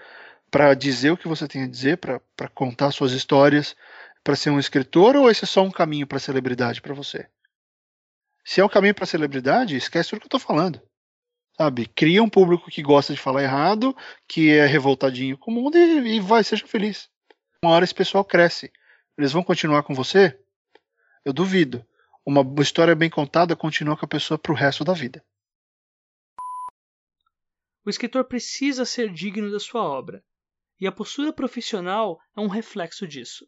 para 0.50 0.74
dizer 0.74 1.10
o 1.10 1.16
que 1.16 1.28
você 1.28 1.46
tem 1.46 1.62
a 1.62 1.68
dizer, 1.68 1.98
para 1.98 2.48
contar 2.54 2.90
suas 2.90 3.12
histórias, 3.12 3.76
para 4.22 4.36
ser 4.36 4.50
um 4.50 4.58
escritor 4.58 5.16
ou 5.16 5.30
esse 5.30 5.44
é 5.44 5.46
só 5.46 5.62
um 5.62 5.70
caminho 5.70 6.06
para 6.06 6.18
celebridade 6.18 6.80
para 6.80 6.94
você? 6.94 7.28
Se 8.44 8.60
é 8.60 8.64
um 8.64 8.68
caminho 8.68 8.94
para 8.94 9.06
celebridade, 9.06 9.76
esquece 9.76 10.10
tudo 10.10 10.20
que 10.20 10.24
eu 10.24 10.36
estou 10.36 10.40
falando. 10.40 10.80
Sabe? 11.56 11.86
Cria 11.86 12.22
um 12.22 12.28
público 12.28 12.70
que 12.70 12.82
gosta 12.82 13.12
de 13.12 13.20
falar 13.20 13.42
errado, 13.42 13.96
que 14.28 14.50
é 14.50 14.66
revoltadinho 14.66 15.38
com 15.38 15.50
o 15.50 15.54
mundo 15.54 15.76
e, 15.76 16.16
e 16.16 16.20
vai, 16.20 16.44
seja 16.44 16.66
feliz. 16.66 17.08
Uma 17.66 17.74
hora 17.74 17.84
esse 17.84 17.92
pessoal 17.94 18.24
cresce. 18.24 18.72
Eles 19.18 19.32
vão 19.32 19.42
continuar 19.42 19.82
com 19.82 19.92
você? 19.92 20.38
Eu 21.24 21.32
duvido. 21.32 21.84
Uma 22.24 22.44
história 22.62 22.94
bem 22.94 23.10
contada 23.10 23.56
continua 23.56 23.96
com 23.96 24.04
a 24.04 24.08
pessoa 24.08 24.38
para 24.38 24.52
o 24.52 24.54
resto 24.54 24.84
da 24.84 24.92
vida. 24.92 25.24
O 27.84 27.90
escritor 27.90 28.24
precisa 28.24 28.84
ser 28.84 29.12
digno 29.12 29.50
da 29.50 29.58
sua 29.58 29.82
obra, 29.82 30.22
e 30.80 30.86
a 30.86 30.92
postura 30.92 31.32
profissional 31.32 32.20
é 32.36 32.40
um 32.40 32.46
reflexo 32.46 33.04
disso 33.04 33.44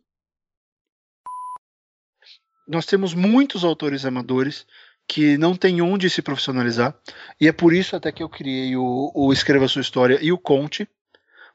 nós 2.68 2.84
temos 2.84 3.14
muitos 3.14 3.64
autores 3.64 4.04
amadores 4.04 4.66
que 5.08 5.38
não 5.38 5.56
têm 5.56 5.80
onde 5.80 6.10
se 6.10 6.20
profissionalizar, 6.20 6.94
e 7.40 7.48
é 7.48 7.52
por 7.52 7.72
isso 7.72 7.96
até 7.96 8.12
que 8.12 8.22
eu 8.22 8.28
criei 8.28 8.76
o, 8.76 9.10
o 9.14 9.32
Escreva 9.32 9.66
Sua 9.66 9.80
História 9.80 10.18
e 10.20 10.30
o 10.30 10.36
Conte, 10.36 10.86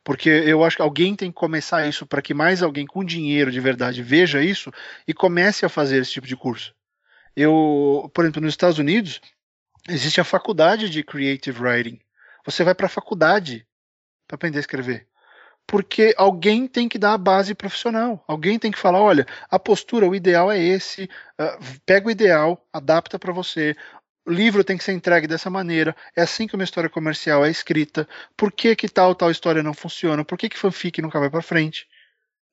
porque 0.03 0.29
eu 0.29 0.63
acho 0.63 0.75
que 0.75 0.81
alguém 0.81 1.15
tem 1.15 1.31
que 1.31 1.35
começar 1.35 1.87
isso 1.87 2.05
para 2.05 2.21
que 2.21 2.33
mais 2.33 2.61
alguém 2.61 2.85
com 2.85 3.03
dinheiro 3.03 3.51
de 3.51 3.59
verdade 3.59 4.03
veja 4.03 4.41
isso 4.41 4.71
e 5.07 5.13
comece 5.13 5.65
a 5.65 5.69
fazer 5.69 6.01
esse 6.01 6.11
tipo 6.11 6.27
de 6.27 6.35
curso. 6.35 6.73
Eu, 7.35 8.11
por 8.13 8.23
exemplo, 8.23 8.41
nos 8.41 8.53
Estados 8.53 8.79
Unidos, 8.79 9.21
existe 9.89 10.21
a 10.21 10.23
faculdade 10.23 10.89
de 10.89 11.03
Creative 11.03 11.61
Writing. 11.61 11.99
Você 12.45 12.63
vai 12.63 12.75
para 12.75 12.87
a 12.87 12.89
faculdade 12.89 13.65
para 14.27 14.35
aprender 14.35 14.57
a 14.57 14.61
escrever 14.61 15.07
porque 15.67 16.13
alguém 16.17 16.67
tem 16.67 16.89
que 16.89 16.97
dar 16.97 17.13
a 17.13 17.17
base 17.17 17.55
profissional. 17.55 18.23
Alguém 18.27 18.59
tem 18.59 18.71
que 18.71 18.79
falar: 18.79 19.01
olha, 19.01 19.25
a 19.49 19.57
postura, 19.57 20.07
o 20.07 20.15
ideal 20.15 20.51
é 20.51 20.59
esse, 20.59 21.09
uh, 21.39 21.79
pega 21.85 22.07
o 22.07 22.11
ideal, 22.11 22.65
adapta 22.71 23.17
para 23.17 23.33
você. 23.33 23.75
O 24.25 24.31
livro 24.31 24.63
tem 24.63 24.77
que 24.77 24.83
ser 24.83 24.93
entregue 24.93 25.27
dessa 25.27 25.49
maneira. 25.49 25.95
É 26.15 26.21
assim 26.21 26.47
que 26.47 26.55
uma 26.55 26.63
história 26.63 26.89
comercial 26.89 27.45
é 27.45 27.51
escrita. 27.51 28.07
Por 28.37 28.51
que, 28.51 28.75
que 28.75 28.87
tal 28.87 29.13
tal 29.13 29.29
história 29.29 29.61
não 29.61 29.73
funciona? 29.73 30.23
Por 30.23 30.37
que, 30.37 30.49
que 30.49 30.57
fanfic 30.57 31.01
nunca 31.01 31.19
vai 31.19 31.29
para 31.29 31.41
frente? 31.41 31.87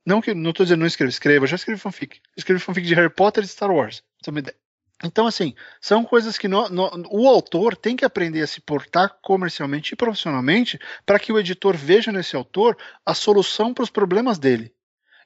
Não 0.04 0.20
que 0.20 0.34
não 0.34 0.50
estou 0.50 0.64
dizendo 0.64 0.80
não 0.80 0.86
escreva, 0.86 1.10
escreva. 1.10 1.46
Já 1.46 1.56
escrevi 1.56 1.80
fanfic. 1.80 2.20
Escrevi 2.36 2.60
fanfic 2.60 2.86
de 2.86 2.94
Harry 2.94 3.10
Potter 3.10 3.44
e 3.44 3.46
Star 3.46 3.70
Wars. 3.70 4.02
É. 4.46 4.54
Então, 5.02 5.26
assim, 5.26 5.54
são 5.80 6.04
coisas 6.04 6.36
que 6.36 6.48
no, 6.48 6.68
no, 6.68 6.90
o 7.10 7.26
autor 7.28 7.76
tem 7.76 7.96
que 7.96 8.04
aprender 8.04 8.42
a 8.42 8.46
se 8.46 8.60
portar 8.60 9.18
comercialmente 9.22 9.92
e 9.92 9.96
profissionalmente 9.96 10.78
para 11.06 11.18
que 11.18 11.32
o 11.32 11.38
editor 11.38 11.76
veja 11.76 12.12
nesse 12.12 12.36
autor 12.36 12.76
a 13.04 13.14
solução 13.14 13.72
para 13.72 13.84
os 13.84 13.90
problemas 13.90 14.38
dele. 14.38 14.74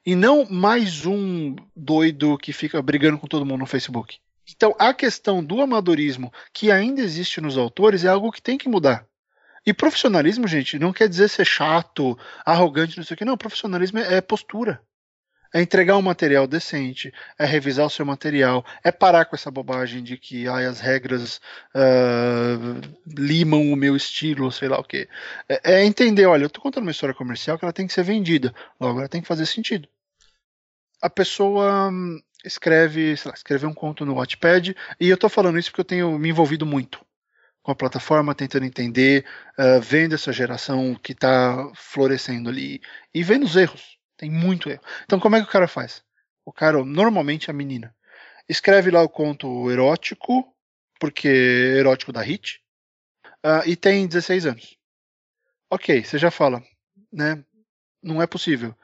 E 0.05 0.15
não 0.15 0.45
mais 0.45 1.05
um 1.05 1.55
doido 1.75 2.37
que 2.37 2.53
fica 2.53 2.81
brigando 2.81 3.17
com 3.17 3.27
todo 3.27 3.45
mundo 3.45 3.61
no 3.61 3.65
Facebook. 3.65 4.19
Então, 4.49 4.75
a 4.77 4.93
questão 4.93 5.43
do 5.43 5.61
amadorismo 5.61 6.31
que 6.53 6.71
ainda 6.71 7.01
existe 7.01 7.41
nos 7.41 7.57
autores 7.57 8.03
é 8.03 8.07
algo 8.07 8.31
que 8.31 8.41
tem 8.41 8.57
que 8.57 8.69
mudar. 8.69 9.05
E 9.65 9.73
profissionalismo, 9.73 10.47
gente, 10.47 10.77
não 10.77 10.93
quer 10.93 11.09
dizer 11.09 11.29
ser 11.29 11.45
chato, 11.45 12.17
arrogante, 12.45 12.97
não 12.97 13.03
sei 13.03 13.15
o 13.15 13.17
que. 13.17 13.25
Não, 13.25 13.37
profissionalismo 13.37 13.99
é 13.99 14.21
postura 14.21 14.81
é 15.55 15.61
entregar 15.61 15.95
um 15.95 16.01
material 16.01 16.45
decente, 16.45 17.13
é 17.39 17.45
revisar 17.45 17.85
o 17.85 17.89
seu 17.89 18.05
material, 18.05 18.65
é 18.83 18.91
parar 18.91 19.23
com 19.23 19.37
essa 19.37 19.49
bobagem 19.49 20.03
de 20.03 20.17
que 20.17 20.49
ai, 20.49 20.65
as 20.65 20.81
regras 20.81 21.39
uh, 21.73 22.81
limam 23.07 23.71
o 23.71 23.75
meu 23.77 23.95
estilo, 23.95 24.51
sei 24.51 24.67
lá 24.67 24.77
o 24.77 24.83
quê. 24.83 25.07
É, 25.47 25.75
é, 25.75 25.85
entender, 25.85 26.25
olha, 26.25 26.43
eu 26.43 26.47
estou 26.47 26.61
contando 26.61 26.83
uma 26.83 26.91
história 26.91 27.15
comercial 27.15 27.57
que 27.57 27.63
ela 27.63 27.71
tem 27.71 27.87
que 27.87 27.93
ser 27.93 28.03
vendida, 28.03 28.53
logo 28.77 28.99
ela 28.99 29.07
tem 29.07 29.21
que 29.21 29.27
fazer 29.29 29.45
sentido. 29.45 29.87
A 31.01 31.09
pessoa 31.09 31.89
hum, 31.89 32.19
escreve, 32.45 33.17
sei 33.17 33.31
lá, 33.31 33.67
um 33.67 33.73
conto 33.73 34.05
no 34.05 34.15
Wattpad, 34.15 34.75
e 34.99 35.09
eu 35.09 35.15
estou 35.15 35.29
falando 35.29 35.59
isso 35.59 35.71
porque 35.71 35.81
eu 35.81 35.85
tenho 35.85 36.19
me 36.19 36.29
envolvido 36.29 36.65
muito 36.65 37.05
com 37.61 37.71
a 37.71 37.75
plataforma, 37.75 38.35
tentando 38.35 38.65
entender, 38.65 39.25
uh, 39.57 39.81
vendo 39.81 40.13
essa 40.13 40.31
geração 40.31 40.93
que 41.01 41.13
está 41.13 41.71
florescendo 41.73 42.47
ali 42.47 42.79
e 43.11 43.23
vendo 43.23 43.43
os 43.43 43.55
erros 43.55 43.95
tem 44.17 44.29
muito 44.29 44.69
erro. 44.69 44.81
Então, 45.03 45.19
como 45.19 45.35
é 45.35 45.41
que 45.41 45.47
o 45.47 45.51
cara 45.51 45.67
faz? 45.67 46.03
O 46.45 46.51
cara, 46.51 46.83
normalmente 46.83 47.49
a 47.49 47.53
menina, 47.53 47.93
escreve 48.47 48.91
lá 48.91 49.01
o 49.01 49.09
conto 49.09 49.69
erótico, 49.71 50.53
porque 50.99 51.27
é 51.27 51.79
erótico 51.79 52.13
da 52.13 52.21
hit, 52.21 52.61
uh, 53.45 53.67
e 53.67 53.75
tem 53.75 54.07
16 54.07 54.45
anos. 54.45 54.77
Ok, 55.69 56.03
você 56.03 56.17
já 56.17 56.31
fala, 56.31 56.63
né? 57.11 57.43
Não 58.01 58.21
é 58.21 58.27
possível. 58.27 58.75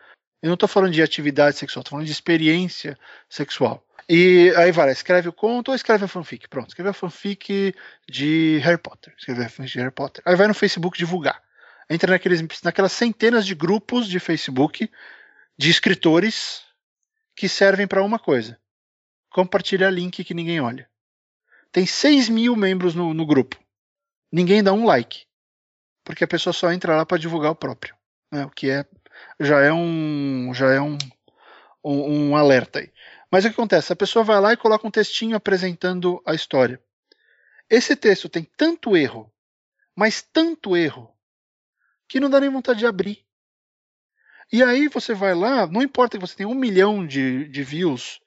Eu 0.42 0.48
não 0.48 0.56
estou 0.56 0.68
falando 0.68 0.94
de 0.94 1.02
atividade 1.02 1.58
sexual, 1.58 1.82
estou 1.82 1.92
falando 1.92 2.06
de 2.06 2.12
experiência 2.12 2.98
sexual. 3.30 3.86
E 4.10 4.52
aí 4.58 4.72
vai, 4.72 4.92
escreve 4.92 5.30
o 5.30 5.34
conto 5.34 5.70
ou 5.70 5.76
escreve 5.76 6.06
a 6.06 6.08
fanfic. 6.08 6.48
Pronto, 6.50 6.70
escreve 6.70 6.90
a 6.90 6.94
fanfic 6.94 7.76
de 8.10 8.58
Harry 8.64 8.78
Potter. 8.78 9.14
Escreve 9.18 9.44
a 9.44 9.50
fanfic 9.50 9.74
de 9.74 9.80
Harry 9.80 9.92
Potter. 9.92 10.24
Aí 10.26 10.36
vai 10.36 10.48
no 10.48 10.54
Facebook 10.54 10.98
divulgar. 10.98 11.42
Entra 11.90 12.12
naqueles, 12.12 12.42
naquelas 12.64 12.92
centenas 12.92 13.46
de 13.46 13.54
grupos 13.54 14.08
de 14.08 14.20
Facebook 14.20 14.90
de 15.58 15.70
escritores 15.70 16.64
que 17.36 17.48
servem 17.48 17.88
para 17.88 18.04
uma 18.04 18.18
coisa: 18.18 18.60
compartilhar 19.30 19.92
link 19.92 20.24
que 20.24 20.34
ninguém 20.34 20.60
olha. 20.60 20.90
Tem 21.72 21.86
6 21.86 22.30
mil 22.30 22.56
membros 22.56 22.96
no, 22.96 23.14
no 23.14 23.26
grupo. 23.26 23.58
Ninguém 24.32 24.64
dá 24.64 24.74
um 24.74 24.86
like. 24.86 25.26
Porque 26.04 26.24
a 26.24 26.28
pessoa 26.28 26.52
só 26.52 26.72
entra 26.72 26.96
lá 26.96 27.06
para 27.06 27.18
divulgar 27.18 27.52
o 27.52 27.56
próprio. 27.56 27.96
Né? 28.32 28.46
O 28.46 28.50
que 28.50 28.70
é 28.70 28.86
já 29.40 29.60
é 29.62 29.72
um 29.72 30.52
já 30.54 30.72
é 30.72 30.82
um, 30.82 30.98
um, 31.84 32.30
um 32.30 32.36
alerta 32.36 32.80
aí. 32.80 32.92
Mas 33.32 33.46
o 33.46 33.48
que 33.48 33.54
acontece? 33.54 33.94
A 33.94 33.96
pessoa 33.96 34.26
vai 34.26 34.40
lá 34.40 34.54
e 34.54 34.58
coloca 34.58 34.86
um 34.86 34.92
textinho 34.92 35.36
apresentando 35.36 36.22
a 36.26 36.34
história. 36.34 36.82
Esse 37.70 37.96
texto 37.96 38.28
tem 38.28 38.44
tanto 38.58 38.98
erro, 38.98 39.32
mas 39.96 40.22
tanto 40.22 40.76
erro, 40.76 41.10
que 42.08 42.20
não 42.20 42.30
dá 42.30 42.40
nem 42.42 42.50
vontade 42.50 42.80
de 42.80 42.86
abrir. 42.86 43.26
E 44.52 44.62
aí 44.62 44.90
você 44.90 45.14
vai 45.14 45.34
lá, 45.34 45.66
não 45.66 45.82
importa 45.82 46.18
que 46.18 46.28
você 46.28 46.36
tenha 46.36 46.50
um 46.50 46.54
milhão 46.54 47.08
de, 47.08 47.48
de 47.48 47.64
views 47.64 48.20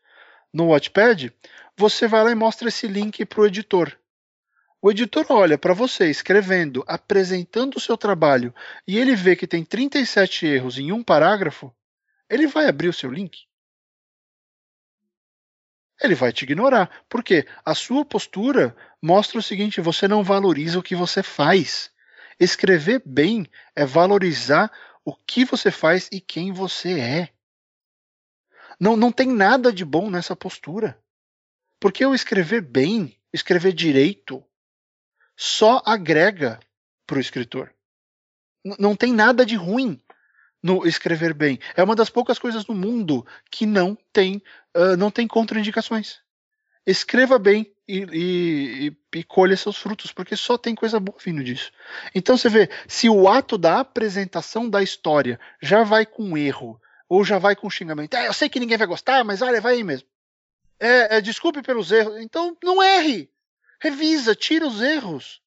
no 0.51 0.69
Watchpad, 0.69 1.31
você 1.77 2.09
vai 2.09 2.25
lá 2.25 2.31
e 2.31 2.35
mostra 2.35 2.69
esse 2.69 2.87
link 2.87 3.27
para 3.27 3.43
o 3.43 3.47
editor. 3.47 3.95
O 4.85 4.91
editor 4.91 5.25
olha 5.31 5.57
para 5.57 5.73
você 5.73 6.11
escrevendo, 6.11 6.85
apresentando 6.87 7.77
o 7.77 7.81
seu 7.81 7.97
trabalho, 7.97 8.55
e 8.87 8.99
ele 8.99 9.17
vê 9.17 9.35
que 9.35 9.47
tem 9.47 9.65
37 9.65 10.45
erros 10.45 10.79
em 10.79 10.93
um 10.93 11.03
parágrafo, 11.03 11.75
ele 12.29 12.47
vai 12.47 12.67
abrir 12.67 12.89
o 12.89 12.93
seu 12.93 13.11
link. 13.11 13.47
Ele 16.03 16.15
vai 16.15 16.35
te 16.35 16.43
ignorar, 16.43 17.03
porque 17.09 17.49
a 17.65 17.75
sua 17.75 18.05
postura 18.05 18.77
mostra 19.01 19.39
o 19.39 19.43
seguinte: 19.43 19.81
você 19.81 20.07
não 20.07 20.23
valoriza 20.23 20.79
o 20.79 20.83
que 20.83 20.95
você 20.95 21.23
faz. 21.23 21.91
Escrever 22.39 23.03
bem 23.07 23.47
é 23.75 23.87
valorizar 23.87 24.71
o 25.03 25.17
que 25.17 25.47
você 25.47 25.71
faz 25.71 26.11
e 26.13 26.21
quem 26.21 26.53
você 26.53 27.01
é. 27.01 27.33
Não, 28.79 28.99
não 28.99 29.11
tem 29.11 29.29
nada 29.29 29.73
de 29.73 29.83
bom 29.83 30.11
nessa 30.11 30.37
postura. 30.37 31.03
Porque 31.81 32.05
eu 32.05 32.15
escrever 32.15 32.61
bem, 32.61 33.19
escrever 33.33 33.73
direito, 33.73 34.45
só 35.37 35.83
agrega 35.85 36.61
para 37.07 37.19
o 37.19 37.21
escritor. 37.21 37.73
N 38.65 38.77
não 38.79 38.97
tem 38.97 39.13
nada 39.13 39.45
de 39.45 39.57
ruim 39.57 40.01
no 40.63 40.87
escrever 40.87 41.35
bem. 41.35 41.59
É 41.77 41.83
uma 41.83 41.95
das 41.95 42.09
poucas 42.09 42.39
coisas 42.39 42.67
no 42.67 42.75
mundo 42.75 43.27
que 43.51 43.67
não 43.67 43.97
tem, 44.13 44.43
uh, 44.75 44.97
não 44.97 45.11
tem 45.11 45.29
contraindicações. 45.29 46.21
Escreva 46.87 47.39
bem, 47.39 47.75
e, 47.87 48.07
e, 48.13 49.19
e, 49.19 49.25
colha 49.25 49.57
seus 49.57 49.77
frutos, 49.77 50.11
porque 50.11 50.37
só 50.37 50.57
tem 50.57 50.75
coisa 50.75 50.99
boa 50.99 51.19
vindo 51.23 51.45
disso. 51.45 51.71
Então 52.15 52.37
você 52.37 52.49
vê, 52.49 52.71
se 52.89 53.09
o 53.09 53.29
ato 53.29 53.59
da 53.59 53.81
apresentação 53.81 54.69
da 54.69 54.83
história 54.83 55.39
já 55.61 55.85
vai 55.85 56.07
com 56.07 56.37
erro, 56.37 56.81
ou 57.09 57.25
já 57.25 57.39
vai 57.39 57.55
com 57.55 57.69
xingamento, 57.69 58.15
ah, 58.15 58.25
eu 58.25 58.33
sei 58.33 58.49
que 58.49 58.59
ninguém 58.59 58.79
vai 58.79 58.87
gostar, 58.87 59.23
mas 59.25 59.43
olha, 59.43 59.61
vai 59.61 59.75
aí 59.75 59.85
mesmo. 59.85 60.09
É, 60.81 61.19
é, 61.19 61.21
desculpe 61.21 61.63
pelos 61.63 61.93
erros, 61.93 62.19
então 62.21 62.57
não 62.63 62.83
erre. 62.83 63.31
Revisa, 63.85 64.35
tira 64.35 64.67
os 64.67 64.81
erros. 64.81 65.43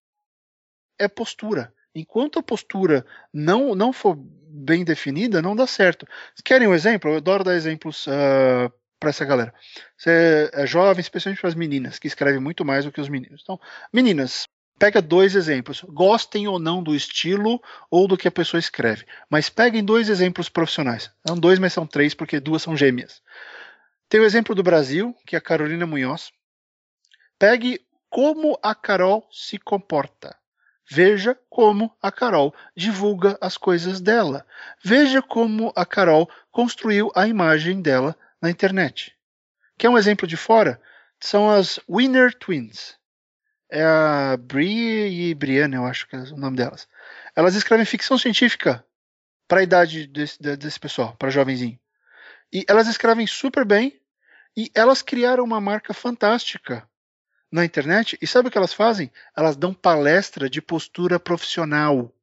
É 1.00 1.08
postura. 1.08 1.74
Enquanto 1.96 2.38
a 2.38 2.44
postura 2.44 3.04
não, 3.34 3.74
não 3.74 3.92
for 3.92 4.16
bem 4.16 4.86
definida, 4.86 5.42
não 5.42 5.56
dá 5.56 5.66
certo. 5.66 6.08
Querem 6.46 6.68
um 6.68 6.74
exemplo? 6.76 7.10
Eu 7.10 7.18
adoro 7.18 7.44
dar 7.44 7.56
exemplos 7.56 8.06
uh, 8.06 8.72
para 9.00 9.10
essa 9.10 9.26
galera. 9.26 9.52
Você 9.98 10.52
é 10.54 10.68
jovem, 10.68 11.02
especialmente 11.02 11.42
para 11.42 11.50
as 11.50 11.56
meninas, 11.56 11.98
que 11.98 12.06
escrevem 12.06 12.40
muito 12.40 12.64
mais 12.64 12.86
do 12.86 12.92
que 12.92 13.02
os 13.02 13.10
meninos. 13.10 13.42
Então, 13.42 13.60
meninas, 13.92 14.48
pega 14.78 15.02
dois 15.02 15.36
exemplos. 15.36 15.84
Gostem 15.88 16.48
ou 16.48 16.60
não 16.60 16.84
do 16.84 16.96
estilo 16.96 17.60
ou 17.90 18.08
do 18.08 18.16
que 18.16 18.28
a 18.28 18.32
pessoa 18.32 18.60
escreve. 18.60 19.04
Mas 19.32 19.50
peguem 19.50 19.84
dois 19.84 20.10
exemplos 20.10 20.48
profissionais. 20.48 21.12
Não 21.28 21.36
dois, 21.36 21.58
mas 21.58 21.74
são 21.74 21.88
três, 21.88 22.14
porque 22.14 22.40
duas 22.40 22.62
são 22.62 22.78
gêmeas. 22.78 23.20
Tem 24.08 24.20
o 24.20 24.26
exemplo 24.26 24.54
do 24.54 24.62
Brasil, 24.62 25.16
que 25.26 25.36
é 25.36 25.40
a 25.40 25.42
Carolina 25.42 25.88
Munhoz. 25.88 26.30
Pegue 27.40 27.82
como 28.18 28.58
a 28.64 28.74
Carol 28.74 29.30
se 29.32 29.60
comporta. 29.60 30.36
Veja 30.90 31.38
como 31.52 31.96
a 32.02 32.12
Carol 32.12 32.52
divulga 32.76 33.38
as 33.40 33.58
coisas 33.58 34.02
dela. 34.02 34.44
Veja 34.84 35.22
como 35.22 35.72
a 35.76 35.86
Carol 35.86 36.28
construiu 36.50 37.12
a 37.14 37.28
imagem 37.28 37.80
dela 37.80 38.18
na 38.42 38.50
internet. 38.50 39.16
Quer 39.78 39.90
um 39.90 39.98
exemplo 40.00 40.26
de 40.26 40.36
fora? 40.36 40.82
São 41.20 41.48
as 41.48 41.80
Winner 41.88 42.34
Twins. 42.34 42.98
É 43.70 43.84
a 43.84 44.36
Brie 44.36 45.30
e 45.30 45.36
Brianna, 45.36 45.76
eu 45.76 45.86
acho 45.86 46.08
que 46.08 46.16
é 46.16 46.20
o 46.20 46.38
nome 46.38 46.58
delas. 46.58 46.88
Elas 47.36 47.54
escrevem 47.54 47.86
ficção 47.86 48.18
científica 48.18 48.84
para 49.48 49.60
a 49.60 49.64
idade 49.64 50.08
desse, 50.08 50.42
desse 50.42 50.80
pessoal, 50.80 51.16
para 51.20 51.30
jovenzinho. 51.30 51.80
E 52.52 52.66
elas 52.68 52.88
escrevem 52.88 53.28
super 53.28 53.64
bem 53.64 54.02
e 54.58 54.72
elas 54.74 55.04
criaram 55.04 55.44
uma 55.44 55.62
marca 55.62 55.94
fantástica 55.94 56.90
na 57.52 57.66
internet. 57.66 58.18
E 58.22 58.28
sabe 58.28 58.48
o 58.48 58.52
que 58.52 58.58
elas 58.58 58.74
fazem? 58.74 59.12
Elas 59.36 59.56
dão 59.56 59.74
palestra 59.74 60.50
de 60.50 60.62
postura 60.62 61.20
profissional. 61.20 62.14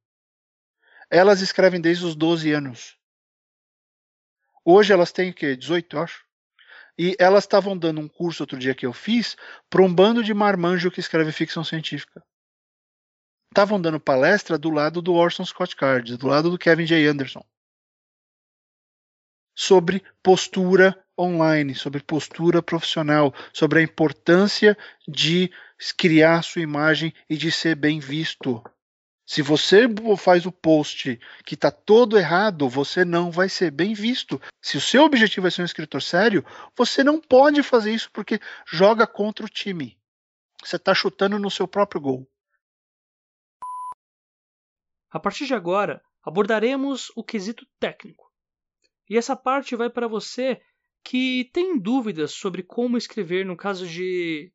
Elas 1.10 1.40
escrevem 1.40 1.80
desde 1.80 2.04
os 2.04 2.14
12 2.14 2.52
anos. 2.52 2.98
Hoje 4.64 4.92
elas 4.92 5.12
têm 5.12 5.30
o 5.30 5.34
quê? 5.34 5.56
18, 5.56 5.96
eu 5.96 6.02
acho. 6.02 6.24
E 6.96 7.16
elas 7.18 7.44
estavam 7.44 7.76
dando 7.76 8.00
um 8.00 8.08
curso 8.08 8.42
outro 8.42 8.58
dia 8.58 8.74
que 8.74 8.86
eu 8.86 8.92
fiz 8.92 9.36
para 9.68 9.82
um 9.82 9.92
bando 9.92 10.22
de 10.22 10.32
marmanjo 10.32 10.90
que 10.90 11.00
escreve 11.00 11.32
ficção 11.32 11.64
científica. 11.64 12.24
Estavam 13.50 13.80
dando 13.80 14.00
palestra 14.00 14.56
do 14.56 14.70
lado 14.70 15.02
do 15.02 15.12
Orson 15.12 15.44
Scott 15.44 15.76
Card, 15.76 16.16
do 16.16 16.26
lado 16.26 16.50
do 16.50 16.58
Kevin 16.58 16.86
J. 16.86 17.06
Anderson. 17.06 17.44
Sobre 19.54 20.02
postura 20.22 21.03
online, 21.18 21.74
sobre 21.74 22.02
postura 22.02 22.62
profissional, 22.62 23.34
sobre 23.52 23.80
a 23.80 23.82
importância 23.82 24.76
de 25.06 25.50
criar 25.96 26.42
sua 26.42 26.62
imagem 26.62 27.12
e 27.28 27.36
de 27.36 27.50
ser 27.50 27.74
bem 27.74 28.00
visto. 28.00 28.62
Se 29.26 29.40
você 29.40 29.86
faz 30.18 30.44
o 30.44 30.52
post 30.52 31.18
que 31.46 31.54
está 31.54 31.70
todo 31.70 32.18
errado, 32.18 32.68
você 32.68 33.04
não 33.04 33.30
vai 33.30 33.48
ser 33.48 33.70
bem 33.70 33.94
visto. 33.94 34.40
Se 34.60 34.76
o 34.76 34.80
seu 34.80 35.02
objetivo 35.02 35.46
é 35.46 35.50
ser 35.50 35.62
um 35.62 35.64
escritor 35.64 36.02
sério, 36.02 36.44
você 36.76 37.02
não 37.02 37.18
pode 37.18 37.62
fazer 37.62 37.92
isso 37.92 38.10
porque 38.12 38.38
joga 38.66 39.06
contra 39.06 39.46
o 39.46 39.48
time. 39.48 39.98
Você 40.62 40.76
está 40.76 40.94
chutando 40.94 41.38
no 41.38 41.50
seu 41.50 41.66
próprio 41.66 42.00
gol. 42.00 42.28
A 45.10 45.18
partir 45.18 45.46
de 45.46 45.54
agora, 45.54 46.02
abordaremos 46.22 47.10
o 47.16 47.24
quesito 47.24 47.66
técnico. 47.80 48.30
E 49.08 49.16
essa 49.16 49.36
parte 49.36 49.74
vai 49.76 49.88
para 49.88 50.08
você 50.08 50.60
que 51.04 51.50
tem 51.52 51.78
dúvidas 51.78 52.32
sobre 52.32 52.62
como 52.62 52.96
escrever 52.96 53.44
no 53.44 53.56
caso 53.56 53.86
de 53.86 54.50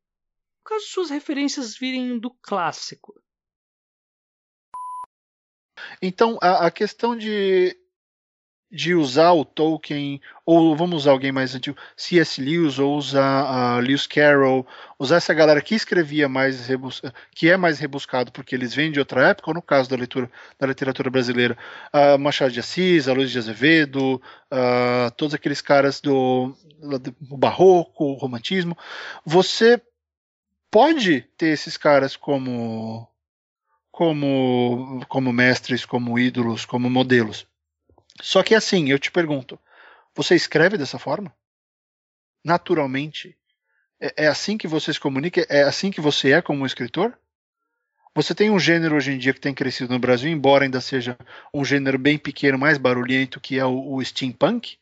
caso 0.64 0.86
suas 0.86 1.10
referências 1.10 1.76
virem 1.78 2.18
do 2.18 2.30
clássico? 2.30 3.14
Então, 6.02 6.38
a, 6.42 6.66
a 6.66 6.70
questão 6.70 7.16
de 7.16 7.76
de 8.70 8.94
usar 8.94 9.32
o 9.32 9.44
Tolkien, 9.44 10.20
ou 10.46 10.76
vamos 10.76 11.02
usar 11.02 11.10
alguém 11.10 11.32
mais 11.32 11.54
antigo, 11.54 11.76
C.S. 11.96 12.40
Lewis, 12.40 12.78
ou 12.78 12.96
usar 12.96 13.78
uh, 13.78 13.80
Lewis 13.80 14.06
Carroll, 14.06 14.64
usar 14.96 15.16
essa 15.16 15.34
galera 15.34 15.60
que 15.60 15.74
escrevia 15.74 16.28
mais, 16.28 16.68
que 17.34 17.50
é 17.50 17.56
mais 17.56 17.80
rebuscado 17.80 18.30
porque 18.30 18.54
eles 18.54 18.72
vêm 18.72 18.92
de 18.92 19.00
outra 19.00 19.28
época, 19.28 19.50
ou 19.50 19.54
no 19.54 19.62
caso 19.62 19.90
da 19.90 19.96
leitura 19.96 20.30
da 20.58 20.66
literatura 20.68 21.10
brasileira, 21.10 21.58
uh, 21.92 22.16
Machado 22.18 22.52
de 22.52 22.60
Assis, 22.60 23.06
Luiz 23.06 23.32
de 23.32 23.38
Azevedo, 23.38 24.22
uh, 24.52 25.10
todos 25.16 25.34
aqueles 25.34 25.60
caras 25.60 26.00
do, 26.00 26.54
do 27.20 27.36
barroco, 27.36 28.12
romantismo, 28.12 28.78
você 29.24 29.82
pode 30.70 31.22
ter 31.36 31.48
esses 31.48 31.76
caras 31.76 32.16
como 32.16 33.08
como 33.90 35.04
como 35.08 35.32
mestres, 35.32 35.84
como 35.84 36.16
ídolos, 36.16 36.64
como 36.64 36.88
modelos 36.88 37.49
só 38.22 38.42
que 38.42 38.54
assim, 38.54 38.90
eu 38.90 38.98
te 38.98 39.10
pergunto, 39.10 39.58
você 40.14 40.34
escreve 40.34 40.76
dessa 40.76 40.98
forma? 40.98 41.34
Naturalmente? 42.44 43.36
É, 44.00 44.24
é 44.24 44.26
assim 44.26 44.56
que 44.56 44.68
você 44.68 44.92
se 44.92 45.00
comunica? 45.00 45.46
É 45.48 45.62
assim 45.62 45.90
que 45.90 46.00
você 46.00 46.32
é 46.32 46.42
como 46.42 46.66
escritor? 46.66 47.16
Você 48.14 48.34
tem 48.34 48.50
um 48.50 48.58
gênero 48.58 48.96
hoje 48.96 49.12
em 49.12 49.18
dia 49.18 49.32
que 49.32 49.40
tem 49.40 49.54
crescido 49.54 49.92
no 49.92 49.98
Brasil, 49.98 50.30
embora 50.30 50.64
ainda 50.64 50.80
seja 50.80 51.16
um 51.54 51.64
gênero 51.64 51.98
bem 51.98 52.18
pequeno, 52.18 52.58
mais 52.58 52.76
barulhento, 52.76 53.40
que 53.40 53.58
é 53.58 53.64
o, 53.64 53.94
o 53.94 54.04
steampunk, 54.04 54.78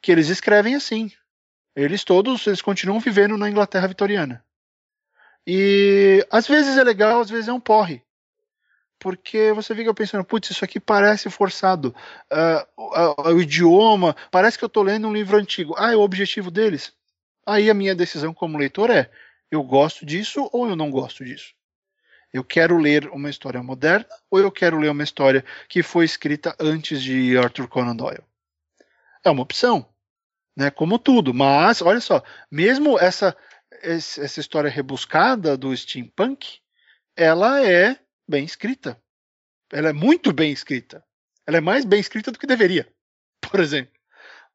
que 0.00 0.12
eles 0.12 0.28
escrevem 0.28 0.76
assim. 0.76 1.10
Eles 1.74 2.04
todos, 2.04 2.46
eles 2.46 2.62
continuam 2.62 3.00
vivendo 3.00 3.36
na 3.36 3.50
Inglaterra 3.50 3.88
vitoriana. 3.88 4.44
E 5.46 6.24
às 6.30 6.46
vezes 6.46 6.76
é 6.76 6.84
legal, 6.84 7.20
às 7.20 7.30
vezes 7.30 7.48
é 7.48 7.52
um 7.52 7.60
porre 7.60 8.02
porque 8.98 9.52
você 9.52 9.74
fica 9.74 9.94
pensando, 9.94 10.24
putz, 10.24 10.50
isso 10.50 10.64
aqui 10.64 10.80
parece 10.80 11.30
forçado. 11.30 11.94
Uh, 12.30 12.82
uh, 12.82 13.30
uh, 13.30 13.34
o 13.34 13.40
idioma, 13.40 14.16
parece 14.30 14.58
que 14.58 14.64
eu 14.64 14.68
estou 14.68 14.82
lendo 14.82 15.06
um 15.08 15.12
livro 15.12 15.36
antigo. 15.36 15.74
Ah, 15.78 15.92
é 15.92 15.96
o 15.96 16.00
objetivo 16.00 16.50
deles. 16.50 16.92
Aí 17.46 17.70
a 17.70 17.74
minha 17.74 17.94
decisão 17.94 18.34
como 18.34 18.58
leitor 18.58 18.90
é: 18.90 19.10
eu 19.50 19.62
gosto 19.62 20.04
disso 20.04 20.48
ou 20.52 20.68
eu 20.68 20.76
não 20.76 20.90
gosto 20.90 21.24
disso? 21.24 21.54
Eu 22.32 22.44
quero 22.44 22.76
ler 22.76 23.08
uma 23.08 23.30
história 23.30 23.62
moderna 23.62 24.06
ou 24.30 24.38
eu 24.38 24.50
quero 24.50 24.78
ler 24.78 24.90
uma 24.90 25.02
história 25.02 25.44
que 25.68 25.82
foi 25.82 26.04
escrita 26.04 26.54
antes 26.58 27.02
de 27.02 27.38
Arthur 27.38 27.68
Conan 27.68 27.96
Doyle? 27.96 28.22
É 29.24 29.30
uma 29.30 29.42
opção, 29.42 29.88
né? 30.56 30.70
Como 30.70 30.98
tudo. 30.98 31.32
Mas 31.32 31.80
olha 31.80 32.00
só, 32.00 32.22
mesmo 32.50 32.98
essa 32.98 33.36
essa 33.80 34.40
história 34.40 34.68
rebuscada 34.68 35.56
do 35.56 35.76
steampunk, 35.76 36.58
ela 37.16 37.64
é 37.64 37.96
bem 38.28 38.44
escrita. 38.44 39.00
Ela 39.72 39.90
é 39.90 39.92
muito 39.92 40.32
bem 40.32 40.52
escrita. 40.52 41.04
Ela 41.46 41.58
é 41.58 41.60
mais 41.60 41.84
bem 41.84 42.00
escrita 42.00 42.30
do 42.30 42.38
que 42.38 42.46
deveria, 42.46 42.86
por 43.40 43.60
exemplo. 43.60 43.92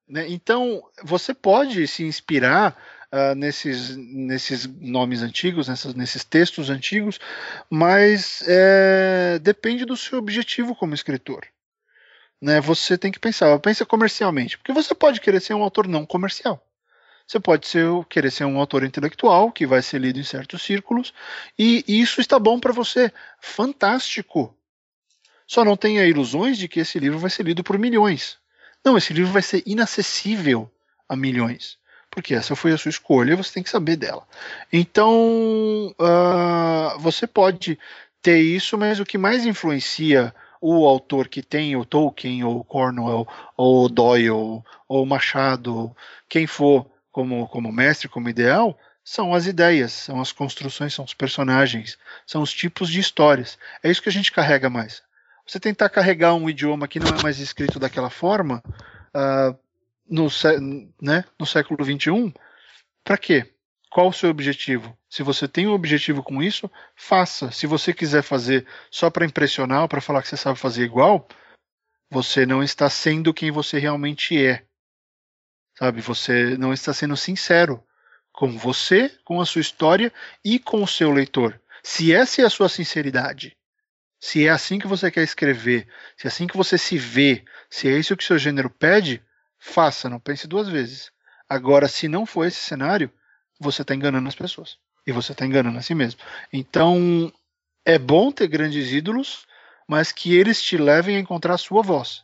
Né? 0.07 0.27
Então, 0.29 0.83
você 1.03 1.33
pode 1.33 1.87
se 1.87 2.03
inspirar 2.03 2.77
uh, 3.11 3.35
nesses, 3.35 3.95
nesses 3.95 4.65
nomes 4.65 5.21
antigos, 5.21 5.67
nessas, 5.67 5.93
nesses 5.93 6.23
textos 6.23 6.69
antigos, 6.69 7.19
mas 7.69 8.43
é, 8.47 9.39
depende 9.39 9.85
do 9.85 9.95
seu 9.95 10.19
objetivo 10.19 10.75
como 10.75 10.93
escritor. 10.93 11.45
Né? 12.41 12.59
Você 12.61 12.97
tem 12.97 13.11
que 13.11 13.19
pensar, 13.19 13.57
pensa 13.59 13.85
comercialmente, 13.85 14.57
porque 14.57 14.73
você 14.73 14.93
pode 14.93 15.21
querer 15.21 15.39
ser 15.39 15.53
um 15.53 15.63
autor 15.63 15.87
não 15.87 16.05
comercial. 16.05 16.61
Você 17.25 17.39
pode 17.39 17.67
ser, 17.67 17.87
querer 18.09 18.31
ser 18.31 18.45
um 18.45 18.59
autor 18.59 18.83
intelectual 18.83 19.51
que 19.51 19.65
vai 19.65 19.81
ser 19.81 19.99
lido 19.99 20.19
em 20.19 20.23
certos 20.23 20.61
círculos 20.61 21.13
e 21.57 21.83
isso 21.87 22.21
está 22.21 22.37
bom 22.37 22.59
para 22.59 22.73
você. 22.73 23.11
Fantástico. 23.39 24.55
Só 25.47 25.63
não 25.63 25.77
tenha 25.77 26.05
ilusões 26.05 26.57
de 26.57 26.67
que 26.67 26.79
esse 26.79 26.99
livro 26.99 27.19
vai 27.19 27.29
ser 27.29 27.43
lido 27.43 27.63
por 27.63 27.77
milhões. 27.77 28.37
Não, 28.83 28.97
esse 28.97 29.13
livro 29.13 29.31
vai 29.31 29.41
ser 29.41 29.63
inacessível 29.65 30.69
a 31.07 31.15
milhões. 31.15 31.77
Porque 32.09 32.35
essa 32.35 32.55
foi 32.55 32.71
a 32.71 32.77
sua 32.77 32.89
escolha 32.89 33.33
e 33.33 33.35
você 33.35 33.53
tem 33.53 33.63
que 33.63 33.69
saber 33.69 33.95
dela. 33.95 34.27
Então, 34.71 35.95
uh, 35.99 36.99
você 36.99 37.25
pode 37.25 37.79
ter 38.21 38.39
isso, 38.39 38.77
mas 38.77 38.99
o 38.99 39.05
que 39.05 39.17
mais 39.17 39.45
influencia 39.45 40.33
o 40.65 40.87
autor 40.87 41.27
que 41.27 41.41
tem 41.41 41.75
o 41.75 41.83
Tolkien, 41.83 42.45
ou 42.45 42.63
Cornwell, 42.63 43.27
ou 43.57 43.89
Doyle, 43.89 44.63
ou 44.87 45.05
Machado, 45.05 45.93
quem 46.29 46.47
for, 46.47 46.85
como, 47.13 47.47
como 47.47 47.71
mestre, 47.71 48.09
como 48.09 48.27
ideal, 48.27 48.77
são 49.03 49.33
as 49.33 49.45
ideias, 49.45 49.93
são 49.93 50.19
as 50.19 50.31
construções, 50.31 50.93
são 50.93 51.05
os 51.05 51.13
personagens, 51.13 51.97
são 52.25 52.41
os 52.41 52.51
tipos 52.51 52.89
de 52.89 52.99
histórias. 52.99 53.57
É 53.83 53.89
isso 53.89 54.01
que 54.01 54.09
a 54.09 54.11
gente 54.11 54.31
carrega 54.31 54.69
mais. 54.69 55.03
Você 55.45 55.59
tentar 55.59 55.89
carregar 55.89 56.33
um 56.33 56.49
idioma 56.49 56.87
que 56.87 56.99
não 56.99 57.09
é 57.09 57.21
mais 57.21 57.39
escrito 57.39 57.79
daquela 57.79 58.09
forma 58.09 58.63
uh, 59.13 59.57
no, 60.09 60.27
né, 61.01 61.23
no 61.39 61.45
século 61.45 61.83
XXI, 61.85 62.33
para 63.03 63.17
quê? 63.17 63.49
Qual 63.91 64.07
o 64.07 64.13
seu 64.13 64.31
objetivo? 64.31 64.97
Se 65.07 65.21
você 65.21 65.47
tem 65.47 65.67
um 65.67 65.73
objetivo 65.73 66.23
com 66.23 66.41
isso, 66.41 66.71
faça. 66.95 67.51
Se 67.51 67.67
você 67.67 67.93
quiser 67.93 68.23
fazer 68.23 68.65
só 68.89 69.11
para 69.11 69.25
impressionar 69.25 69.87
para 69.87 70.01
falar 70.01 70.23
que 70.23 70.29
você 70.29 70.37
sabe 70.37 70.57
fazer 70.57 70.83
igual, 70.83 71.27
você 72.09 72.43
não 72.43 72.63
está 72.63 72.89
sendo 72.89 73.33
quem 73.33 73.51
você 73.51 73.77
realmente 73.77 74.43
é. 74.43 74.65
Sabe? 75.77 76.01
Você 76.01 76.57
não 76.57 76.73
está 76.73 76.93
sendo 76.93 77.17
sincero 77.17 77.83
com 78.31 78.57
você, 78.57 79.11
com 79.23 79.39
a 79.39 79.45
sua 79.45 79.61
história 79.61 80.11
e 80.43 80.59
com 80.59 80.83
o 80.83 80.87
seu 80.87 81.11
leitor. 81.11 81.59
Se 81.83 82.13
essa 82.13 82.41
é 82.41 82.45
a 82.45 82.49
sua 82.49 82.69
sinceridade, 82.69 83.57
se 84.19 84.45
é 84.45 84.49
assim 84.49 84.79
que 84.79 84.87
você 84.87 85.11
quer 85.11 85.23
escrever, 85.23 85.87
se 86.17 86.27
é 86.27 86.29
assim 86.29 86.47
que 86.47 86.55
você 86.55 86.77
se 86.77 86.97
vê, 86.97 87.43
se 87.69 87.87
é 87.89 87.97
isso 87.97 88.15
que 88.15 88.23
seu 88.23 88.37
gênero 88.37 88.69
pede, 88.69 89.21
faça, 89.59 90.09
não 90.09 90.19
pense 90.19 90.47
duas 90.47 90.69
vezes. 90.69 91.11
Agora, 91.49 91.87
se 91.87 92.07
não 92.07 92.25
for 92.25 92.45
esse 92.45 92.59
cenário, 92.59 93.11
você 93.59 93.81
está 93.81 93.93
enganando 93.93 94.27
as 94.27 94.35
pessoas. 94.35 94.77
E 95.05 95.11
você 95.11 95.33
está 95.33 95.45
enganando 95.45 95.77
a 95.77 95.81
si 95.81 95.93
mesmo. 95.93 96.21
Então, 96.51 97.31
é 97.85 97.99
bom 97.99 98.31
ter 98.31 98.47
grandes 98.47 98.91
ídolos, 98.91 99.45
mas 99.87 100.11
que 100.11 100.33
eles 100.33 100.61
te 100.61 100.77
levem 100.77 101.17
a 101.17 101.19
encontrar 101.19 101.55
a 101.55 101.57
sua 101.57 101.81
voz. 101.81 102.23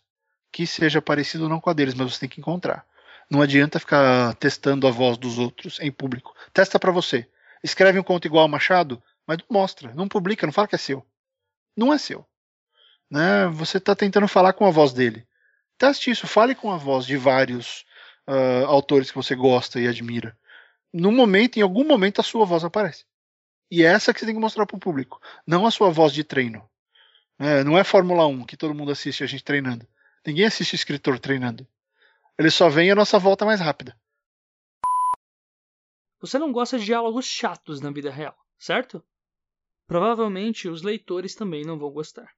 Que 0.51 0.65
seja 0.65 1.01
parecido 1.01 1.49
não 1.49 1.59
com 1.59 1.69
a 1.69 1.73
deles, 1.73 1.93
mas 1.93 2.13
você 2.13 2.21
tem 2.21 2.29
que 2.29 2.39
encontrar. 2.39 2.85
Não 3.29 3.41
adianta 3.41 3.79
ficar 3.79 4.33
testando 4.35 4.87
a 4.87 4.91
voz 4.91 5.17
dos 5.17 5.37
outros 5.37 5.79
em 5.79 5.91
público. 5.91 6.35
Testa 6.51 6.79
para 6.79 6.91
você. 6.91 7.27
Escreve 7.63 7.99
um 7.99 8.03
conto 8.03 8.25
igual 8.25 8.43
ao 8.43 8.49
Machado, 8.49 9.01
mas 9.27 9.37
não 9.37 9.45
mostra, 9.49 9.93
não 9.93 10.07
publica, 10.07 10.47
não 10.47 10.53
fala 10.53 10.67
que 10.67 10.75
é 10.75 10.77
seu. 10.79 11.05
Não 11.77 11.93
é 11.93 11.97
seu. 11.97 12.25
Né? 13.09 13.47
Você 13.53 13.77
está 13.77 13.95
tentando 13.95 14.27
falar 14.27 14.53
com 14.53 14.65
a 14.65 14.71
voz 14.71 14.93
dele. 14.93 15.27
Teste 15.77 16.09
isso, 16.09 16.27
fale 16.27 16.55
com 16.55 16.71
a 16.71 16.77
voz 16.77 17.05
de 17.05 17.15
vários 17.17 17.85
uh, 18.27 18.65
autores 18.65 19.11
que 19.11 19.17
você 19.17 19.35
gosta 19.35 19.79
e 19.79 19.87
admira. 19.87 20.35
No 20.91 21.11
momento, 21.11 21.57
em 21.57 21.61
algum 21.61 21.85
momento, 21.85 22.19
a 22.19 22.23
sua 22.23 22.45
voz 22.45 22.63
aparece. 22.63 23.05
E 23.69 23.83
é 23.83 23.87
essa 23.87 24.11
que 24.11 24.19
você 24.19 24.25
tem 24.25 24.35
que 24.35 24.41
mostrar 24.41 24.65
para 24.65 24.75
o 24.75 24.79
público, 24.79 25.21
não 25.45 25.65
a 25.67 25.71
sua 25.71 25.91
voz 25.91 26.11
de 26.11 26.23
treino. 26.23 26.67
É, 27.37 27.63
não 27.63 27.77
é 27.77 27.83
Fórmula 27.83 28.25
1 28.25 28.43
que 28.45 28.57
todo 28.57 28.73
mundo 28.73 28.91
assiste 28.91 29.23
a 29.23 29.27
gente 29.27 29.43
treinando. 29.43 29.87
Ninguém 30.25 30.45
assiste 30.45 30.75
escritor 30.75 31.19
treinando. 31.19 31.65
Ele 32.39 32.49
só 32.49 32.69
vem 32.69 32.89
a 32.89 32.95
nossa 32.95 33.19
volta 33.19 33.45
mais 33.45 33.59
rápida. 33.59 33.99
Você 36.21 36.39
não 36.39 36.53
gosta 36.53 36.79
de 36.79 36.85
diálogos 36.85 37.25
chatos 37.25 37.81
na 37.81 37.91
vida 37.91 38.09
real, 38.09 38.37
certo? 38.57 39.03
Provavelmente 39.85 40.69
os 40.69 40.81
leitores 40.81 41.35
também 41.35 41.65
não 41.65 41.77
vão 41.77 41.91
gostar. 41.91 42.33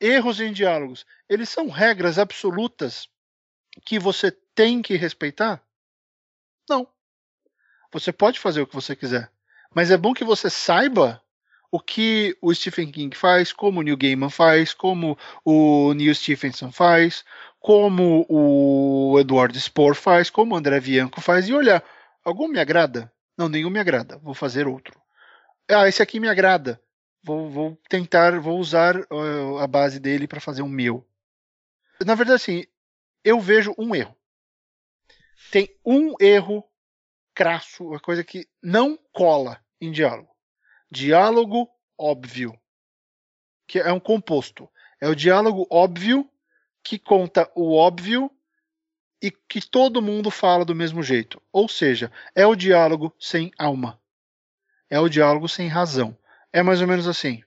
Erros 0.00 0.40
em 0.40 0.50
diálogos, 0.50 1.04
eles 1.28 1.50
são 1.50 1.68
regras 1.68 2.18
absolutas 2.18 3.06
que 3.84 3.98
você 3.98 4.30
tem 4.30 4.80
que 4.80 4.96
respeitar? 4.96 5.62
Não. 6.66 6.88
Você 7.92 8.14
pode 8.14 8.40
fazer 8.40 8.62
o 8.62 8.66
que 8.66 8.74
você 8.74 8.96
quiser, 8.96 9.30
mas 9.74 9.90
é 9.90 9.96
bom 9.98 10.14
que 10.14 10.24
você 10.24 10.48
saiba 10.48 11.22
o 11.70 11.80
que 11.80 12.36
o 12.40 12.54
Stephen 12.54 12.90
King 12.90 13.14
faz, 13.14 13.52
como 13.52 13.80
o 13.80 13.82
Neil 13.82 13.96
Gaiman 13.96 14.30
faz, 14.30 14.72
como 14.72 15.18
o 15.44 15.92
Neil 15.94 16.14
Stephenson 16.14 16.72
faz, 16.72 17.24
como 17.66 18.24
o 18.28 19.18
Eduardo 19.18 19.58
Spor 19.58 19.96
faz, 19.96 20.30
como 20.30 20.54
o 20.54 20.56
André 20.56 20.78
Bianco 20.78 21.20
faz, 21.20 21.48
e 21.48 21.52
olhar, 21.52 21.82
algum 22.24 22.46
me 22.46 22.60
agrada? 22.60 23.12
Não, 23.36 23.48
nenhum 23.48 23.70
me 23.70 23.80
agrada, 23.80 24.18
vou 24.18 24.34
fazer 24.34 24.68
outro. 24.68 25.02
Ah, 25.68 25.88
esse 25.88 26.00
aqui 26.00 26.20
me 26.20 26.28
agrada, 26.28 26.80
vou, 27.24 27.50
vou 27.50 27.76
tentar, 27.88 28.38
vou 28.38 28.60
usar 28.60 28.96
uh, 28.96 29.58
a 29.58 29.66
base 29.66 29.98
dele 29.98 30.28
para 30.28 30.38
fazer 30.38 30.62
um 30.62 30.68
meu. 30.68 31.04
Na 32.04 32.14
verdade, 32.14 32.36
assim, 32.36 32.64
eu 33.24 33.40
vejo 33.40 33.74
um 33.76 33.92
erro. 33.96 34.16
Tem 35.50 35.68
um 35.84 36.14
erro 36.20 36.62
crasso, 37.34 37.88
uma 37.88 37.98
coisa 37.98 38.22
que 38.22 38.46
não 38.62 38.96
cola 39.12 39.60
em 39.80 39.90
diálogo. 39.90 40.30
Diálogo 40.88 41.68
óbvio, 41.98 42.56
que 43.66 43.80
é 43.80 43.92
um 43.92 43.98
composto. 43.98 44.70
É 45.00 45.08
o 45.08 45.16
diálogo 45.16 45.66
óbvio 45.68 46.30
que 46.86 47.00
conta 47.00 47.50
o 47.52 47.74
óbvio 47.74 48.30
e 49.20 49.28
que 49.30 49.60
todo 49.60 50.00
mundo 50.00 50.30
fala 50.30 50.64
do 50.64 50.72
mesmo 50.72 51.02
jeito. 51.02 51.42
Ou 51.52 51.68
seja, 51.68 52.12
é 52.32 52.46
o 52.46 52.54
diálogo 52.54 53.12
sem 53.18 53.50
alma. 53.58 53.98
é 54.88 55.00
o 55.00 55.08
diálogo 55.08 55.48
sem 55.48 55.66
razão. 55.66 56.16
É 56.52 56.62
mais 56.62 56.80
ou 56.80 56.86
menos 56.86 57.08
assim. 57.08 57.42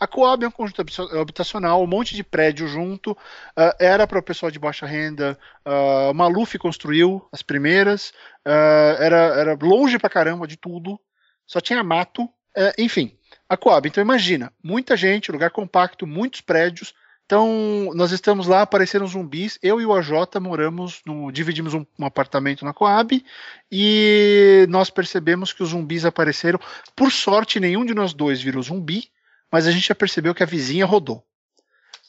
A 0.00 0.06
Coab 0.08 0.44
é 0.44 0.48
um 0.48 0.50
conjunto 0.50 0.84
habitacional, 1.16 1.80
um 1.80 1.86
monte 1.86 2.16
de 2.16 2.24
prédio 2.24 2.66
junto. 2.66 3.12
Uh, 3.12 3.72
era 3.78 4.04
para 4.04 4.18
o 4.18 4.22
pessoal 4.22 4.50
de 4.50 4.58
baixa 4.58 4.84
renda. 4.84 5.38
Uh, 5.64 6.12
Maluf 6.12 6.58
construiu 6.58 7.24
as 7.30 7.42
primeiras. 7.42 8.10
Uh, 8.44 9.00
era, 9.00 9.16
era 9.16 9.58
longe 9.62 9.96
pra 9.96 10.10
caramba 10.10 10.44
de 10.44 10.56
tudo. 10.56 11.00
Só 11.46 11.60
tinha 11.60 11.84
mato. 11.84 12.24
Uh, 12.24 12.74
enfim, 12.76 13.16
a 13.48 13.56
Coab. 13.56 13.86
Então 13.86 14.02
imagina, 14.02 14.52
muita 14.60 14.96
gente, 14.96 15.30
lugar 15.30 15.50
compacto, 15.52 16.04
muitos 16.04 16.40
prédios. 16.40 16.92
Então, 17.26 17.90
nós 17.92 18.12
estamos 18.12 18.46
lá, 18.46 18.62
apareceram 18.62 19.04
zumbis. 19.04 19.58
Eu 19.60 19.80
e 19.80 19.84
o 19.84 19.92
AJ 19.92 20.40
moramos, 20.40 21.02
no, 21.04 21.32
dividimos 21.32 21.74
um, 21.74 21.84
um, 21.98 22.06
apartamento 22.06 22.64
na 22.64 22.72
Coab 22.72 23.22
e 23.70 24.64
nós 24.68 24.90
percebemos 24.90 25.52
que 25.52 25.60
os 25.60 25.70
zumbis 25.70 26.04
apareceram. 26.04 26.60
Por 26.94 27.10
sorte, 27.10 27.58
nenhum 27.58 27.84
de 27.84 27.94
nós 27.94 28.14
dois 28.14 28.40
virou 28.40 28.62
zumbi, 28.62 29.10
mas 29.50 29.66
a 29.66 29.72
gente 29.72 29.88
já 29.88 29.94
percebeu 29.94 30.32
que 30.36 30.44
a 30.44 30.46
vizinha 30.46 30.86
rodou. 30.86 31.26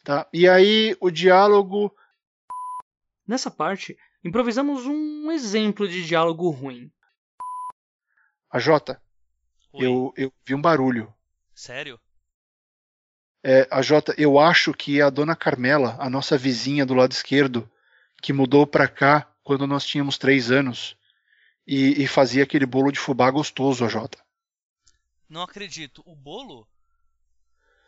Tá? 0.04 0.28
E 0.32 0.48
aí, 0.48 0.96
o 1.02 1.10
diálogo. 1.10 1.92
Nessa 3.28 3.50
parte, 3.50 3.98
improvisamos 4.24 4.86
um 4.86 5.32
exemplo 5.32 5.88
de 5.88 6.06
diálogo 6.06 6.48
ruim. 6.52 6.92
AJ, 8.52 8.70
eu, 9.74 10.14
eu 10.16 10.32
vi 10.46 10.54
um 10.54 10.62
barulho. 10.62 11.12
Sério? 11.56 12.00
É, 13.44 13.68
a 13.70 13.82
Jota, 13.82 14.14
eu 14.18 14.40
acho 14.40 14.74
que 14.74 15.00
é 15.00 15.04
a 15.04 15.10
dona 15.10 15.36
Carmela, 15.36 15.96
a 16.00 16.10
nossa 16.10 16.38
vizinha 16.38 16.86
do 16.86 16.94
lado 16.94 17.12
esquerdo, 17.12 17.70
que 18.22 18.34
mudou 18.34 18.66
para 18.66 18.88
cá 18.88 19.28
quando 19.44 19.68
nós 19.68 19.86
tínhamos 19.86 20.18
três 20.18 20.52
anos 20.52 20.98
e, 21.66 22.04
e, 22.04 22.08
fazia 22.08 22.44
aquele 22.44 22.66
bolo 22.66 22.92
de 22.92 23.00
fubá 23.00 23.30
gostoso, 23.30 23.86
a 23.86 23.88
Jota. 23.88 24.18
Não 25.30 25.42
acredito. 25.42 26.02
O 26.06 26.16
bolo? 26.16 26.68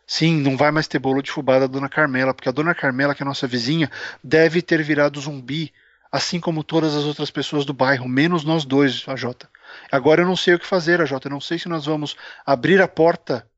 Sim, 0.06 0.36
não 0.36 0.56
vai 0.56 0.70
mais 0.70 0.86
ter 0.86 0.98
bolo 0.98 1.22
de 1.22 1.30
fubá 1.30 1.58
da 1.58 1.66
dona 1.66 1.88
Carmela, 1.88 2.34
porque 2.34 2.48
a 2.48 2.52
dona 2.52 2.74
Carmela, 2.74 3.14
que 3.14 3.22
é 3.22 3.24
a 3.24 3.28
nossa 3.28 3.46
vizinha, 3.46 3.90
deve 4.22 4.60
ter 4.60 4.82
virado 4.82 5.20
zumbi, 5.20 5.72
assim 6.12 6.40
como 6.40 6.64
todas 6.64 6.94
as 6.94 7.04
outras 7.04 7.30
pessoas 7.30 7.64
do 7.64 7.72
bairro, 7.72 8.08
menos 8.08 8.44
nós 8.44 8.64
dois, 8.64 9.04
a 9.06 9.16
Jota. 9.16 9.48
Agora 9.90 10.22
eu 10.22 10.26
não 10.26 10.36
sei 10.36 10.54
o 10.54 10.58
que 10.58 10.66
fazer, 10.66 11.00
a 11.00 11.04
Jota. 11.04 11.28
Eu 11.28 11.32
não 11.32 11.40
sei 11.40 11.58
se 11.58 11.68
nós 11.68 11.86
vamos 11.86 12.16
abrir 12.44 12.82
a 12.82 12.88
porta 12.88 13.49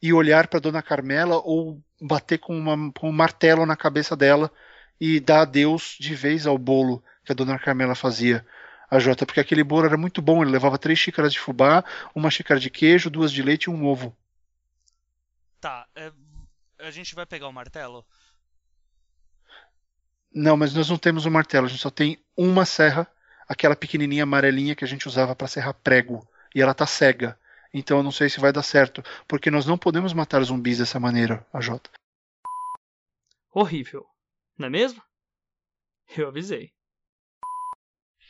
e 0.00 0.12
olhar 0.12 0.46
para 0.46 0.60
Dona 0.60 0.82
Carmela 0.82 1.36
ou 1.36 1.82
bater 2.00 2.38
com, 2.38 2.56
uma, 2.56 2.92
com 2.92 3.08
um 3.08 3.12
martelo 3.12 3.66
na 3.66 3.76
cabeça 3.76 4.16
dela 4.16 4.50
e 5.00 5.20
dar 5.20 5.42
adeus 5.42 5.96
de 5.98 6.14
vez 6.14 6.46
ao 6.46 6.56
bolo 6.56 7.02
que 7.24 7.32
a 7.32 7.34
Dona 7.34 7.58
Carmela 7.58 7.94
fazia. 7.94 8.46
A 8.90 8.98
Jota, 8.98 9.26
porque 9.26 9.40
aquele 9.40 9.62
bolo 9.62 9.86
era 9.86 9.98
muito 9.98 10.22
bom, 10.22 10.42
ele 10.42 10.50
levava 10.50 10.78
três 10.78 10.98
xícaras 10.98 11.32
de 11.32 11.38
fubá, 11.38 11.84
uma 12.14 12.30
xícara 12.30 12.58
de 12.58 12.70
queijo, 12.70 13.10
duas 13.10 13.30
de 13.30 13.42
leite 13.42 13.64
e 13.64 13.70
um 13.70 13.84
ovo. 13.84 14.16
Tá, 15.60 15.86
é, 15.94 16.10
a 16.78 16.90
gente 16.90 17.14
vai 17.14 17.26
pegar 17.26 17.48
o 17.48 17.52
martelo? 17.52 18.04
Não, 20.32 20.56
mas 20.56 20.72
nós 20.72 20.88
não 20.88 20.96
temos 20.96 21.26
um 21.26 21.30
martelo, 21.30 21.66
a 21.66 21.68
gente 21.68 21.82
só 21.82 21.90
tem 21.90 22.18
uma 22.36 22.64
serra, 22.64 23.06
aquela 23.46 23.76
pequenininha 23.76 24.22
amarelinha 24.22 24.74
que 24.74 24.84
a 24.84 24.88
gente 24.88 25.06
usava 25.06 25.34
para 25.34 25.48
serrar 25.48 25.74
prego, 25.74 26.26
e 26.54 26.62
ela 26.62 26.72
tá 26.72 26.86
cega. 26.86 27.38
Então 27.72 27.98
eu 27.98 28.02
não 28.02 28.10
sei 28.10 28.28
se 28.28 28.40
vai 28.40 28.52
dar 28.52 28.62
certo, 28.62 29.02
porque 29.26 29.50
nós 29.50 29.66
não 29.66 29.76
podemos 29.76 30.12
matar 30.12 30.42
zumbis 30.42 30.78
dessa 30.78 30.98
maneira, 30.98 31.46
a 31.52 31.60
Jota. 31.60 31.90
Horrível, 33.52 34.06
não 34.56 34.66
é 34.66 34.70
mesmo? 34.70 35.02
Eu 36.16 36.28
avisei. 36.28 36.72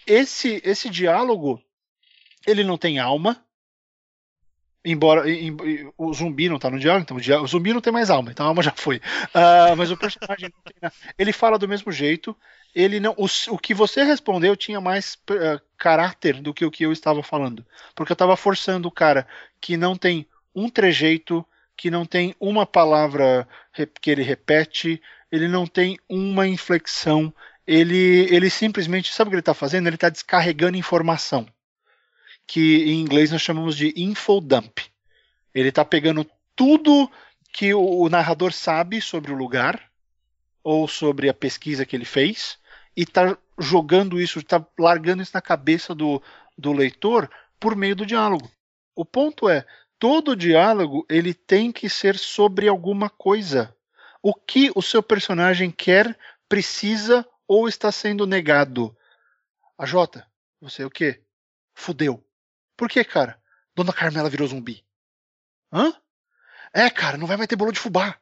Esse 0.06 0.60
esse 0.64 0.88
diálogo, 0.88 1.62
ele 2.46 2.64
não 2.64 2.78
tem 2.78 2.98
alma. 2.98 3.44
Embora 4.84 5.28
em, 5.28 5.48
em, 5.48 5.92
o 5.98 6.14
zumbi 6.14 6.48
não 6.48 6.58
tá 6.58 6.70
no 6.70 6.78
diálogo, 6.78 7.02
então 7.02 7.16
o, 7.16 7.20
diálogo, 7.20 7.44
o, 7.44 7.48
zumbi 7.48 7.74
não 7.74 7.80
tem 7.80 7.92
mais 7.92 8.08
alma, 8.10 8.30
então 8.30 8.46
a 8.46 8.48
alma 8.48 8.62
já 8.62 8.72
foi. 8.74 8.98
Uh, 8.98 9.76
mas 9.76 9.90
o 9.90 9.96
personagem 9.96 10.50
tem, 10.64 10.90
ele 11.18 11.32
fala 11.32 11.58
do 11.58 11.68
mesmo 11.68 11.92
jeito, 11.92 12.34
ele 12.78 13.00
não, 13.00 13.12
o, 13.16 13.26
o 13.52 13.58
que 13.58 13.74
você 13.74 14.04
respondeu 14.04 14.56
tinha 14.56 14.80
mais 14.80 15.18
uh, 15.30 15.60
caráter 15.76 16.40
do 16.40 16.54
que 16.54 16.64
o 16.64 16.70
que 16.70 16.86
eu 16.86 16.92
estava 16.92 17.24
falando, 17.24 17.66
porque 17.92 18.12
eu 18.12 18.14
estava 18.14 18.36
forçando 18.36 18.86
o 18.86 18.92
cara 18.92 19.26
que 19.60 19.76
não 19.76 19.96
tem 19.96 20.24
um 20.54 20.70
trejeito, 20.70 21.44
que 21.76 21.90
não 21.90 22.06
tem 22.06 22.36
uma 22.38 22.64
palavra 22.64 23.48
que 24.00 24.08
ele 24.08 24.22
repete, 24.22 25.02
ele 25.30 25.48
não 25.48 25.66
tem 25.66 25.98
uma 26.08 26.46
inflexão, 26.46 27.34
ele, 27.66 28.28
ele 28.30 28.48
simplesmente 28.48 29.12
sabe 29.12 29.26
o 29.26 29.30
que 29.30 29.34
ele 29.34 29.40
está 29.40 29.54
fazendo? 29.54 29.88
Ele 29.88 29.96
está 29.96 30.08
descarregando 30.08 30.78
informação, 30.78 31.48
que 32.46 32.84
em 32.84 33.00
inglês 33.00 33.32
nós 33.32 33.42
chamamos 33.42 33.76
de 33.76 33.92
infodump. 33.96 34.78
Ele 35.52 35.70
está 35.70 35.84
pegando 35.84 36.24
tudo 36.54 37.10
que 37.52 37.74
o, 37.74 38.02
o 38.02 38.08
narrador 38.08 38.52
sabe 38.52 39.00
sobre 39.00 39.32
o 39.32 39.36
lugar 39.36 39.90
ou 40.62 40.86
sobre 40.86 41.28
a 41.28 41.34
pesquisa 41.34 41.84
que 41.84 41.96
ele 41.96 42.04
fez 42.04 42.56
e 42.98 43.02
está 43.02 43.38
jogando 43.56 44.20
isso, 44.20 44.40
está 44.40 44.66
largando 44.76 45.22
isso 45.22 45.30
na 45.32 45.40
cabeça 45.40 45.94
do, 45.94 46.20
do 46.58 46.72
leitor 46.72 47.30
por 47.60 47.76
meio 47.76 47.94
do 47.94 48.04
diálogo. 48.04 48.50
O 48.92 49.04
ponto 49.04 49.48
é, 49.48 49.64
todo 50.00 50.34
diálogo 50.34 51.06
ele 51.08 51.32
tem 51.32 51.70
que 51.70 51.88
ser 51.88 52.18
sobre 52.18 52.66
alguma 52.66 53.08
coisa. 53.08 53.72
O 54.20 54.34
que 54.34 54.72
o 54.74 54.82
seu 54.82 55.00
personagem 55.00 55.70
quer, 55.70 56.18
precisa 56.48 57.24
ou 57.46 57.68
está 57.68 57.92
sendo 57.92 58.26
negado. 58.26 58.96
A 59.78 59.86
Jota, 59.86 60.26
você 60.60 60.84
o 60.84 60.90
quê? 60.90 61.22
Fudeu. 61.76 62.20
Por 62.76 62.88
que, 62.88 63.04
cara? 63.04 63.40
Dona 63.76 63.92
Carmela 63.92 64.28
virou 64.28 64.48
zumbi. 64.48 64.84
Hã? 65.72 65.92
É, 66.74 66.90
cara, 66.90 67.16
não 67.16 67.28
vai 67.28 67.36
mais 67.36 67.46
ter 67.46 67.54
bolo 67.54 67.70
de 67.70 67.78
fubá. 67.78 68.18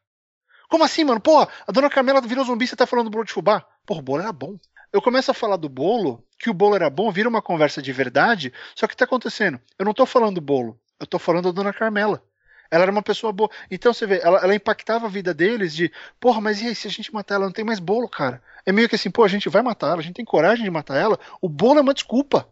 Como 0.69 0.85
assim, 0.85 1.03
mano? 1.03 1.21
Pô, 1.21 1.41
a 1.41 1.73
dona 1.73 1.89
Carmela 1.89 2.21
virou 2.21 2.45
zumbi, 2.45 2.67
você 2.67 2.77
tá 2.77 2.87
falando 2.87 3.07
do 3.07 3.11
bolo 3.11 3.25
de 3.25 3.33
fubá? 3.33 3.67
Pô, 3.87 3.99
o 3.99 4.03
bolo 4.03 4.23
era 4.23 4.33
bom. 4.33 4.59
Eu 4.93 5.01
começo 5.01 5.31
a 5.31 5.35
falar 5.35 5.57
do 5.57 5.69
bolo, 5.69 6.25
que 6.39 6.51
o 6.51 6.55
bolo 6.55 6.75
era 6.75 6.91
bom, 6.91 7.11
vira 7.11 7.29
uma 7.29 7.41
conversa 7.41 7.81
de 7.81 7.93
verdade, 7.93 8.53
só 8.75 8.87
que 8.87 8.93
o 8.93 8.97
que 8.97 8.97
tá 8.97 9.05
acontecendo? 9.05 9.61
Eu 9.79 9.85
não 9.85 9.95
tô 9.95 10.05
falando 10.05 10.37
do 10.37 10.41
bolo, 10.41 10.79
eu 10.99 11.07
tô 11.07 11.19
falando 11.19 11.45
da 11.45 11.53
dona 11.53 11.73
Carmela. 11.73 12.23
Ela 12.69 12.83
era 12.83 12.91
uma 12.91 13.03
pessoa 13.03 13.33
boa. 13.33 13.49
Então 13.71 13.95
você 13.95 14.07
vê, 14.07 14.21
ela, 14.21 14.39
ela, 14.39 14.55
impactava 14.55 15.07
a 15.07 15.11
vida 15.11 15.33
deles 15.33 15.73
de, 15.73 15.93
porra, 16.19 16.41
mas 16.41 16.61
e 16.61 16.67
aí, 16.67 16.75
se 16.75 16.89
a 16.89 16.91
gente 16.91 17.15
matar 17.15 17.37
ela, 17.37 17.45
não 17.45 17.53
tem 17.53 17.65
mais 17.65 17.79
bolo, 17.79 18.09
cara. 18.09 18.43
É 18.65 18.73
meio 18.73 18.89
que 18.89 18.97
assim, 18.97 19.11
pô, 19.11 19.23
a 19.23 19.29
gente 19.29 19.49
vai 19.49 19.63
matar 19.63 19.89
ela, 19.89 20.01
a 20.01 20.03
gente 20.03 20.17
tem 20.17 20.25
coragem 20.25 20.65
de 20.65 20.71
matar 20.71 20.97
ela, 20.97 21.19
o 21.41 21.49
bolo 21.49 21.79
é 21.79 21.83
uma 21.83 21.95
desculpa. 21.95 22.49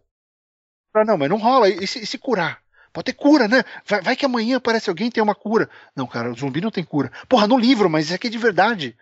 Ah, 0.94 1.04
não, 1.04 1.18
mas 1.18 1.28
não 1.28 1.38
rola, 1.38 1.68
e 1.68 1.84
se, 1.86 1.98
e 2.00 2.06
se 2.06 2.16
curar? 2.16 2.62
Pode 2.92 3.06
ter 3.06 3.14
cura, 3.14 3.48
né? 3.48 3.64
Vai, 3.84 4.00
vai, 4.00 4.16
que 4.16 4.24
amanhã 4.24 4.58
aparece 4.58 4.88
alguém 4.88 5.10
tem 5.10 5.20
uma 5.20 5.34
cura. 5.34 5.68
Não, 5.96 6.06
cara, 6.06 6.30
o 6.30 6.36
zumbi 6.36 6.60
não 6.60 6.70
tem 6.70 6.84
cura. 6.84 7.10
Porra, 7.28 7.48
no 7.48 7.58
livro, 7.58 7.90
mas 7.90 8.04
isso 8.04 8.14
aqui 8.14 8.28
é 8.28 8.30
de 8.30 8.38
verdade. 8.38 8.96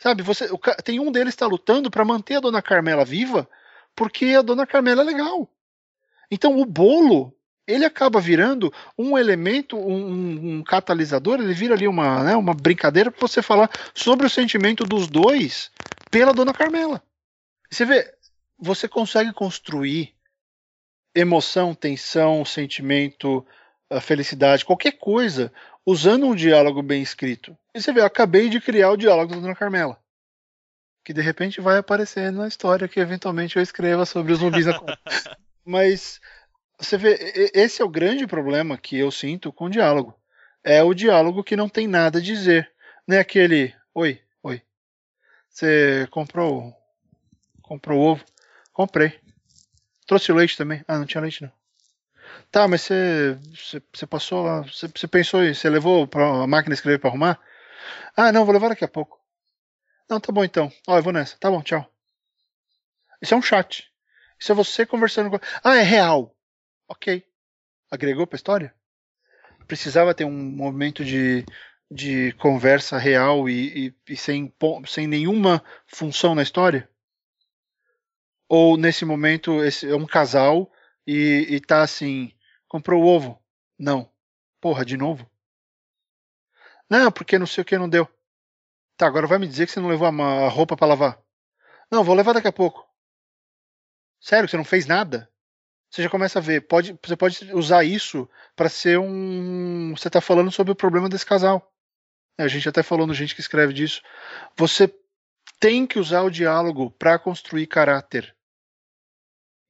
Sabe, 0.00 0.22
você, 0.22 0.46
o, 0.46 0.58
tem 0.82 0.98
um 0.98 1.12
deles 1.12 1.34
está 1.34 1.46
lutando 1.46 1.90
para 1.90 2.04
manter 2.06 2.36
a 2.36 2.40
dona 2.40 2.62
Carmela 2.62 3.04
viva, 3.04 3.46
porque 3.94 4.26
a 4.26 4.40
dona 4.40 4.66
Carmela 4.66 5.02
é 5.02 5.04
legal. 5.04 5.46
Então 6.30 6.58
o 6.58 6.64
bolo, 6.64 7.36
ele 7.66 7.84
acaba 7.84 8.18
virando 8.18 8.72
um 8.96 9.18
elemento, 9.18 9.76
um, 9.76 10.56
um 10.56 10.62
catalisador, 10.62 11.38
ele 11.38 11.52
vira 11.52 11.74
ali 11.74 11.86
uma, 11.86 12.24
né, 12.24 12.34
uma 12.34 12.54
brincadeira 12.54 13.10
para 13.10 13.20
você 13.20 13.42
falar 13.42 13.70
sobre 13.94 14.26
o 14.26 14.30
sentimento 14.30 14.84
dos 14.84 15.06
dois 15.06 15.70
pela 16.10 16.32
dona 16.32 16.54
Carmela. 16.54 17.02
Você 17.70 17.84
vê, 17.84 18.10
você 18.58 18.88
consegue 18.88 19.34
construir 19.34 20.14
emoção, 21.14 21.74
tensão, 21.74 22.42
sentimento, 22.42 23.44
felicidade, 23.98 24.64
qualquer 24.64 24.92
coisa, 24.92 25.52
usando 25.84 26.26
um 26.26 26.34
diálogo 26.34 26.82
bem 26.82 27.02
escrito. 27.02 27.56
E 27.74 27.80
você 27.80 27.92
vê, 27.92 28.00
eu 28.00 28.04
acabei 28.06 28.48
de 28.48 28.60
criar 28.60 28.90
o 28.90 28.96
diálogo 28.96 29.34
da 29.34 29.40
Dona 29.40 29.54
Carmela. 29.54 29.98
Que 31.04 31.14
de 31.14 31.22
repente 31.22 31.60
vai 31.60 31.78
aparecer 31.78 32.30
na 32.30 32.46
história 32.46 32.86
que 32.86 33.00
eventualmente 33.00 33.56
eu 33.56 33.62
escreva 33.62 34.04
sobre 34.04 34.32
os 34.32 34.38
zumbis 34.38 34.66
na 34.66 34.78
Mas 35.64 36.20
você 36.78 36.96
vê, 36.96 37.50
esse 37.54 37.82
é 37.82 37.84
o 37.84 37.88
grande 37.88 38.26
problema 38.26 38.78
que 38.78 38.98
eu 38.98 39.10
sinto 39.10 39.52
com 39.52 39.64
o 39.64 39.70
diálogo. 39.70 40.14
É 40.62 40.82
o 40.82 40.94
diálogo 40.94 41.42
que 41.42 41.56
não 41.56 41.68
tem 41.68 41.86
nada 41.86 42.18
a 42.18 42.22
dizer. 42.22 42.70
Não 43.06 43.16
é 43.16 43.20
aquele. 43.20 43.74
Oi, 43.94 44.20
oi. 44.42 44.62
Você 45.48 46.06
comprou. 46.10 46.74
Comprou 47.62 48.00
ovo? 48.00 48.24
Comprei. 48.72 49.18
Trouxe 50.06 50.32
leite 50.32 50.56
também? 50.56 50.84
Ah, 50.86 50.98
não 50.98 51.06
tinha 51.06 51.20
leite 51.20 51.42
não. 51.42 51.59
Tá, 52.50 52.66
mas 52.66 52.82
você, 52.82 53.38
você, 53.92 54.06
passou 54.06 54.42
lá. 54.42 54.62
Você, 54.62 54.88
você 54.88 55.06
pensou 55.06 55.42
em. 55.42 55.54
Você 55.54 55.68
levou 55.70 56.06
pra 56.06 56.26
a 56.42 56.46
máquina 56.46 56.74
escrever 56.74 56.98
para 56.98 57.08
arrumar? 57.08 57.40
Ah, 58.16 58.32
não, 58.32 58.44
vou 58.44 58.52
levar 58.52 58.68
daqui 58.70 58.84
a 58.84 58.88
pouco. 58.88 59.20
Não, 60.08 60.18
tá 60.20 60.32
bom 60.32 60.44
então. 60.44 60.72
Ó, 60.88 60.98
eu 60.98 61.02
vou 61.02 61.12
nessa. 61.12 61.36
Tá 61.38 61.48
bom, 61.50 61.62
tchau. 61.62 61.88
Isso 63.22 63.34
é 63.34 63.36
um 63.36 63.42
chat. 63.42 63.88
Isso 64.38 64.50
é 64.50 64.54
você 64.54 64.84
conversando 64.84 65.30
com. 65.30 65.38
Ah, 65.62 65.76
é 65.76 65.82
real. 65.82 66.34
Ok. 66.88 67.24
Agregou 67.90 68.26
pra 68.26 68.36
história? 68.36 68.74
Precisava 69.68 70.14
ter 70.14 70.24
um 70.24 70.32
momento 70.32 71.04
de, 71.04 71.44
de 71.88 72.32
conversa 72.32 72.98
real 72.98 73.48
e, 73.48 73.86
e, 73.86 74.12
e 74.12 74.16
sem, 74.16 74.52
sem 74.86 75.06
nenhuma 75.06 75.62
função 75.86 76.34
na 76.34 76.42
história? 76.42 76.88
Ou 78.48 78.76
nesse 78.76 79.04
momento 79.04 79.62
esse 79.62 79.88
é 79.88 79.94
um 79.94 80.06
casal 80.06 80.72
e, 81.06 81.46
e 81.50 81.60
tá 81.60 81.82
assim, 81.82 82.32
comprou 82.70 83.02
o 83.02 83.06
ovo. 83.06 83.42
Não. 83.76 84.08
Porra, 84.60 84.84
de 84.84 84.96
novo? 84.96 85.28
Não, 86.88 87.10
porque 87.10 87.38
não 87.38 87.46
sei 87.46 87.62
o 87.62 87.64
que 87.64 87.76
não 87.76 87.88
deu. 87.88 88.08
Tá, 88.96 89.06
agora 89.06 89.26
vai 89.26 89.38
me 89.38 89.48
dizer 89.48 89.66
que 89.66 89.72
você 89.72 89.80
não 89.80 89.88
levou 89.88 90.06
a 90.06 90.48
roupa 90.48 90.76
para 90.76 90.86
lavar. 90.86 91.22
Não, 91.90 92.04
vou 92.04 92.14
levar 92.14 92.32
daqui 92.32 92.46
a 92.46 92.52
pouco. 92.52 92.88
Sério, 94.20 94.48
você 94.48 94.56
não 94.56 94.64
fez 94.64 94.86
nada? 94.86 95.28
Você 95.90 96.02
já 96.02 96.08
começa 96.08 96.38
a 96.38 96.42
ver. 96.42 96.68
Pode, 96.68 96.96
você 97.04 97.16
pode 97.16 97.52
usar 97.54 97.82
isso 97.82 98.30
para 98.54 98.68
ser 98.68 98.98
um. 98.98 99.94
Você 99.96 100.08
tá 100.08 100.20
falando 100.20 100.52
sobre 100.52 100.72
o 100.72 100.76
problema 100.76 101.08
desse 101.08 101.26
casal. 101.26 101.74
A 102.38 102.46
gente 102.46 102.68
até 102.68 102.82
falou 102.82 103.06
no 103.06 103.14
gente 103.14 103.34
que 103.34 103.40
escreve 103.40 103.72
disso. 103.72 104.00
Você 104.56 104.94
tem 105.58 105.86
que 105.86 105.98
usar 105.98 106.22
o 106.22 106.30
diálogo 106.30 106.90
para 106.92 107.18
construir 107.18 107.66
caráter. 107.66 108.36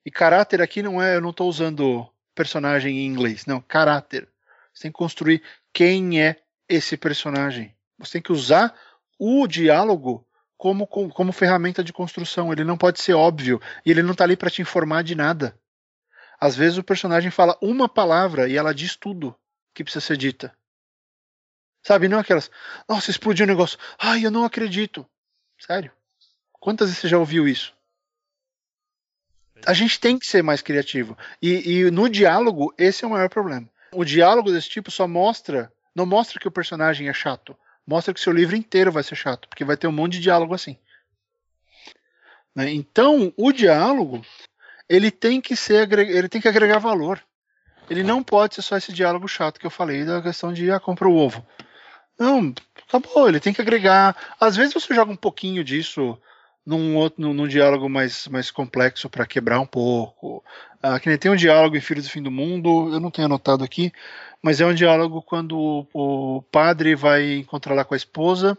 E 0.05 0.11
caráter 0.11 0.61
aqui 0.61 0.83
não 0.83 1.01
é, 1.01 1.17
eu 1.17 1.21
não 1.21 1.31
estou 1.31 1.49
usando 1.49 2.13
personagem 2.41 3.01
em 3.01 3.07
inglês, 3.07 3.45
não, 3.45 3.61
caráter. 3.61 4.27
Você 4.73 4.85
tem 4.85 4.91
que 4.91 4.97
construir 4.97 5.43
quem 5.75 6.23
é 6.23 6.43
esse 6.67 6.97
personagem. 6.97 7.77
Você 7.99 8.13
tem 8.13 8.23
que 8.23 8.33
usar 8.33 8.75
o 9.19 9.47
diálogo 9.47 10.27
como, 10.57 10.87
como, 10.87 11.13
como 11.13 11.33
ferramenta 11.33 11.85
de 11.85 11.93
construção. 11.93 12.51
Ele 12.51 12.65
não 12.65 12.79
pode 12.79 12.99
ser 13.03 13.13
óbvio 13.13 13.61
e 13.85 13.91
ele 13.91 14.03
não 14.03 14.13
está 14.13 14.25
ali 14.25 14.39
para 14.39 14.49
te 14.49 14.63
informar 14.63 15.05
de 15.05 15.15
nada. 15.15 15.55
Às 16.41 16.57
vezes 16.57 16.79
o 16.79 16.83
personagem 16.83 17.31
fala 17.31 17.59
uma 17.61 17.87
palavra 17.87 18.49
e 18.49 18.57
ela 18.57 18.73
diz 18.73 18.97
tudo 18.97 19.37
que 19.75 19.85
precisa 19.85 20.03
ser 20.03 20.17
dita. 20.17 20.57
Sabe, 21.83 22.09
não 22.09 22.19
aquelas, 22.19 22.51
nossa, 22.89 23.11
explodiu 23.11 23.45
o 23.45 23.49
um 23.49 23.53
negócio. 23.53 23.79
Ai, 23.99 24.25
eu 24.25 24.31
não 24.31 24.45
acredito. 24.45 25.07
Sério. 25.59 25.93
Quantas 26.53 26.89
vezes 26.89 27.03
você 27.03 27.09
já 27.09 27.19
ouviu 27.19 27.47
isso? 27.47 27.75
A 29.67 29.73
gente 29.73 30.01
tem 30.01 30.19
que 30.19 30.27
ser 30.27 30.43
mais 30.43 30.63
criativo. 30.63 31.17
E, 31.41 31.79
e, 31.79 31.91
no 31.91 32.09
diálogo, 32.09 32.73
esse 32.79 33.05
é 33.05 33.07
o 33.09 33.11
maior 33.11 33.29
problema. 33.29 33.69
O 33.93 34.05
diálogo 34.05 34.51
desse 34.51 34.69
tipo 34.69 34.91
só 34.91 35.07
mostra. 35.07 35.73
Não 35.95 36.07
mostra 36.07 36.41
que 36.41 36.49
o 36.49 36.53
personagem 36.53 37.09
é 37.09 37.13
chato. 37.13 37.57
Mostra 37.87 38.15
que 38.15 38.21
seu 38.21 38.33
livro 38.33 38.57
inteiro 38.57 38.93
vai 38.93 39.03
ser 39.03 39.17
chato. 39.17 39.49
Porque 39.49 39.65
vai 39.65 39.77
ter 39.77 39.87
um 39.87 39.93
monte 39.93 40.13
de 40.13 40.21
diálogo 40.21 40.55
assim. 40.55 40.77
Né? 42.55 42.71
Então, 42.71 43.33
o 43.37 43.53
diálogo, 43.53 44.25
ele 44.89 45.11
tem 45.11 45.41
que 45.41 45.57
ser. 45.57 45.91
Ele 45.93 46.29
tem 46.29 46.41
que 46.41 46.49
agregar 46.49 46.79
valor. 46.79 47.23
Ele 47.89 48.05
não 48.05 48.23
pode 48.23 48.55
ser 48.55 48.63
só 48.63 48.77
esse 48.77 48.93
diálogo 48.93 49.27
chato 49.27 49.59
que 49.59 49.67
eu 49.67 49.71
falei 49.71 50.05
da 50.05 50.23
questão 50.23 50.53
de 50.53 50.71
ah, 50.71 50.79
compra 50.79 51.09
o 51.09 51.17
ovo. 51.17 51.45
Não, 52.17 52.55
acabou, 52.87 53.29
ele 53.29 53.41
tem 53.41 53.53
que 53.53 53.61
agregar. 53.61 54.15
Às 54.39 54.55
vezes 54.55 54.73
você 54.73 54.95
joga 54.95 55.11
um 55.11 55.17
pouquinho 55.17 55.65
disso 55.65 56.17
num 56.65 56.97
outro 56.97 57.21
num, 57.21 57.33
num 57.33 57.49
diálogo 57.49 57.89
mais, 57.89 58.27
mais 58.29 58.51
complexo 58.51 59.09
para 59.09 59.27
quebrar 59.27 59.61
um 59.61 59.67
pouco. 59.67 60.45
Ah, 60.83 60.99
que 60.99 61.09
nem 61.09 61.19
tem 61.19 61.31
um 61.31 61.37
diálogo 61.37 61.77
em 61.77 61.81
Filhos 61.81 62.05
do 62.05 62.11
Fim 62.11 62.23
do 62.23 62.31
Mundo, 62.31 62.93
eu 62.93 63.01
não 63.01 63.11
tenho 63.11 63.27
anotado 63.27 63.65
aqui, 63.65 63.93
mas 64.43 64.61
é 64.61 64.67
um 64.67 64.75
diálogo 64.75 65.23
quando 65.23 65.59
o, 65.59 66.39
o 66.39 66.43
padre 66.43 66.95
vai 66.95 67.35
encontrar 67.35 67.75
lá 67.75 67.85
com 67.85 67.95
a 67.95 67.97
esposa 67.97 68.57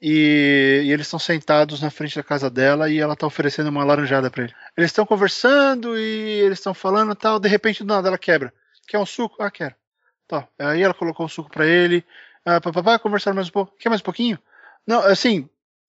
e, 0.00 0.82
e 0.84 0.92
eles 0.92 1.06
estão 1.06 1.18
sentados 1.18 1.80
na 1.80 1.90
frente 1.90 2.16
da 2.16 2.22
casa 2.22 2.50
dela 2.50 2.90
e 2.90 2.98
ela 2.98 3.14
está 3.14 3.26
oferecendo 3.26 3.68
uma 3.68 3.84
laranjada 3.84 4.30
para 4.30 4.44
ele. 4.44 4.54
Eles 4.76 4.90
estão 4.90 5.06
conversando 5.06 5.98
e 5.98 6.40
eles 6.40 6.58
estão 6.58 6.74
falando 6.74 7.14
tal, 7.14 7.38
de 7.38 7.48
repente 7.48 7.82
do 7.82 7.88
nada 7.88 8.08
ela 8.08 8.18
quebra. 8.18 8.52
Quer 8.86 8.98
um 8.98 9.06
suco? 9.06 9.42
Ah, 9.42 9.50
quero. 9.50 9.74
Tá. 10.28 10.46
Aí 10.58 10.82
ela 10.82 10.94
colocou 10.94 11.26
um 11.26 11.28
suco 11.28 11.50
para 11.50 11.66
ele. 11.66 12.04
Ah, 12.44 12.60
papapá, 12.60 12.98
conversaram 12.98 13.34
mais 13.34 13.48
um 13.48 13.52
pouco. 13.52 13.74
Quer 13.78 13.88
mais 13.88 14.00
um 14.00 14.04
pouquinho? 14.04 14.38
Não, 14.86 15.00
assim, 15.00 15.48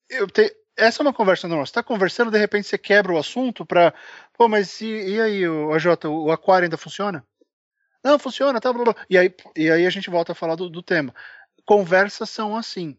eu 0.09 0.27
te, 0.27 0.55
essa 0.77 1.01
é 1.01 1.03
uma 1.03 1.13
conversa 1.13 1.47
normal. 1.47 1.65
Você 1.65 1.73
tá 1.73 1.83
conversando, 1.83 2.31
de 2.31 2.37
repente 2.37 2.67
você 2.67 2.77
quebra 2.77 3.11
o 3.11 3.17
assunto 3.17 3.65
pra. 3.65 3.93
Pô, 4.37 4.47
mas 4.47 4.79
e, 4.79 4.85
e 4.85 5.21
aí, 5.21 5.47
o 5.47 5.73
AJ, 5.73 6.05
o 6.05 6.31
aquário 6.31 6.65
ainda 6.65 6.77
funciona? 6.77 7.25
Não, 8.03 8.19
funciona, 8.19 8.61
tá, 8.61 8.71
blá, 8.71 8.83
blá. 8.83 8.95
E 9.09 9.17
aí, 9.17 9.33
e 9.55 9.69
aí 9.69 9.85
a 9.85 9.89
gente 9.89 10.09
volta 10.09 10.31
a 10.31 10.35
falar 10.35 10.55
do, 10.55 10.69
do 10.69 10.81
tema. 10.83 11.13
Conversas 11.65 12.29
são 12.29 12.55
assim. 12.55 12.95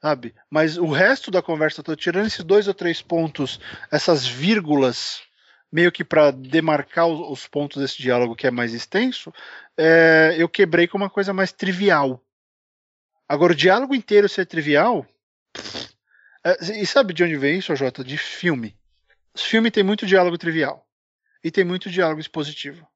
Sabe? 0.00 0.34
Mas 0.48 0.78
o 0.78 0.86
resto 0.86 1.30
da 1.30 1.42
conversa, 1.42 1.82
tô 1.82 1.96
tirando 1.96 2.26
esses 2.26 2.44
dois 2.44 2.68
ou 2.68 2.74
três 2.74 3.02
pontos, 3.02 3.60
essas 3.90 4.26
vírgulas, 4.26 5.22
meio 5.72 5.90
que 5.90 6.04
para 6.04 6.30
demarcar 6.30 7.06
os, 7.06 7.20
os, 7.40 7.48
pontos 7.48 7.82
desse 7.82 8.00
diálogo 8.00 8.36
que 8.36 8.46
é 8.46 8.50
mais 8.50 8.72
extenso, 8.72 9.32
é, 9.76 10.34
eu 10.38 10.48
quebrei 10.48 10.86
com 10.86 10.96
uma 10.96 11.10
coisa 11.10 11.32
mais 11.32 11.50
trivial. 11.52 12.22
Agora, 13.28 13.52
o 13.52 13.56
diálogo 13.56 13.94
inteiro 13.94 14.28
ser 14.28 14.46
trivial. 14.46 15.04
É, 15.54 15.95
e 16.60 16.86
sabe 16.86 17.12
de 17.12 17.24
onde 17.24 17.36
vem 17.36 17.58
isso, 17.58 17.74
Jota? 17.74 18.04
De 18.04 18.16
filme. 18.16 18.78
Os 19.34 19.42
filmes 19.42 19.72
tem 19.72 19.82
muito 19.82 20.06
diálogo 20.06 20.38
trivial. 20.38 20.86
E 21.42 21.50
tem 21.50 21.64
muito 21.64 21.90
diálogo 21.90 22.20
expositivo. 22.20 22.86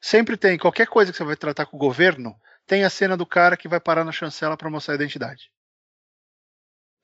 Sempre 0.00 0.36
tem, 0.36 0.58
qualquer 0.58 0.86
coisa 0.86 1.12
que 1.12 1.18
você 1.18 1.24
vai 1.24 1.36
tratar 1.36 1.66
com 1.66 1.76
o 1.76 1.80
governo, 1.80 2.34
tem 2.66 2.84
a 2.84 2.90
cena 2.90 3.16
do 3.16 3.26
cara 3.26 3.56
que 3.56 3.68
vai 3.68 3.78
parar 3.78 4.04
na 4.04 4.12
chancela 4.12 4.56
para 4.56 4.70
mostrar 4.70 4.94
a 4.94 4.96
identidade. 4.96 5.50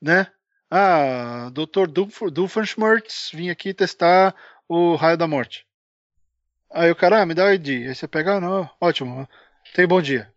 Né? 0.00 0.26
Ah, 0.70 1.50
Dr. 1.52 1.86
Doofenshmirtz 2.30 3.30
vim 3.32 3.50
aqui 3.50 3.74
testar 3.74 4.34
o 4.68 4.94
raio 4.96 5.16
da 5.16 5.28
morte. 5.28 5.66
Aí 6.72 6.90
o 6.90 6.96
cara, 6.96 7.22
ah, 7.22 7.26
me 7.26 7.34
dá 7.34 7.46
o 7.46 7.52
ID. 7.52 7.86
Aí 7.88 7.94
você 7.94 8.08
pega, 8.08 8.36
ah, 8.36 8.40
não, 8.40 8.70
ótimo, 8.80 9.28
tem 9.74 9.86
bom 9.86 10.00
dia. 10.00 10.32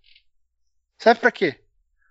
Serve 0.97 1.21
para 1.21 1.31
quê? 1.31 1.63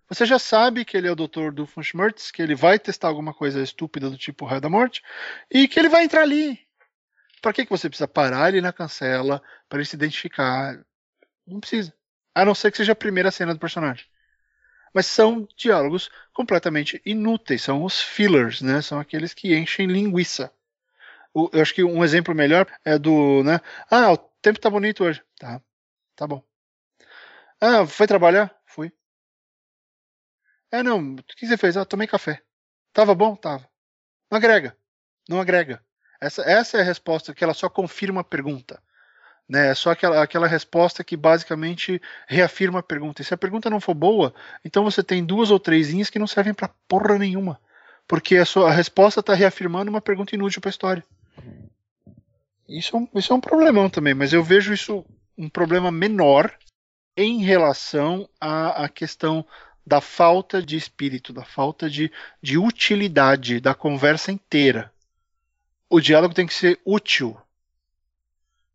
Você 0.08 0.24
já 0.24 0.38
sabe 0.38 0.84
que 0.84 0.96
ele 0.96 1.06
é 1.06 1.12
o 1.12 1.16
Dr. 1.16 1.52
Doofenshmirtz, 1.52 2.30
que 2.30 2.40
ele 2.40 2.54
vai 2.54 2.78
testar 2.78 3.08
alguma 3.08 3.34
coisa 3.34 3.62
estúpida 3.62 4.08
do 4.08 4.16
tipo 4.16 4.46
raio 4.46 4.60
da 4.60 4.70
morte, 4.70 5.02
e 5.50 5.68
que 5.68 5.78
ele 5.78 5.88
vai 5.88 6.04
entrar 6.04 6.22
ali. 6.22 6.58
Para 7.42 7.52
que, 7.52 7.64
que 7.64 7.70
você 7.70 7.88
precisa 7.88 8.08
parar 8.08 8.48
ele 8.48 8.60
na 8.60 8.72
cancela 8.72 9.42
para 9.68 9.78
ele 9.78 9.86
se 9.86 9.96
identificar? 9.96 10.82
Não 11.46 11.60
precisa. 11.60 11.92
A 12.34 12.44
não 12.44 12.54
ser 12.54 12.70
que 12.70 12.78
seja 12.78 12.92
a 12.92 12.96
primeira 12.96 13.30
cena 13.30 13.52
do 13.52 13.60
personagem. 13.60 14.06
Mas 14.94 15.06
são 15.06 15.46
diálogos 15.56 16.10
completamente 16.32 17.00
inúteis, 17.04 17.62
são 17.62 17.84
os 17.84 18.00
fillers, 18.00 18.62
né? 18.62 18.80
São 18.80 18.98
aqueles 18.98 19.34
que 19.34 19.54
enchem 19.54 19.86
linguiça 19.86 20.50
o, 21.38 21.50
eu 21.52 21.62
acho 21.62 21.74
que 21.74 21.84
um 21.84 22.04
exemplo 22.04 22.34
melhor 22.34 22.66
é 22.84 22.98
do, 22.98 23.42
né? 23.44 23.60
Ah, 23.90 24.12
o 24.12 24.16
tempo 24.42 24.60
tá 24.60 24.70
bonito 24.70 25.04
hoje. 25.04 25.22
Tá, 25.38 25.60
tá 26.16 26.26
bom. 26.26 26.42
Ah, 27.60 27.86
foi 27.86 28.06
trabalhar? 28.06 28.54
É, 30.70 30.82
não, 30.82 31.14
o 31.14 31.22
que 31.22 31.46
você 31.46 31.56
fez? 31.56 31.76
Ah, 31.76 31.84
tomei 31.84 32.06
café. 32.06 32.42
Tava 32.92 33.14
bom? 33.14 33.34
Tava. 33.34 33.68
Não 34.30 34.36
agrega. 34.36 34.76
Não 35.28 35.40
agrega. 35.40 35.82
Essa, 36.20 36.42
essa 36.42 36.78
é 36.78 36.80
a 36.80 36.84
resposta 36.84 37.34
que 37.34 37.44
ela 37.44 37.54
só 37.54 37.68
confirma 37.68 38.20
a 38.20 38.24
pergunta. 38.24 38.82
Né? 39.48 39.68
É 39.68 39.74
só 39.74 39.90
aquela, 39.90 40.22
aquela 40.22 40.46
resposta 40.46 41.02
que 41.02 41.16
basicamente 41.16 42.02
reafirma 42.26 42.80
a 42.80 42.82
pergunta. 42.82 43.22
E 43.22 43.24
se 43.24 43.32
a 43.32 43.38
pergunta 43.38 43.70
não 43.70 43.80
for 43.80 43.94
boa, 43.94 44.34
então 44.64 44.84
você 44.84 45.02
tem 45.02 45.24
duas 45.24 45.50
ou 45.50 45.58
três 45.58 45.90
linhas 45.90 46.10
que 46.10 46.18
não 46.18 46.26
servem 46.26 46.52
para 46.52 46.70
porra 46.86 47.18
nenhuma. 47.18 47.58
Porque 48.06 48.36
a, 48.36 48.44
sua, 48.44 48.68
a 48.68 48.72
resposta 48.72 49.20
está 49.20 49.34
reafirmando 49.34 49.90
uma 49.90 50.00
pergunta 50.00 50.34
inútil 50.34 50.60
para 50.60 50.68
a 50.68 50.72
história. 50.72 51.04
Isso 52.68 52.94
é, 52.94 52.98
um, 52.98 53.08
isso 53.14 53.32
é 53.32 53.36
um 53.36 53.40
problemão 53.40 53.88
também, 53.88 54.12
mas 54.12 54.32
eu 54.32 54.44
vejo 54.44 54.74
isso 54.74 55.04
um 55.36 55.48
problema 55.48 55.90
menor 55.90 56.52
em 57.16 57.42
relação 57.42 58.28
à, 58.38 58.84
à 58.84 58.88
questão 58.88 59.44
da 59.88 60.00
falta 60.00 60.62
de 60.62 60.76
espírito, 60.76 61.32
da 61.32 61.44
falta 61.44 61.88
de, 61.88 62.12
de 62.42 62.58
utilidade 62.58 63.58
da 63.60 63.74
conversa 63.74 64.30
inteira. 64.30 64.92
O 65.88 66.00
diálogo 66.00 66.34
tem 66.34 66.46
que 66.46 66.54
ser 66.54 66.78
útil. 66.84 67.36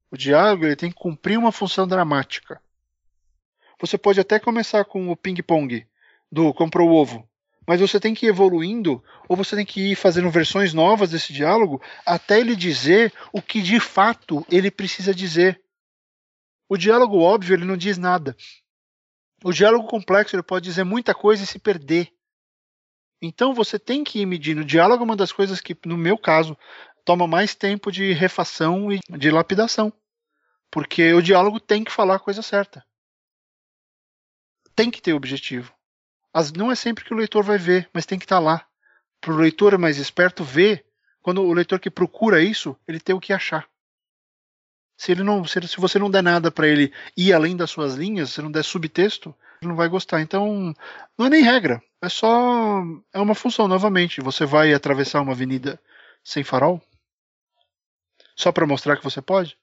O 0.09 0.17
diálogo 0.17 0.65
ele 0.65 0.75
tem 0.75 0.89
que 0.89 0.97
cumprir 0.97 1.37
uma 1.37 1.51
função 1.51 1.87
dramática. 1.87 2.59
Você 3.79 3.97
pode 3.97 4.19
até 4.19 4.39
começar 4.39 4.83
com 4.85 5.09
o 5.09 5.15
ping-pong 5.15 5.85
do 6.31 6.53
comprou 6.53 6.89
o 6.89 6.95
ovo 6.95 7.29
mas 7.65 7.79
você 7.79 7.99
tem 7.99 8.13
que 8.13 8.25
ir 8.25 8.29
evoluindo, 8.29 9.03
ou 9.27 9.35
você 9.35 9.55
tem 9.55 9.65
que 9.65 9.91
ir 9.91 9.95
fazendo 9.95 10.29
versões 10.29 10.73
novas 10.73 11.11
desse 11.11 11.31
diálogo, 11.31 11.81
até 12.05 12.39
ele 12.39 12.55
dizer 12.55 13.13
o 13.31 13.41
que 13.41 13.61
de 13.61 13.79
fato 13.79 14.45
ele 14.51 14.69
precisa 14.69 15.13
dizer. 15.13 15.61
O 16.67 16.77
diálogo 16.77 17.19
óbvio, 17.19 17.53
ele 17.53 17.65
não 17.65 17.77
diz 17.77 17.97
nada. 17.97 18.35
O 19.43 19.51
diálogo 19.51 19.87
complexo, 19.87 20.35
ele 20.35 20.43
pode 20.43 20.63
dizer 20.63 20.85
muita 20.85 21.13
coisa 21.13 21.43
e 21.43 21.47
se 21.47 21.59
perder. 21.59 22.13
Então 23.21 23.53
você 23.53 23.77
tem 23.77 24.03
que 24.03 24.19
ir 24.19 24.25
medindo. 24.25 24.61
O 24.61 24.65
diálogo 24.65 25.03
é 25.03 25.05
uma 25.05 25.15
das 25.17 25.33
coisas 25.33 25.59
que, 25.59 25.75
no 25.85 25.97
meu 25.97 26.17
caso, 26.17 26.57
toma 27.03 27.27
mais 27.27 27.53
tempo 27.53 27.91
de 27.91 28.13
refação 28.13 28.91
e 28.91 28.99
de 29.09 29.29
lapidação. 29.29 29.91
Porque 30.71 31.13
o 31.13 31.21
diálogo 31.21 31.59
tem 31.59 31.83
que 31.83 31.91
falar 31.91 32.15
a 32.15 32.19
coisa 32.19 32.41
certa. 32.41 32.85
Tem 34.75 34.89
que 34.89 35.01
ter 35.01 35.13
objetivo. 35.13 35.73
As, 36.33 36.51
não 36.51 36.71
é 36.71 36.75
sempre 36.75 37.03
que 37.03 37.13
o 37.13 37.17
leitor 37.17 37.43
vai 37.43 37.57
ver, 37.57 37.89
mas 37.93 38.05
tem 38.05 38.17
que 38.17 38.25
estar 38.25 38.37
tá 38.37 38.41
lá. 38.41 38.65
Para 39.19 39.33
o 39.33 39.37
leitor 39.37 39.77
mais 39.77 39.97
esperto 39.97 40.43
ver, 40.43 40.85
quando 41.21 41.43
o 41.43 41.53
leitor 41.53 41.79
que 41.79 41.91
procura 41.91 42.41
isso, 42.41 42.77
ele 42.87 42.99
tem 42.99 43.13
o 43.13 43.19
que 43.19 43.33
achar. 43.33 43.69
Se, 45.03 45.11
ele 45.11 45.21
não, 45.21 45.43
se, 45.43 45.59
se 45.67 45.81
você 45.81 45.99
não 45.99 46.09
der 46.09 46.23
nada 46.23 46.49
para 46.49 46.65
ele 46.65 46.93
ir 47.17 47.33
além 47.33 47.57
das 47.57 47.69
suas 47.69 47.95
linhas, 47.95 48.29
se 48.29 48.41
não 48.41 48.49
der 48.49 48.63
subtexto, 48.63 49.35
ele 49.61 49.67
não 49.67 49.75
vai 49.75 49.89
gostar. 49.89 50.21
Então, 50.21 50.73
não 51.17 51.25
é 51.25 51.29
nem 51.29 51.43
regra, 51.43 51.83
é 52.01 52.07
só. 52.07 52.81
É 53.11 53.19
uma 53.19 53.35
função, 53.35 53.67
novamente. 53.67 54.21
Você 54.21 54.45
vai 54.45 54.73
atravessar 54.73 55.19
uma 55.19 55.33
avenida 55.33 55.77
sem 56.23 56.41
farol? 56.41 56.81
Só 58.33 58.49
para 58.53 58.65
mostrar 58.65 58.95
que 58.95 59.03
você 59.03 59.21
pode? 59.21 59.57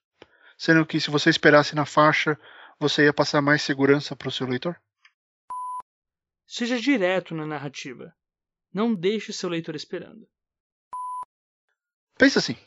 Sendo 0.58 0.84
que 0.84 1.00
se 1.00 1.10
você 1.10 1.30
esperasse 1.30 1.74
na 1.74 1.86
faixa 1.86 2.38
você 2.78 3.04
ia 3.04 3.12
passar 3.12 3.40
mais 3.40 3.62
segurança 3.62 4.14
para 4.14 4.28
o 4.28 4.32
seu 4.32 4.46
leitor? 4.46 4.78
Seja 6.46 6.78
direto 6.78 7.34
na 7.34 7.46
narrativa. 7.46 8.14
Não 8.74 8.94
deixe 8.94 9.32
seu 9.32 9.48
leitor 9.48 9.74
esperando. 9.74 10.28
Pensa 12.18 12.40
assim. 12.40 12.58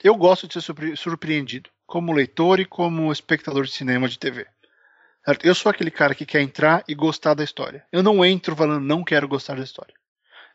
Eu 0.00 0.14
gosto 0.14 0.46
de 0.46 0.62
ser 0.62 0.96
surpreendido, 0.96 1.68
como 1.88 2.12
leitor 2.12 2.60
e 2.60 2.66
como 2.66 3.10
espectador 3.10 3.64
de 3.64 3.72
cinema 3.72 4.06
de 4.10 4.18
TV. 4.18 4.46
Eu 5.42 5.54
sou 5.54 5.70
aquele 5.70 5.90
cara 5.90 6.14
que 6.14 6.26
quer 6.26 6.42
entrar 6.42 6.84
e 6.86 6.94
gostar 6.94 7.32
da 7.32 7.42
história. 7.42 7.84
Eu 7.90 8.02
não 8.02 8.22
entro 8.22 8.54
falando 8.54 8.84
não 8.84 9.02
quero 9.02 9.26
gostar 9.26 9.56
da 9.56 9.64
história. 9.64 9.94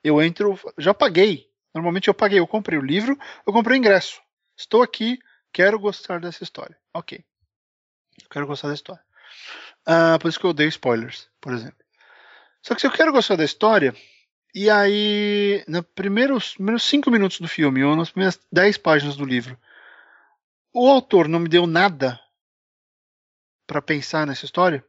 Eu 0.03 0.21
entro, 0.21 0.57
já 0.77 0.93
paguei. 0.93 1.49
Normalmente 1.73 2.07
eu 2.07 2.13
paguei, 2.13 2.37
eu 2.37 2.45
comprei 2.45 2.77
o 2.77 2.85
livro, 2.85 3.17
eu 3.47 3.51
comprei 3.51 3.75
o 3.75 3.79
ingresso. 3.79 4.21
Estou 4.55 4.83
aqui, 4.83 5.17
quero 5.51 5.79
gostar 5.79 6.19
dessa 6.19 6.43
história. 6.43 6.77
Ok. 6.93 7.25
Quero 8.29 8.45
gostar 8.45 8.67
da 8.67 8.75
história. 8.75 9.01
Uh, 9.87 10.19
por 10.19 10.29
isso 10.29 10.39
que 10.39 10.45
eu 10.45 10.51
odeio 10.51 10.69
spoilers, 10.69 11.27
por 11.41 11.51
exemplo. 11.51 11.83
Só 12.61 12.75
que 12.75 12.81
se 12.81 12.85
eu 12.85 12.91
quero 12.91 13.11
gostar 13.11 13.35
da 13.35 13.43
história, 13.43 13.95
e 14.53 14.69
aí, 14.69 15.63
nos 15.67 15.81
primeiros, 15.95 16.53
primeiros 16.53 16.83
cinco 16.83 17.09
minutos 17.09 17.39
do 17.39 17.47
filme, 17.47 17.83
ou 17.83 17.95
nas 17.95 18.11
primeiras 18.11 18.39
dez 18.51 18.77
páginas 18.77 19.15
do 19.15 19.25
livro, 19.25 19.57
o 20.73 20.89
autor 20.89 21.27
não 21.27 21.39
me 21.39 21.49
deu 21.49 21.67
nada 21.67 22.19
para 23.67 23.81
pensar 23.81 24.27
nessa 24.27 24.45
história, 24.45 24.85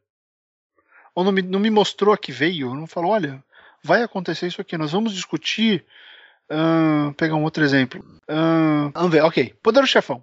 ou 1.15 1.23
não 1.23 1.31
me, 1.31 1.43
não 1.43 1.61
me 1.61 1.71
mostrou 1.71 2.13
a 2.13 2.19
que 2.19 2.33
veio, 2.33 2.75
não 2.75 2.87
falou, 2.87 3.13
olha, 3.13 3.43
vai 3.83 4.03
acontecer 4.03 4.47
isso 4.47 4.61
aqui, 4.61 4.77
nós 4.77 4.93
vamos 4.93 5.13
discutir. 5.13 5.85
Uh, 6.51 7.11
pegar 7.15 7.37
um 7.37 7.43
outro 7.43 7.65
exemplo. 7.65 8.05
Uh, 8.29 8.91
vamos 8.93 9.11
ver, 9.11 9.23
ok. 9.23 9.55
Poder 9.63 9.81
do 9.81 9.87
Chefão. 9.87 10.23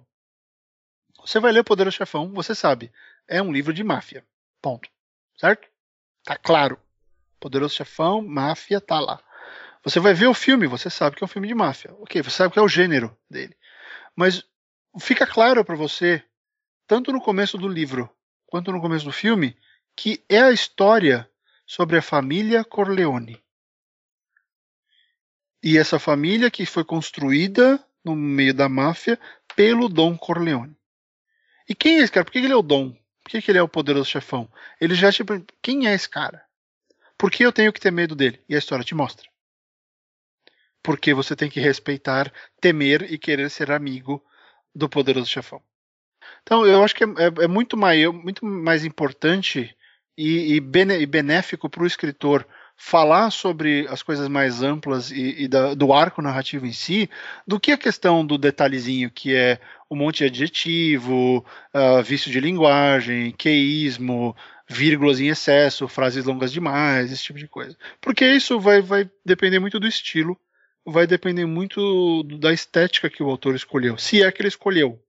Você 1.20 1.40
vai 1.40 1.50
ler 1.50 1.60
o 1.60 1.64
Poder 1.64 1.84
do 1.84 1.90
Chefão, 1.90 2.32
você 2.32 2.54
sabe, 2.54 2.92
é 3.26 3.42
um 3.42 3.52
livro 3.52 3.72
de 3.72 3.82
máfia. 3.82 4.24
Ponto. 4.60 4.88
Certo? 5.36 5.68
Tá 6.24 6.36
claro. 6.36 6.78
Poderoso 7.40 7.74
Chefão, 7.74 8.22
máfia, 8.22 8.80
tá 8.80 9.00
lá. 9.00 9.20
Você 9.82 9.98
vai 9.98 10.14
ver 10.14 10.28
o 10.28 10.34
filme, 10.34 10.68
você 10.68 10.88
sabe 10.88 11.16
que 11.16 11.24
é 11.24 11.26
um 11.26 11.28
filme 11.28 11.48
de 11.48 11.54
máfia. 11.54 11.92
Ok, 11.98 12.22
você 12.22 12.36
sabe 12.36 12.52
que 12.52 12.58
é 12.58 12.62
o 12.62 12.68
gênero 12.68 13.16
dele. 13.28 13.56
Mas 14.14 14.44
fica 15.00 15.26
claro 15.26 15.64
para 15.64 15.76
você, 15.76 16.22
tanto 16.86 17.12
no 17.12 17.20
começo 17.20 17.56
do 17.56 17.68
livro 17.68 18.10
quanto 18.46 18.70
no 18.70 18.80
começo 18.80 19.04
do 19.04 19.12
filme, 19.12 19.56
que 19.96 20.22
é 20.28 20.40
a 20.40 20.52
história 20.52 21.28
sobre 21.66 21.96
a 21.96 22.02
família 22.02 22.64
Corleone. 22.64 23.42
E 25.62 25.78
essa 25.78 25.98
família 25.98 26.50
que 26.50 26.66
foi 26.66 26.84
construída 26.84 27.82
no 28.04 28.14
meio 28.14 28.52
da 28.52 28.68
máfia 28.68 29.18
pelo 29.56 29.88
Dom 29.88 30.18
Corleone. 30.18 30.76
E 31.68 31.74
quem 31.74 31.98
é 31.98 32.02
esse 32.02 32.12
cara? 32.12 32.24
Por 32.24 32.32
que 32.32 32.38
ele 32.38 32.52
é 32.52 32.56
o 32.56 32.62
Dom? 32.62 32.94
Por 33.22 33.30
que 33.30 33.50
ele 33.50 33.58
é 33.58 33.62
o 33.62 33.68
poderoso 33.68 34.10
chefão? 34.10 34.50
Ele 34.80 34.94
já 34.94 35.10
tipo, 35.10 35.32
quem 35.62 35.86
é 35.86 35.94
esse 35.94 36.08
cara? 36.08 36.44
Por 37.16 37.30
que 37.30 37.44
eu 37.44 37.52
tenho 37.52 37.72
que 37.72 37.80
ter 37.80 37.92
medo 37.92 38.14
dele? 38.14 38.42
E 38.48 38.54
a 38.54 38.58
história 38.58 38.84
te 38.84 38.94
mostra 38.94 39.32
porque 40.82 41.14
você 41.14 41.36
tem 41.36 41.48
que 41.48 41.60
respeitar, 41.60 42.32
temer 42.60 43.10
e 43.12 43.16
querer 43.16 43.50
ser 43.50 43.70
amigo 43.70 44.22
do 44.74 44.88
poderoso 44.88 45.26
chefão. 45.26 45.62
Então, 46.42 46.66
eu 46.66 46.82
acho 46.82 46.94
que 46.94 47.04
é, 47.04 47.06
é, 47.06 47.44
é 47.44 47.48
muito, 47.48 47.76
mais, 47.76 48.06
muito 48.12 48.44
mais 48.44 48.84
importante 48.84 49.74
e, 50.16 50.54
e, 50.54 50.60
bene, 50.60 50.98
e 50.98 51.06
benéfico 51.06 51.68
para 51.68 51.82
o 51.82 51.86
escritor 51.86 52.46
falar 52.76 53.30
sobre 53.30 53.86
as 53.88 54.02
coisas 54.02 54.28
mais 54.28 54.62
amplas 54.62 55.10
e, 55.10 55.44
e 55.44 55.48
da, 55.48 55.74
do 55.74 55.92
arco 55.92 56.20
narrativo 56.20 56.66
em 56.66 56.72
si, 56.72 57.08
do 57.46 57.60
que 57.60 57.70
a 57.70 57.78
questão 57.78 58.26
do 58.26 58.36
detalhezinho, 58.36 59.10
que 59.10 59.34
é 59.34 59.60
um 59.90 59.96
monte 59.96 60.18
de 60.18 60.24
adjetivo, 60.24 61.44
uh, 61.74 62.02
vício 62.02 62.30
de 62.30 62.40
linguagem, 62.40 63.30
queísmo, 63.32 64.34
vírgulas 64.68 65.20
em 65.20 65.28
excesso, 65.28 65.86
frases 65.86 66.24
longas 66.24 66.50
demais, 66.50 67.12
esse 67.12 67.22
tipo 67.22 67.38
de 67.38 67.46
coisa. 67.46 67.76
Porque 68.00 68.26
isso 68.26 68.58
vai, 68.58 68.80
vai 68.80 69.08
depender 69.24 69.60
muito 69.60 69.78
do 69.78 69.86
estilo 69.86 70.36
vai 70.84 71.06
depender 71.06 71.46
muito 71.46 72.22
da 72.24 72.52
estética 72.52 73.08
que 73.10 73.22
o 73.22 73.30
autor 73.30 73.54
escolheu, 73.54 73.96
se 73.96 74.22
é 74.22 74.30
que 74.32 74.42
ele 74.42 74.48
escolheu. 74.48 75.00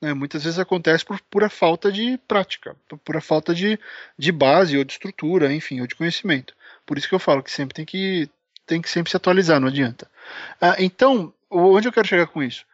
Né? 0.00 0.12
Muitas 0.12 0.44
vezes 0.44 0.58
acontece 0.58 1.04
por 1.04 1.20
pura 1.22 1.48
falta 1.48 1.90
de 1.90 2.18
prática, 2.28 2.76
por 2.88 2.98
pura 2.98 3.20
falta 3.20 3.54
de, 3.54 3.78
de 4.18 4.30
base 4.30 4.76
ou 4.76 4.84
de 4.84 4.92
estrutura, 4.92 5.52
enfim, 5.52 5.80
ou 5.80 5.86
de 5.86 5.94
conhecimento. 5.94 6.54
Por 6.84 6.98
isso 6.98 7.08
que 7.08 7.14
eu 7.14 7.18
falo 7.18 7.42
que 7.42 7.50
sempre 7.50 7.74
tem 7.74 7.84
que, 7.84 8.28
tem 8.66 8.82
que 8.82 8.90
sempre 8.90 9.10
se 9.10 9.16
atualizar, 9.16 9.58
não 9.58 9.68
adianta. 9.68 10.10
Ah, 10.60 10.76
então, 10.78 11.32
onde 11.50 11.88
eu 11.88 11.92
quero 11.92 12.08
chegar 12.08 12.26
com 12.26 12.42
isso? 12.42 12.64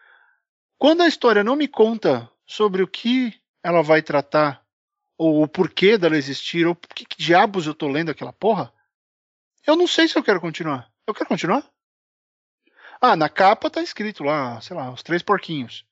Quando 0.78 1.02
a 1.02 1.08
história 1.08 1.44
não 1.44 1.54
me 1.54 1.68
conta 1.68 2.28
sobre 2.44 2.82
o 2.82 2.88
que 2.88 3.40
ela 3.62 3.82
vai 3.82 4.02
tratar, 4.02 4.60
ou 5.16 5.42
o 5.42 5.48
porquê 5.48 5.96
dela 5.96 6.16
existir, 6.16 6.66
ou 6.66 6.74
por 6.74 6.88
que, 6.88 7.04
que 7.04 7.16
diabos 7.16 7.66
eu 7.66 7.74
tô 7.74 7.86
lendo 7.86 8.10
aquela 8.10 8.32
porra, 8.32 8.72
eu 9.64 9.76
não 9.76 9.86
sei 9.86 10.08
se 10.08 10.18
eu 10.18 10.24
quero 10.24 10.40
continuar. 10.40 10.90
Eu 11.06 11.14
quero 11.14 11.28
continuar? 11.28 11.64
Ah, 13.04 13.16
na 13.16 13.28
capa 13.28 13.68
tá 13.68 13.82
escrito 13.82 14.22
lá, 14.22 14.60
sei 14.60 14.76
lá, 14.76 14.92
os 14.92 15.02
três 15.02 15.22
porquinhos. 15.22 15.84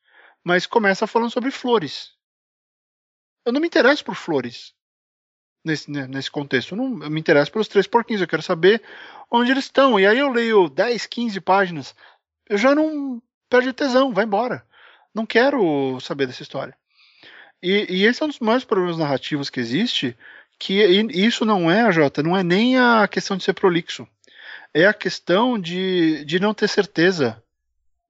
Mas 0.44 0.64
começa 0.64 1.08
falando 1.08 1.32
sobre 1.32 1.50
flores. 1.50 2.12
Eu 3.44 3.52
não 3.52 3.60
me 3.60 3.66
interesso 3.66 4.04
por 4.04 4.14
flores 4.14 4.72
nesse, 5.64 5.90
né, 5.90 6.06
nesse 6.06 6.30
contexto. 6.30 6.72
Eu, 6.72 6.78
não, 6.78 7.02
eu 7.02 7.10
me 7.10 7.18
interesso 7.18 7.50
pelos 7.50 7.66
três 7.66 7.88
porquinhos. 7.88 8.22
Eu 8.22 8.28
quero 8.28 8.42
saber 8.42 8.80
onde 9.28 9.50
eles 9.50 9.64
estão. 9.64 9.98
E 9.98 10.06
aí 10.06 10.20
eu 10.20 10.30
leio 10.30 10.68
10, 10.68 11.06
15 11.06 11.40
páginas. 11.40 11.96
Eu 12.48 12.56
já 12.56 12.76
não 12.76 13.20
perde 13.48 13.72
tesão, 13.72 14.14
vai 14.14 14.24
embora. 14.24 14.64
Não 15.12 15.26
quero 15.26 15.98
saber 15.98 16.28
dessa 16.28 16.42
história. 16.42 16.76
E, 17.60 17.86
e 17.90 18.06
esse 18.06 18.22
é 18.22 18.26
um 18.26 18.28
dos 18.28 18.38
maiores 18.38 18.64
problemas 18.64 18.96
narrativos 18.96 19.50
que 19.50 19.58
existe. 19.58 20.16
Que 20.60 20.80
isso 21.12 21.44
não 21.44 21.68
é, 21.68 21.90
Jota, 21.90 22.22
não 22.22 22.36
é 22.36 22.44
nem 22.44 22.78
a 22.78 23.08
questão 23.08 23.36
de 23.36 23.42
ser 23.42 23.54
prolixo 23.54 24.06
é 24.74 24.86
a 24.86 24.94
questão 24.94 25.58
de, 25.58 26.24
de 26.24 26.38
não 26.38 26.54
ter 26.54 26.68
certeza 26.68 27.42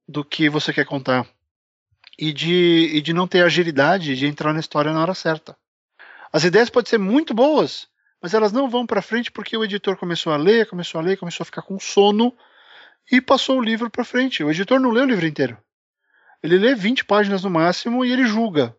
do 0.07 0.23
que 0.23 0.49
você 0.49 0.73
quer 0.73 0.85
contar 0.85 1.27
e 2.17 2.31
de, 2.31 2.91
e 2.93 3.01
de 3.01 3.13
não 3.13 3.27
ter 3.27 3.43
agilidade 3.43 4.15
de 4.15 4.27
entrar 4.27 4.53
na 4.53 4.59
história 4.59 4.91
na 4.91 5.01
hora 5.01 5.13
certa. 5.13 5.57
As 6.31 6.43
ideias 6.43 6.69
podem 6.69 6.89
ser 6.89 6.97
muito 6.97 7.33
boas, 7.33 7.87
mas 8.21 8.33
elas 8.33 8.51
não 8.51 8.69
vão 8.69 8.85
para 8.85 9.01
frente 9.01 9.31
porque 9.31 9.57
o 9.57 9.63
editor 9.63 9.97
começou 9.97 10.31
a 10.31 10.37
ler, 10.37 10.67
começou 10.67 10.99
a 10.99 11.03
ler, 11.03 11.17
começou 11.17 11.43
a 11.43 11.45
ficar 11.45 11.63
com 11.63 11.79
sono 11.79 12.33
e 13.11 13.19
passou 13.19 13.57
o 13.57 13.63
livro 13.63 13.89
para 13.89 14.05
frente. 14.05 14.43
O 14.43 14.51
editor 14.51 14.79
não 14.79 14.91
lê 14.91 15.01
o 15.01 15.05
livro 15.05 15.25
inteiro. 15.25 15.57
Ele 16.43 16.57
lê 16.57 16.75
20 16.75 17.05
páginas 17.05 17.43
no 17.43 17.49
máximo 17.49 18.05
e 18.05 18.11
ele 18.11 18.25
julga. 18.25 18.75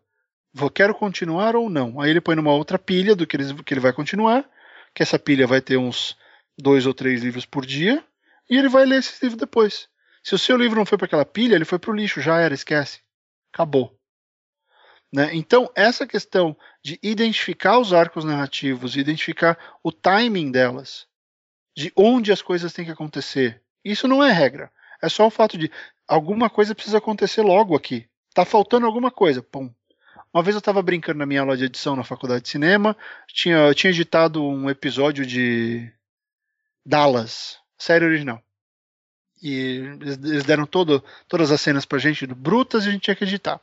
Vou, 0.53 0.69
quero 0.69 0.93
continuar 0.93 1.55
ou 1.55 1.69
não. 1.69 1.99
Aí 1.99 2.09
ele 2.09 2.21
põe 2.21 2.35
numa 2.35 2.53
outra 2.53 2.79
pilha 2.79 3.15
do 3.15 3.25
que 3.25 3.35
ele, 3.35 3.63
que 3.63 3.73
ele 3.73 3.81
vai 3.81 3.91
continuar, 3.93 4.45
que 4.93 5.01
essa 5.01 5.17
pilha 5.17 5.47
vai 5.47 5.61
ter 5.61 5.77
uns 5.77 6.15
dois 6.57 6.85
ou 6.85 6.93
três 6.93 7.21
livros 7.23 7.45
por 7.45 7.65
dia 7.65 8.03
e 8.49 8.57
ele 8.57 8.69
vai 8.69 8.85
ler 8.85 8.99
esses 8.99 9.21
livros 9.21 9.39
depois. 9.39 9.87
Se 10.23 10.35
o 10.35 10.39
seu 10.39 10.55
livro 10.55 10.77
não 10.77 10.85
foi 10.85 10.97
para 10.97 11.05
aquela 11.05 11.25
pilha, 11.25 11.55
ele 11.55 11.65
foi 11.65 11.79
para 11.79 11.91
o 11.91 11.95
lixo, 11.95 12.21
já 12.21 12.39
era, 12.39 12.53
esquece. 12.53 13.01
Acabou. 13.51 13.97
Né? 15.11 15.29
Então, 15.33 15.69
essa 15.75 16.07
questão 16.07 16.57
de 16.83 16.99
identificar 17.03 17.77
os 17.77 17.93
arcos 17.93 18.23
narrativos, 18.23 18.95
identificar 18.95 19.57
o 19.83 19.91
timing 19.91 20.49
delas, 20.49 21.07
de 21.75 21.91
onde 21.95 22.31
as 22.31 22.41
coisas 22.41 22.73
têm 22.73 22.85
que 22.85 22.91
acontecer, 22.91 23.61
isso 23.83 24.07
não 24.07 24.23
é 24.23 24.31
regra. 24.31 24.71
É 25.01 25.09
só 25.09 25.27
o 25.27 25.31
fato 25.31 25.57
de 25.57 25.69
alguma 26.07 26.49
coisa 26.49 26.73
precisa 26.73 26.97
acontecer 26.97 27.41
logo 27.41 27.75
aqui. 27.75 28.07
Tá 28.33 28.45
faltando 28.45 28.85
alguma 28.85 29.11
coisa. 29.11 29.43
Pum. 29.43 29.71
Uma 30.33 30.41
vez 30.41 30.55
eu 30.55 30.59
estava 30.59 30.81
brincando 30.81 31.19
na 31.19 31.25
minha 31.25 31.41
aula 31.41 31.55
de 31.55 31.65
edição 31.65 31.95
na 31.95 32.03
faculdade 32.03 32.43
de 32.43 32.49
cinema, 32.49 32.97
tinha, 33.27 33.57
eu 33.57 33.75
tinha 33.75 33.91
editado 33.91 34.43
um 34.43 34.67
episódio 34.67 35.25
de 35.25 35.91
Dallas, 36.85 37.57
série 37.77 38.05
original. 38.05 38.41
E 39.41 39.97
eles 40.01 40.45
deram 40.45 40.65
todo, 40.65 41.03
todas 41.27 41.51
as 41.51 41.59
cenas 41.59 41.85
pra 41.85 41.99
gente, 41.99 42.25
brutas, 42.27 42.85
e 42.85 42.89
a 42.89 42.91
gente 42.93 43.01
tinha 43.01 43.15
que 43.15 43.25
editar. 43.25 43.59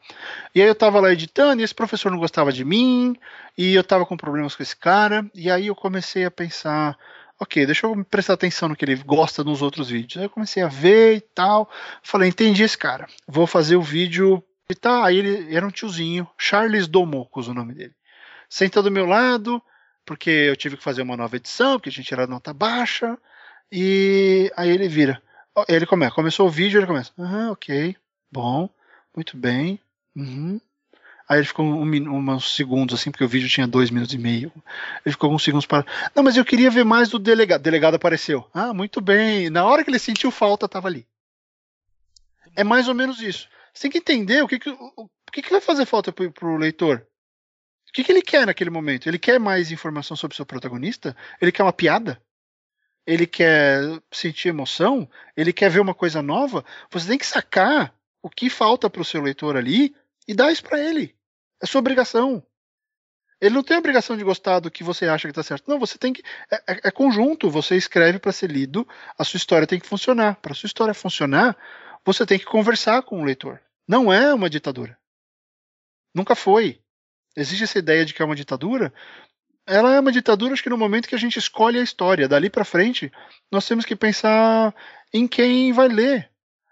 E 0.54 0.60
aí 0.60 0.68
eu 0.68 0.74
tava 0.74 1.00
lá 1.00 1.10
editando, 1.10 1.62
e 1.62 1.64
esse 1.64 1.74
professor 1.74 2.12
não 2.12 2.18
gostava 2.18 2.52
de 2.52 2.66
mim, 2.66 3.16
e 3.56 3.74
eu 3.74 3.82
tava 3.82 4.04
com 4.04 4.14
problemas 4.14 4.54
com 4.54 4.62
esse 4.62 4.76
cara, 4.76 5.24
e 5.34 5.50
aí 5.50 5.68
eu 5.68 5.74
comecei 5.74 6.26
a 6.26 6.30
pensar, 6.30 6.98
ok, 7.38 7.64
deixa 7.64 7.86
eu 7.86 8.04
prestar 8.04 8.34
atenção 8.34 8.68
no 8.68 8.76
que 8.76 8.84
ele 8.84 8.96
gosta 8.96 9.42
nos 9.42 9.62
outros 9.62 9.88
vídeos. 9.88 10.18
Aí 10.18 10.24
eu 10.24 10.30
comecei 10.30 10.62
a 10.62 10.68
ver 10.68 11.16
e 11.16 11.20
tal, 11.20 11.70
falei, 12.02 12.28
entendi 12.28 12.62
esse 12.62 12.76
cara, 12.76 13.08
vou 13.26 13.46
fazer 13.46 13.76
o 13.76 13.82
vídeo. 13.82 14.44
E 14.68 14.74
tá, 14.74 15.06
aí 15.06 15.16
ele 15.16 15.56
era 15.56 15.66
um 15.66 15.70
tiozinho, 15.70 16.28
Charles 16.36 16.86
Domocos 16.86 17.48
o 17.48 17.54
nome 17.54 17.72
dele. 17.72 17.94
Senta 18.50 18.82
do 18.82 18.90
meu 18.90 19.06
lado, 19.06 19.62
porque 20.10 20.28
eu 20.28 20.56
tive 20.56 20.76
que 20.76 20.82
fazer 20.82 21.02
uma 21.02 21.16
nova 21.16 21.36
edição, 21.36 21.78
porque 21.78 21.88
a 21.88 21.92
gente 21.92 22.12
era 22.12 22.26
nota 22.26 22.52
baixa, 22.52 23.16
e 23.70 24.52
aí 24.56 24.68
ele 24.68 24.88
vira. 24.88 25.22
Ele 25.68 25.86
começa, 25.86 26.12
começou 26.12 26.48
o 26.48 26.50
vídeo, 26.50 26.80
ele 26.80 26.86
começa, 26.88 27.12
ah, 27.16 27.52
ok, 27.52 27.94
bom, 28.28 28.68
muito 29.14 29.36
bem, 29.36 29.78
uhum. 30.16 30.60
Aí 31.28 31.38
ele 31.38 31.46
ficou 31.46 31.64
um, 31.64 31.84
um, 31.84 32.30
uns 32.32 32.56
segundos 32.56 32.98
assim, 32.98 33.12
porque 33.12 33.22
o 33.22 33.28
vídeo 33.28 33.48
tinha 33.48 33.68
dois 33.68 33.88
minutos 33.88 34.12
e 34.12 34.18
meio. 34.18 34.50
Ele 35.06 35.12
ficou 35.12 35.28
alguns 35.28 35.44
segundos 35.44 35.64
para. 35.64 35.86
Não, 36.12 36.24
mas 36.24 36.36
eu 36.36 36.44
queria 36.44 36.72
ver 36.72 36.84
mais 36.84 37.08
do 37.08 37.20
delegado. 37.20 37.62
Delegado 37.62 37.94
apareceu. 37.94 38.44
Ah, 38.52 38.74
muito 38.74 39.00
bem. 39.00 39.48
Na 39.48 39.64
hora 39.64 39.84
que 39.84 39.90
ele 39.90 40.00
sentiu 40.00 40.32
falta, 40.32 40.66
estava 40.66 40.88
ali. 40.88 41.06
É 42.56 42.64
mais 42.64 42.88
ou 42.88 42.96
menos 42.96 43.22
isso. 43.22 43.48
Você 43.72 43.82
tem 43.82 43.92
que 43.92 43.98
entender 43.98 44.42
o 44.42 44.48
que, 44.48 44.58
que, 44.58 44.70
o, 44.70 44.92
o 44.96 45.08
que, 45.32 45.40
que 45.40 45.52
vai 45.52 45.60
fazer 45.60 45.86
falta 45.86 46.10
para 46.10 46.48
o 46.48 46.56
leitor. 46.56 47.06
O 47.90 47.92
que, 47.92 48.04
que 48.04 48.12
ele 48.12 48.22
quer 48.22 48.46
naquele 48.46 48.70
momento? 48.70 49.08
Ele 49.08 49.18
quer 49.18 49.40
mais 49.40 49.72
informação 49.72 50.16
sobre 50.16 50.34
o 50.34 50.36
seu 50.36 50.46
protagonista? 50.46 51.16
Ele 51.40 51.50
quer 51.50 51.64
uma 51.64 51.72
piada? 51.72 52.22
Ele 53.04 53.26
quer 53.26 53.82
sentir 54.12 54.48
emoção? 54.48 55.10
Ele 55.36 55.52
quer 55.52 55.68
ver 55.68 55.80
uma 55.80 55.94
coisa 55.94 56.22
nova? 56.22 56.64
Você 56.92 57.08
tem 57.08 57.18
que 57.18 57.26
sacar 57.26 57.92
o 58.22 58.30
que 58.30 58.48
falta 58.48 58.88
para 58.88 59.02
o 59.02 59.04
seu 59.04 59.20
leitor 59.20 59.56
ali 59.56 59.92
e 60.28 60.34
dar 60.34 60.52
isso 60.52 60.62
para 60.62 60.78
ele. 60.78 61.16
É 61.60 61.66
sua 61.66 61.80
obrigação. 61.80 62.46
Ele 63.40 63.54
não 63.54 63.62
tem 63.64 63.76
a 63.76 63.80
obrigação 63.80 64.16
de 64.16 64.22
gostar 64.22 64.60
do 64.60 64.70
que 64.70 64.84
você 64.84 65.06
acha 65.06 65.26
que 65.26 65.32
está 65.32 65.42
certo. 65.42 65.68
Não, 65.68 65.78
você 65.78 65.98
tem 65.98 66.12
que. 66.12 66.22
É, 66.48 66.74
é, 66.74 66.80
é 66.84 66.90
conjunto. 66.92 67.50
Você 67.50 67.74
escreve 67.74 68.20
para 68.20 68.30
ser 68.30 68.50
lido. 68.50 68.86
A 69.18 69.24
sua 69.24 69.38
história 69.38 69.66
tem 69.66 69.80
que 69.80 69.86
funcionar. 69.86 70.36
Para 70.36 70.52
a 70.52 70.54
sua 70.54 70.68
história 70.68 70.94
funcionar, 70.94 71.56
você 72.04 72.24
tem 72.24 72.38
que 72.38 72.44
conversar 72.44 73.02
com 73.02 73.20
o 73.20 73.24
leitor. 73.24 73.60
Não 73.88 74.12
é 74.12 74.32
uma 74.32 74.48
ditadura. 74.48 74.96
Nunca 76.14 76.36
foi. 76.36 76.80
Existe 77.36 77.64
essa 77.64 77.78
ideia 77.78 78.04
de 78.04 78.12
que 78.12 78.22
é 78.22 78.24
uma 78.24 78.36
ditadura. 78.36 78.92
Ela 79.66 79.94
é 79.94 80.00
uma 80.00 80.12
ditadura, 80.12 80.52
acho 80.52 80.62
que 80.62 80.70
no 80.70 80.76
momento 80.76 81.08
que 81.08 81.14
a 81.14 81.18
gente 81.18 81.38
escolhe 81.38 81.78
a 81.78 81.82
história. 81.82 82.28
Dali 82.28 82.50
para 82.50 82.64
frente, 82.64 83.12
nós 83.50 83.66
temos 83.66 83.84
que 83.84 83.94
pensar 83.94 84.74
em 85.12 85.28
quem 85.28 85.72
vai 85.72 85.88
ler. 85.88 86.30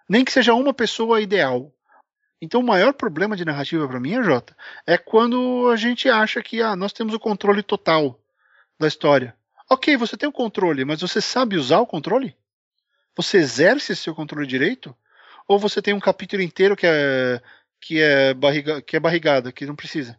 Nem 0.08 0.24
que 0.24 0.32
seja 0.32 0.54
uma 0.54 0.74
pessoa 0.74 1.20
ideal. 1.20 1.72
Então, 2.40 2.60
o 2.60 2.66
maior 2.66 2.92
problema 2.92 3.36
de 3.36 3.44
narrativa 3.44 3.86
para 3.86 4.00
mim, 4.00 4.22
Jota, 4.22 4.56
é 4.86 4.96
quando 4.96 5.68
a 5.72 5.76
gente 5.76 6.08
acha 6.08 6.42
que 6.42 6.62
ah, 6.62 6.76
nós 6.76 6.92
temos 6.92 7.12
o 7.14 7.20
controle 7.20 7.62
total 7.62 8.18
da 8.78 8.86
história. 8.86 9.36
Ok, 9.68 9.96
você 9.96 10.16
tem 10.16 10.28
o 10.28 10.32
controle, 10.32 10.84
mas 10.84 11.00
você 11.00 11.20
sabe 11.20 11.56
usar 11.56 11.80
o 11.80 11.86
controle? 11.86 12.34
Você 13.16 13.38
exerce 13.38 13.94
seu 13.96 14.14
controle 14.14 14.46
direito? 14.46 14.96
Ou 15.46 15.58
você 15.58 15.82
tem 15.82 15.92
um 15.92 16.00
capítulo 16.00 16.42
inteiro 16.42 16.76
que 16.76 16.86
é 16.86 17.42
que 17.80 18.00
é, 18.00 18.34
barriga, 18.34 18.82
que 18.82 18.96
é 18.96 19.00
barrigada, 19.00 19.52
que 19.52 19.66
não 19.66 19.76
precisa? 19.76 20.18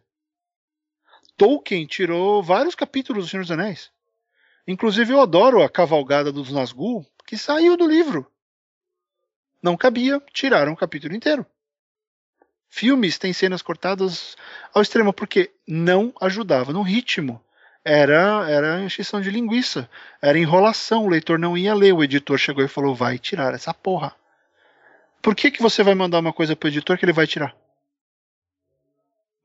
Tolkien 1.40 1.86
tirou 1.86 2.42
vários 2.42 2.74
capítulos 2.74 3.24
do 3.24 3.30
Senhor 3.30 3.40
dos 3.40 3.50
Anéis. 3.50 3.90
Inclusive, 4.68 5.14
eu 5.14 5.22
adoro 5.22 5.62
a 5.62 5.70
cavalgada 5.70 6.30
dos 6.30 6.52
Nazgûl, 6.52 7.02
que 7.26 7.34
saiu 7.34 7.78
do 7.78 7.88
livro. 7.88 8.30
Não 9.62 9.74
cabia, 9.74 10.22
tiraram 10.34 10.74
o 10.74 10.76
capítulo 10.76 11.14
inteiro. 11.14 11.46
Filmes 12.68 13.16
têm 13.16 13.32
cenas 13.32 13.62
cortadas 13.62 14.36
ao 14.74 14.82
extremo, 14.82 15.14
porque 15.14 15.50
não 15.66 16.12
ajudava 16.20 16.74
no 16.74 16.82
ritmo. 16.82 17.42
Era, 17.82 18.46
era 18.46 18.84
encheção 18.84 19.18
de 19.18 19.30
linguiça, 19.30 19.88
era 20.20 20.38
enrolação, 20.38 21.06
o 21.06 21.08
leitor 21.08 21.38
não 21.38 21.56
ia 21.56 21.72
ler, 21.72 21.94
o 21.94 22.04
editor 22.04 22.36
chegou 22.36 22.62
e 22.62 22.68
falou: 22.68 22.94
vai 22.94 23.18
tirar 23.18 23.54
essa 23.54 23.72
porra. 23.72 24.14
Por 25.22 25.34
que, 25.34 25.50
que 25.50 25.62
você 25.62 25.82
vai 25.82 25.94
mandar 25.94 26.18
uma 26.18 26.34
coisa 26.34 26.54
para 26.54 26.66
o 26.66 26.70
editor 26.70 26.98
que 26.98 27.06
ele 27.06 27.14
vai 27.14 27.26
tirar? 27.26 27.56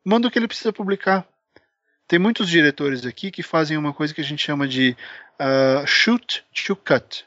Manda 0.04 0.28
o 0.28 0.32
que 0.32 0.38
ele 0.38 0.50
precisa 0.50 0.74
publicar. 0.74 1.26
Tem 2.08 2.20
muitos 2.20 2.50
diretores 2.50 3.06
aqui 3.06 3.32
que 3.32 3.42
fazem 3.42 3.78
uma 3.78 3.94
coisa 3.94 4.14
que 4.14 4.22
a 4.22 4.24
gente 4.24 4.44
chama 4.44 4.68
de 4.68 4.96
uh, 5.40 5.86
shoot 5.88 6.44
to 6.54 6.76
cut. 6.76 7.26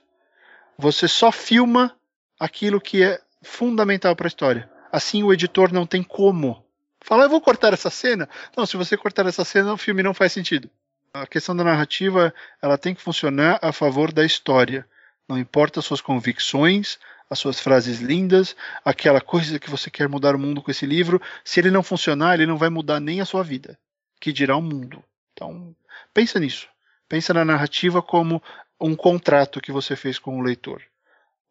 Você 0.79 1.09
só 1.09 1.33
filma 1.33 1.97
aquilo 2.39 2.81
que 2.81 3.03
é 3.03 3.20
fundamental 3.43 4.14
para 4.14 4.26
a 4.26 4.29
história. 4.29 4.70
Assim 4.93 5.22
o 5.22 5.33
editor 5.33 5.72
não 5.72 5.85
tem 5.85 6.03
como. 6.03 6.64
Falar, 7.01 7.24
eu 7.24 7.31
vou 7.31 7.41
cortar 7.41 7.72
essa 7.72 7.91
cena? 7.91 8.29
Não, 8.57 8.66
se 8.66 8.76
você 8.76 8.97
cortar 8.97 9.26
essa 9.26 9.45
cena, 9.45 9.72
o 9.72 9.76
filme 9.76 10.03
não 10.03 10.14
faz 10.14 10.33
sentido. 10.33 10.70
A 11.12 11.26
questão 11.26 11.57
da 11.57 11.64
narrativa, 11.64 12.33
ela 12.62 12.79
tem 12.79 12.95
que 12.95 13.03
funcionar 13.03 13.59
a 13.62 13.72
favor 13.72 14.12
da 14.12 14.24
história. 14.24 14.87
Não 15.29 15.39
importa 15.39 15.81
as 15.81 15.87
suas 15.87 16.01
convicções, 16.01 16.99
as 17.29 17.39
suas 17.39 17.59
frases 17.61 18.01
lindas, 18.01 18.55
aquela 18.85 19.20
coisa 19.20 19.59
que 19.59 19.70
você 19.70 19.91
quer 19.91 20.09
mudar 20.09 20.35
o 20.35 20.39
mundo 20.39 20.62
com 20.62 20.70
esse 20.70 20.87
livro. 20.87 21.20
Se 21.45 21.61
ele 21.61 21.70
não 21.70 21.83
funcionar, 21.83 22.35
ele 22.35 22.47
não 22.47 22.57
vai 22.57 22.68
mudar 22.68 23.01
nem 23.01 23.20
a 23.20 23.24
sua 23.24 23.43
vida, 23.43 23.79
que 24.21 24.33
dirá 24.33 24.57
o 24.57 24.62
mundo. 24.62 25.03
Então, 25.33 25.75
pensa 26.12 26.39
nisso. 26.39 26.69
Pensa 27.09 27.33
na 27.33 27.45
narrativa 27.45 28.03
como 28.03 28.43
um 28.81 28.95
contrato 28.95 29.61
que 29.61 29.73
você 29.73 29.97
fez 29.97 30.19
com 30.19 30.39
o 30.39 30.43
leitor. 30.43 30.83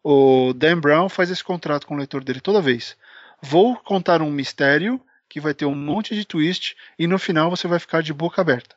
O 0.03 0.53
Dan 0.53 0.79
Brown 0.79 1.09
faz 1.09 1.29
esse 1.29 1.43
contrato 1.43 1.87
com 1.87 1.95
o 1.95 1.97
leitor 1.97 2.23
dele 2.23 2.39
toda 2.39 2.61
vez. 2.61 2.95
Vou 3.41 3.75
contar 3.77 4.21
um 4.21 4.31
mistério 4.31 5.01
que 5.27 5.39
vai 5.39 5.53
ter 5.53 5.65
um 5.65 5.75
monte 5.75 6.15
de 6.15 6.25
twist 6.25 6.75
e 6.97 7.07
no 7.07 7.19
final 7.19 7.49
você 7.49 7.67
vai 7.67 7.79
ficar 7.79 8.01
de 8.01 8.13
boca 8.13 8.41
aberta. 8.41 8.75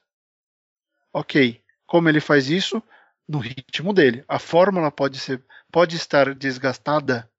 Ok, 1.12 1.60
como 1.86 2.08
ele 2.08 2.20
faz 2.20 2.48
isso? 2.48 2.82
No 3.28 3.38
ritmo 3.38 3.92
dele. 3.92 4.24
A 4.26 4.38
fórmula 4.38 4.90
pode 4.90 5.18
ser, 5.18 5.42
pode 5.70 5.96
estar 5.96 6.34
desgastada 6.34 7.30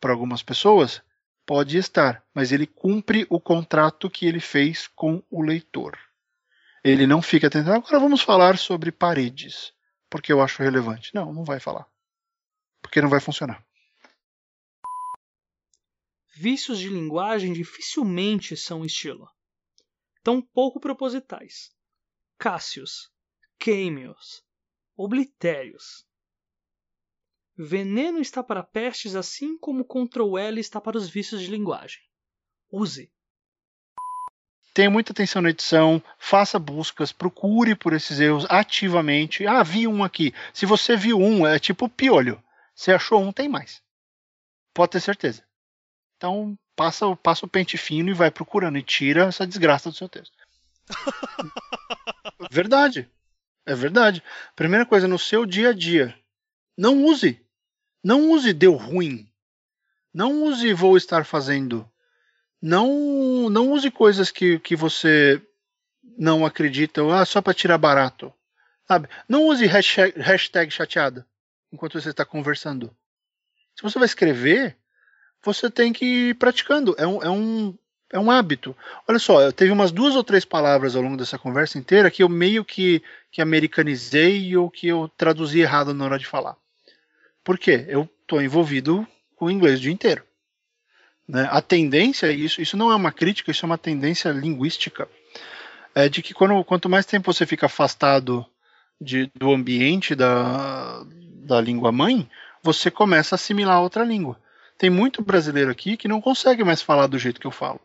para 0.00 0.12
algumas 0.12 0.42
pessoas, 0.42 1.02
pode 1.46 1.76
estar, 1.76 2.24
mas 2.34 2.52
ele 2.52 2.66
cumpre 2.66 3.26
o 3.28 3.40
contrato 3.40 4.10
que 4.10 4.26
ele 4.26 4.40
fez 4.40 4.88
com 4.88 5.22
o 5.30 5.42
leitor. 5.42 5.98
Ele 6.84 7.06
não 7.06 7.22
fica 7.22 7.48
tentando. 7.48 7.76
Agora 7.76 7.98
vamos 8.00 8.22
falar 8.22 8.58
sobre 8.58 8.90
paredes, 8.90 9.72
porque 10.10 10.32
eu 10.32 10.40
acho 10.42 10.62
relevante. 10.62 11.14
Não, 11.14 11.32
não 11.32 11.44
vai 11.44 11.60
falar, 11.60 11.86
porque 12.80 13.00
não 13.00 13.08
vai 13.08 13.20
funcionar. 13.20 13.64
Vícios 16.34 16.78
de 16.78 16.88
linguagem 16.88 17.52
dificilmente 17.52 18.56
são 18.56 18.84
estilo. 18.84 19.28
Tão 20.22 20.40
pouco 20.40 20.80
propositais. 20.80 21.70
Cássios, 22.38 23.12
quêmios, 23.58 24.42
oblitérios. 24.96 26.06
Veneno 27.62 28.20
está 28.20 28.42
para 28.42 28.62
pestes 28.62 29.14
assim 29.14 29.56
como 29.56 29.84
Ctrl 29.84 30.36
L 30.36 30.60
está 30.60 30.80
para 30.80 30.96
os 30.96 31.08
vícios 31.08 31.40
de 31.40 31.46
linguagem. 31.48 32.00
Use. 32.70 33.10
Tenha 34.74 34.90
muita 34.90 35.12
atenção 35.12 35.42
na 35.42 35.50
edição, 35.50 36.02
faça 36.18 36.58
buscas, 36.58 37.12
procure 37.12 37.74
por 37.74 37.92
esses 37.92 38.18
erros 38.18 38.46
ativamente. 38.48 39.46
Ah, 39.46 39.62
vi 39.62 39.86
um 39.86 40.02
aqui. 40.02 40.34
Se 40.52 40.66
você 40.66 40.96
viu 40.96 41.18
um, 41.18 41.46
é 41.46 41.58
tipo 41.58 41.88
piolho. 41.88 42.42
Você 42.74 42.92
achou 42.92 43.22
um, 43.22 43.30
tem 43.30 43.48
mais. 43.48 43.82
Pode 44.74 44.92
ter 44.92 45.00
certeza. 45.00 45.44
Então, 46.16 46.58
passa, 46.74 47.14
passa 47.16 47.44
o 47.44 47.48
pente 47.48 47.76
fino 47.76 48.08
e 48.08 48.14
vai 48.14 48.30
procurando 48.30 48.78
e 48.78 48.82
tira 48.82 49.24
essa 49.24 49.46
desgraça 49.46 49.90
do 49.90 49.96
seu 49.96 50.08
texto. 50.08 50.34
verdade. 52.50 53.08
É 53.66 53.74
verdade. 53.74 54.22
Primeira 54.56 54.86
coisa, 54.86 55.06
no 55.06 55.18
seu 55.18 55.44
dia 55.44 55.68
a 55.68 55.72
dia, 55.72 56.18
não 56.76 57.04
use. 57.04 57.41
Não 58.02 58.30
use 58.30 58.52
deu 58.52 58.74
ruim. 58.74 59.28
Não 60.12 60.44
use 60.44 60.72
vou 60.72 60.96
estar 60.96 61.24
fazendo. 61.24 61.88
Não, 62.60 63.48
não 63.48 63.70
use 63.70 63.90
coisas 63.90 64.30
que, 64.30 64.58
que 64.58 64.76
você 64.76 65.40
não 66.18 66.44
acredita, 66.44 67.02
ah, 67.14 67.24
só 67.24 67.40
para 67.40 67.54
tirar 67.54 67.78
barato. 67.78 68.32
Sabe? 68.86 69.08
Não 69.28 69.44
use 69.44 69.64
hashtag, 69.66 70.18
hashtag 70.20 70.70
chateada 70.70 71.26
enquanto 71.72 72.00
você 72.00 72.10
está 72.10 72.24
conversando. 72.24 72.94
Se 73.74 73.82
você 73.82 73.98
vai 73.98 74.06
escrever, 74.06 74.76
você 75.42 75.70
tem 75.70 75.92
que 75.92 76.04
ir 76.04 76.34
praticando. 76.34 76.94
É 76.98 77.06
um, 77.06 77.22
é 77.22 77.30
um, 77.30 77.78
é 78.10 78.18
um 78.18 78.30
hábito. 78.30 78.76
Olha 79.08 79.18
só, 79.18 79.50
teve 79.50 79.72
umas 79.72 79.90
duas 79.90 80.14
ou 80.14 80.22
três 80.22 80.44
palavras 80.44 80.94
ao 80.94 81.02
longo 81.02 81.16
dessa 81.16 81.38
conversa 81.38 81.78
inteira 81.78 82.10
que 82.10 82.22
eu 82.22 82.28
meio 82.28 82.64
que, 82.64 83.02
que 83.30 83.40
americanizei 83.40 84.54
ou 84.56 84.70
que 84.70 84.88
eu 84.88 85.08
traduzi 85.16 85.60
errado 85.60 85.94
na 85.94 86.04
hora 86.04 86.18
de 86.18 86.26
falar. 86.26 86.56
Por 87.44 87.58
quê? 87.58 87.84
Eu 87.88 88.08
estou 88.22 88.40
envolvido 88.40 89.06
com 89.36 89.46
o 89.46 89.50
inglês 89.50 89.78
o 89.78 89.82
dia 89.82 89.92
inteiro. 89.92 90.22
Né? 91.28 91.48
A 91.50 91.60
tendência, 91.60 92.30
isso, 92.30 92.60
isso 92.60 92.76
não 92.76 92.90
é 92.90 92.96
uma 92.96 93.12
crítica, 93.12 93.50
isso 93.50 93.64
é 93.64 93.68
uma 93.68 93.78
tendência 93.78 94.30
linguística, 94.30 95.08
é 95.94 96.08
de 96.08 96.22
que 96.22 96.34
quando, 96.34 96.64
quanto 96.64 96.88
mais 96.88 97.06
tempo 97.06 97.32
você 97.32 97.46
fica 97.46 97.66
afastado 97.66 98.46
de, 99.00 99.30
do 99.34 99.52
ambiente 99.52 100.14
da, 100.14 101.04
da 101.44 101.60
língua 101.60 101.92
mãe, 101.92 102.28
você 102.62 102.90
começa 102.90 103.34
a 103.34 103.36
assimilar 103.36 103.82
outra 103.82 104.04
língua. 104.04 104.38
Tem 104.78 104.88
muito 104.88 105.22
brasileiro 105.22 105.70
aqui 105.70 105.96
que 105.96 106.08
não 106.08 106.20
consegue 106.20 106.64
mais 106.64 106.80
falar 106.80 107.06
do 107.06 107.18
jeito 107.18 107.40
que 107.40 107.46
eu 107.46 107.50
falo. 107.50 107.80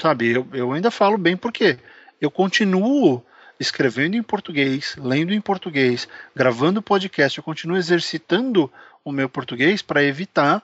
Sabe, 0.00 0.32
eu, 0.32 0.46
eu 0.52 0.72
ainda 0.72 0.90
falo 0.90 1.16
bem 1.16 1.36
porque 1.36 1.78
eu 2.20 2.30
continuo 2.30 3.24
escrevendo 3.64 4.16
em 4.16 4.22
português, 4.22 4.96
lendo 4.98 5.32
em 5.32 5.40
português, 5.40 6.06
gravando 6.34 6.82
podcast, 6.82 7.38
eu 7.38 7.44
continuo 7.44 7.76
exercitando 7.76 8.70
o 9.04 9.10
meu 9.10 9.28
português 9.28 9.82
para 9.82 10.02
evitar 10.02 10.62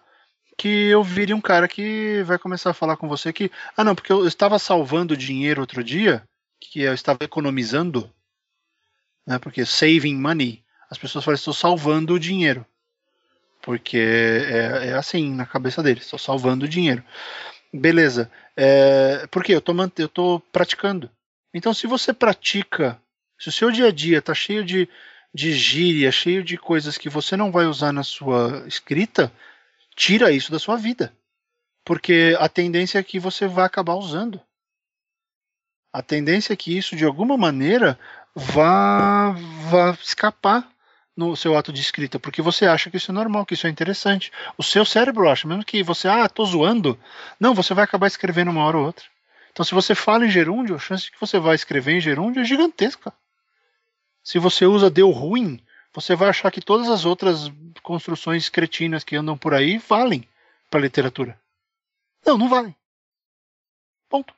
que 0.56 0.68
eu 0.68 1.02
vire 1.02 1.32
um 1.32 1.40
cara 1.40 1.66
que 1.66 2.22
vai 2.24 2.38
começar 2.38 2.70
a 2.70 2.74
falar 2.74 2.96
com 2.96 3.08
você 3.08 3.32
que, 3.32 3.50
ah 3.76 3.82
não, 3.82 3.94
porque 3.94 4.12
eu 4.12 4.26
estava 4.26 4.58
salvando 4.58 5.16
dinheiro 5.16 5.62
outro 5.62 5.82
dia, 5.82 6.22
que 6.60 6.82
eu 6.82 6.92
estava 6.92 7.20
economizando, 7.22 8.10
né, 9.26 9.38
porque 9.38 9.64
saving 9.64 10.16
money, 10.16 10.62
as 10.90 10.98
pessoas 10.98 11.24
falam, 11.24 11.36
estou 11.36 11.54
salvando 11.54 12.14
o 12.14 12.20
dinheiro. 12.20 12.66
Porque 13.62 13.98
é, 13.98 14.88
é 14.88 14.92
assim 14.94 15.34
na 15.34 15.46
cabeça 15.46 15.82
deles, 15.82 16.04
estou 16.04 16.18
salvando 16.18 16.68
dinheiro. 16.68 17.02
Beleza. 17.72 18.30
É, 18.56 19.26
porque 19.30 19.52
eu 19.54 19.60
tô 20.08 20.40
praticando. 20.52 21.10
Então, 21.52 21.74
se 21.74 21.86
você 21.86 22.12
pratica, 22.12 23.00
se 23.38 23.48
o 23.48 23.52
seu 23.52 23.70
dia 23.70 23.88
a 23.88 23.92
dia 23.92 24.18
está 24.18 24.34
cheio 24.34 24.64
de, 24.64 24.88
de 25.34 25.52
gíria, 25.52 26.12
cheio 26.12 26.44
de 26.44 26.56
coisas 26.56 26.96
que 26.96 27.08
você 27.08 27.36
não 27.36 27.50
vai 27.50 27.66
usar 27.66 27.92
na 27.92 28.04
sua 28.04 28.64
escrita, 28.66 29.32
tira 29.94 30.30
isso 30.30 30.52
da 30.52 30.58
sua 30.58 30.76
vida. 30.76 31.12
Porque 31.84 32.36
a 32.38 32.48
tendência 32.48 32.98
é 32.98 33.02
que 33.02 33.18
você 33.18 33.46
vai 33.46 33.64
acabar 33.64 33.94
usando. 33.94 34.40
A 35.92 36.02
tendência 36.02 36.52
é 36.52 36.56
que 36.56 36.76
isso, 36.76 36.94
de 36.94 37.04
alguma 37.04 37.36
maneira, 37.36 37.98
vá, 38.34 39.32
vá 39.68 39.90
escapar 40.00 40.70
no 41.16 41.36
seu 41.36 41.56
ato 41.56 41.72
de 41.72 41.80
escrita, 41.80 42.18
porque 42.18 42.40
você 42.40 42.64
acha 42.64 42.88
que 42.90 42.96
isso 42.96 43.10
é 43.10 43.14
normal, 43.14 43.44
que 43.44 43.54
isso 43.54 43.66
é 43.66 43.70
interessante. 43.70 44.32
O 44.56 44.62
seu 44.62 44.84
cérebro 44.84 45.28
acha, 45.28 45.48
mesmo 45.48 45.64
que 45.64 45.82
você, 45.82 46.08
ah, 46.08 46.28
tô 46.28 46.44
zoando, 46.44 46.98
não, 47.38 47.54
você 47.54 47.74
vai 47.74 47.84
acabar 47.84 48.06
escrevendo 48.06 48.50
uma 48.50 48.64
hora 48.64 48.78
ou 48.78 48.86
outra. 48.86 49.04
Então, 49.50 49.64
se 49.64 49.74
você 49.74 49.94
fala 49.94 50.24
em 50.24 50.30
gerúndio, 50.30 50.76
a 50.76 50.78
chance 50.78 51.04
de 51.04 51.10
que 51.10 51.20
você 51.20 51.38
vai 51.38 51.54
escrever 51.54 51.96
em 51.96 52.00
gerúndio 52.00 52.42
é 52.42 52.44
gigantesca. 52.44 53.12
Se 54.22 54.38
você 54.38 54.66
usa 54.66 54.90
deu 54.90 55.10
ruim, 55.10 55.60
você 55.92 56.14
vai 56.14 56.28
achar 56.28 56.50
que 56.50 56.60
todas 56.60 56.88
as 56.88 57.04
outras 57.04 57.50
construções 57.82 58.48
cretinas 58.48 59.02
que 59.02 59.16
andam 59.16 59.36
por 59.36 59.54
aí 59.54 59.78
valem 59.78 60.26
para 60.70 60.80
literatura. 60.80 61.38
Não, 62.24 62.38
não 62.38 62.48
valem. 62.48 62.74
Ponto. 64.08 64.34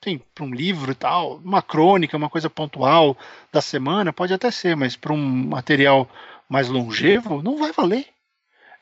Tem 0.00 0.18
para 0.18 0.44
um 0.44 0.52
livro 0.52 0.90
e 0.92 0.94
tal, 0.94 1.36
uma 1.36 1.62
crônica, 1.62 2.16
uma 2.16 2.30
coisa 2.30 2.50
pontual 2.50 3.16
da 3.52 3.60
semana, 3.60 4.12
pode 4.12 4.34
até 4.34 4.50
ser, 4.50 4.76
mas 4.76 4.96
para 4.96 5.12
um 5.12 5.18
material 5.18 6.08
mais 6.48 6.68
longevo, 6.68 7.42
não 7.42 7.56
vai 7.56 7.72
valer. 7.72 8.08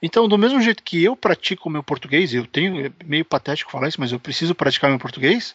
Então, 0.03 0.27
do 0.27 0.39
mesmo 0.39 0.61
jeito 0.61 0.83
que 0.83 1.03
eu 1.05 1.15
pratico 1.15 1.69
o 1.69 1.73
meu 1.73 1.83
português, 1.83 2.33
eu 2.33 2.47
tenho, 2.47 2.87
é 2.87 2.93
meio 3.05 3.25
patético 3.25 3.71
falar 3.71 3.89
isso, 3.89 4.01
mas 4.01 4.13
eu 4.13 4.21
preciso 4.21 4.55
praticar 4.55 4.89
meu 4.89 4.99
português, 4.99 5.55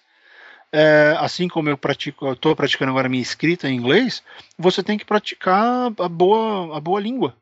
é, 0.72 1.16
assim 1.20 1.48
como 1.48 1.70
eu 1.70 1.78
pratico, 1.78 2.32
estou 2.32 2.56
praticando 2.56 2.92
agora 2.92 3.10
minha 3.10 3.22
escrita 3.22 3.70
em 3.70 3.76
inglês, 3.76 4.22
você 4.58 4.84
tem 4.84 4.98
que 4.98 5.06
praticar 5.06 5.88
a 5.98 6.10
boa, 6.10 6.78
a 6.78 6.80
boa 6.80 7.00
língua. 7.00 7.36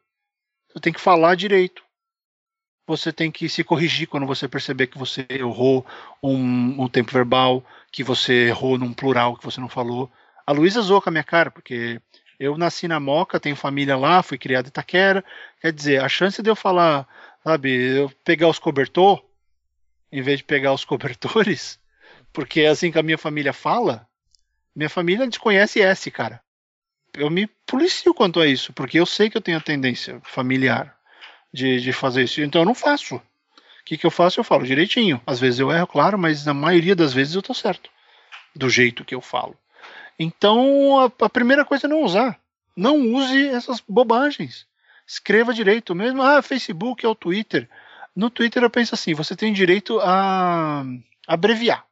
Você 0.72 0.80
tem 0.80 0.94
que 0.94 1.02
falar 1.02 1.36
direito. 1.36 1.84
Você 2.86 3.14
tem 3.14 3.32
que 3.32 3.48
se 3.48 3.64
corrigir 3.64 4.08
quando 4.08 4.28
você 4.28 4.48
perceber 4.48 4.88
que 4.88 4.98
você 4.98 5.26
errou 5.30 5.86
um, 6.22 6.84
um 6.84 6.88
tempo 6.90 7.12
verbal, 7.12 7.64
que 7.92 8.04
você 8.04 8.48
errou 8.48 8.78
num 8.78 8.94
plural 8.94 9.38
que 9.38 9.46
você 9.46 9.62
não 9.62 9.70
falou. 9.70 10.12
A 10.46 10.52
Luísa 10.52 10.82
zoou 10.82 11.02
com 11.02 11.10
a 11.10 11.12
minha 11.12 11.24
cara, 11.24 11.50
porque 11.50 12.02
eu 12.44 12.58
nasci 12.58 12.90
na 12.90 13.00
Moca, 13.00 13.40
tenho 13.40 13.56
família 13.56 13.96
lá, 13.96 14.22
fui 14.22 14.38
criado 14.38 14.66
em 14.66 14.68
Itaquera. 14.68 15.24
Quer 15.62 15.72
dizer, 15.72 16.04
a 16.04 16.10
chance 16.10 16.42
de 16.42 16.50
eu 16.50 16.56
falar, 16.58 17.08
sabe, 17.42 18.00
eu 18.00 18.10
pegar 18.26 18.50
os 18.50 18.60
cobertor, 18.60 19.24
em 20.12 20.22
vez 20.22 20.40
de 20.40 20.44
pegar 20.44 20.74
os 20.74 20.84
cobertores, 20.86 21.80
porque 22.34 22.62
é 22.62 22.68
assim 22.68 22.92
que 22.92 23.00
a 23.00 23.04
minha 23.04 23.18
família 23.18 23.54
fala, 23.54 24.06
minha 24.76 24.90
família 24.90 25.26
desconhece 25.26 25.82
S, 25.82 26.12
cara. 26.12 26.42
Eu 27.14 27.30
me 27.30 27.48
policio 27.66 28.14
quanto 28.14 28.42
a 28.42 28.48
isso, 28.48 28.74
porque 28.74 29.00
eu 29.00 29.06
sei 29.06 29.30
que 29.30 29.38
eu 29.38 29.42
tenho 29.42 29.58
a 29.58 29.62
tendência 29.62 30.20
familiar 30.26 30.98
de, 31.54 31.80
de 31.80 31.94
fazer 31.94 32.24
isso. 32.24 32.42
Então 32.42 32.64
eu 32.64 32.66
não 32.66 32.76
faço. 32.76 33.16
O 33.16 33.22
que, 33.86 33.98
que 33.98 34.06
eu 34.06 34.12
faço? 34.12 34.40
Eu 34.40 34.44
falo 34.44 34.66
direitinho. 34.66 35.22
Às 35.26 35.40
vezes 35.40 35.60
eu 35.62 35.72
erro, 35.72 35.88
claro, 35.88 36.18
mas 36.18 36.46
na 36.46 36.54
maioria 36.54 36.96
das 36.96 37.14
vezes 37.14 37.36
eu 37.36 37.42
tô 37.42 37.54
certo. 37.54 37.90
Do 38.56 38.70
jeito 38.70 39.06
que 39.06 39.16
eu 39.16 39.22
falo. 39.22 39.58
Então 40.18 41.00
a, 41.00 41.26
a 41.26 41.30
primeira 41.30 41.66
coisa 41.66 41.88
é 41.88 41.90
não 41.90 42.04
usar. 42.04 42.40
Não 42.76 42.98
use 43.14 43.48
essas 43.48 43.82
bobagens. 43.88 44.66
Escreva 45.06 45.54
direito 45.54 45.94
mesmo. 45.94 46.22
Ah, 46.22 46.42
Facebook 46.42 47.06
é 47.06 47.10
o 47.10 47.16
Twitter. 47.16 47.70
No 48.16 48.30
Twitter 48.30 48.64
eu 48.64 48.70
penso 48.70 48.96
assim: 48.96 49.14
você 49.14 49.36
tem 49.36 49.54
direito 49.54 50.00
a 50.00 50.84
abreviar 51.28 51.86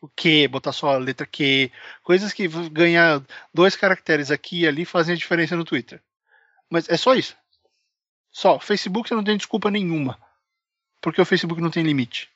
o 0.00 0.08
que, 0.08 0.48
botar 0.48 0.72
só 0.72 0.94
a 0.94 0.98
letra 0.98 1.26
Q, 1.26 1.70
coisas 2.02 2.32
que 2.32 2.48
ganhar 2.70 3.22
dois 3.52 3.76
caracteres 3.76 4.30
aqui 4.30 4.60
e 4.60 4.66
ali 4.66 4.84
fazem 4.84 5.14
a 5.14 5.18
diferença 5.18 5.56
no 5.56 5.64
Twitter. 5.64 6.00
Mas 6.70 6.88
é 6.88 6.96
só 6.96 7.14
isso. 7.14 7.36
Só. 8.30 8.58
Facebook 8.58 9.08
você 9.08 9.14
não 9.14 9.24
tem 9.24 9.36
desculpa 9.36 9.70
nenhuma. 9.70 10.18
Porque 11.00 11.20
o 11.20 11.26
Facebook 11.26 11.60
não 11.60 11.70
tem 11.70 11.82
limite. 11.82 12.30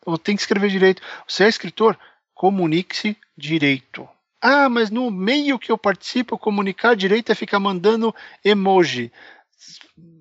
Então 0.00 0.16
tem 0.16 0.36
que 0.36 0.42
escrever 0.42 0.68
direito. 0.68 1.02
Você 1.26 1.44
é 1.44 1.48
escritor? 1.48 1.98
Comunique-se 2.38 3.16
direito. 3.36 4.08
Ah, 4.40 4.68
mas 4.68 4.90
no 4.90 5.10
meio 5.10 5.58
que 5.58 5.72
eu 5.72 5.76
participo, 5.76 6.38
comunicar 6.38 6.94
direito 6.94 7.32
é 7.32 7.34
ficar 7.34 7.58
mandando 7.58 8.14
emoji. 8.44 9.12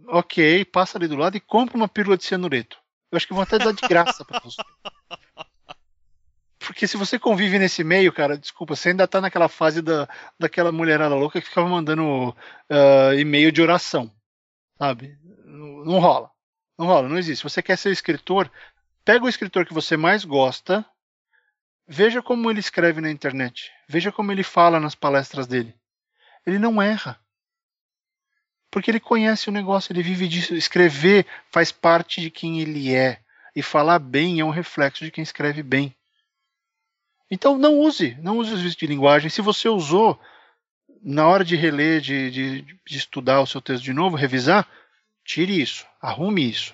Ok, 0.08 0.66
passa 0.66 0.98
ali 0.98 1.08
do 1.08 1.16
lado 1.16 1.38
e 1.38 1.40
compra 1.40 1.78
uma 1.78 1.88
pílula 1.88 2.18
de 2.18 2.24
cianureto. 2.24 2.80
Eu 3.12 3.18
acho 3.18 3.28
que 3.28 3.36
vou 3.36 3.44
até 3.44 3.60
dar 3.60 3.72
de 3.72 3.88
graça 3.88 4.26
para 4.26 4.40
você. 4.40 4.60
Porque 6.58 6.88
se 6.88 6.98
você 6.98 7.20
convive 7.20 7.60
nesse 7.60 7.84
meio, 7.84 8.12
cara, 8.12 8.36
desculpa, 8.36 8.76
você 8.76 8.90
ainda 8.90 9.08
tá 9.08 9.22
naquela 9.22 9.48
fase 9.48 9.80
da, 9.84 10.10
daquela 10.40 10.72
mulherada 10.72 11.14
louca 11.14 11.40
que 11.40 11.48
ficava 11.48 11.70
mandando 11.70 12.30
uh, 12.30 13.14
e-mail 13.16 13.52
de 13.52 13.62
oração. 13.62 14.12
Sabe? 14.80 15.16
Não, 15.46 15.86
não 15.86 16.00
rola. 16.00 16.32
Não 16.80 16.88
rola, 16.88 17.08
não 17.08 17.20
existe. 17.20 17.42
Se 17.42 17.50
você 17.50 17.62
quer 17.62 17.78
ser 17.78 17.92
escritor, 17.92 18.52
pega 19.06 19.24
o 19.24 19.30
escritor 19.30 19.68
que 19.68 19.74
você 19.74 19.96
mais 19.96 20.26
gosta, 20.26 20.84
veja 21.88 22.22
como 22.22 22.52
ele 22.52 22.60
escreve 22.60 23.00
na 23.00 23.10
internet, 23.10 23.72
veja 23.88 24.12
como 24.12 24.32
ele 24.32 24.44
fala 24.44 24.80
nas 24.80 24.96
palestras 24.96 25.48
dele. 25.48 25.74
Ele 26.46 26.60
não 26.60 26.82
erra. 26.82 27.20
Porque 28.70 28.92
ele 28.92 29.00
conhece 29.00 29.50
o 29.50 29.52
negócio, 29.52 29.92
ele 29.92 30.04
vive 30.04 30.28
disso. 30.28 30.54
Escrever 30.54 31.26
faz 31.50 31.72
parte 31.72 32.22
de 32.22 32.30
quem 32.30 32.60
ele 32.60 32.94
é. 32.94 33.20
E 33.56 33.62
falar 33.62 34.00
bem 34.00 34.40
é 34.40 34.46
um 34.46 34.50
reflexo 34.50 35.04
de 35.04 35.12
quem 35.12 35.24
escreve 35.24 35.64
bem. 35.64 35.96
Então 37.30 37.58
não 37.58 37.80
use, 37.80 38.16
não 38.22 38.38
use 38.38 38.54
os 38.54 38.62
vícios 38.62 38.76
de 38.76 38.88
linguagem. 38.88 39.30
Se 39.30 39.42
você 39.42 39.68
usou 39.68 40.20
na 41.02 41.28
hora 41.28 41.44
de 41.44 41.56
reler, 41.56 42.02
de, 42.02 42.32
de, 42.32 42.62
de 42.62 42.98
estudar 42.98 43.42
o 43.42 43.48
seu 43.48 43.62
texto 43.62 43.84
de 43.84 43.94
novo, 43.94 44.16
revisar, 44.16 44.68
tire 45.24 45.60
isso, 45.60 45.86
arrume 46.02 46.50
isso. 46.50 46.74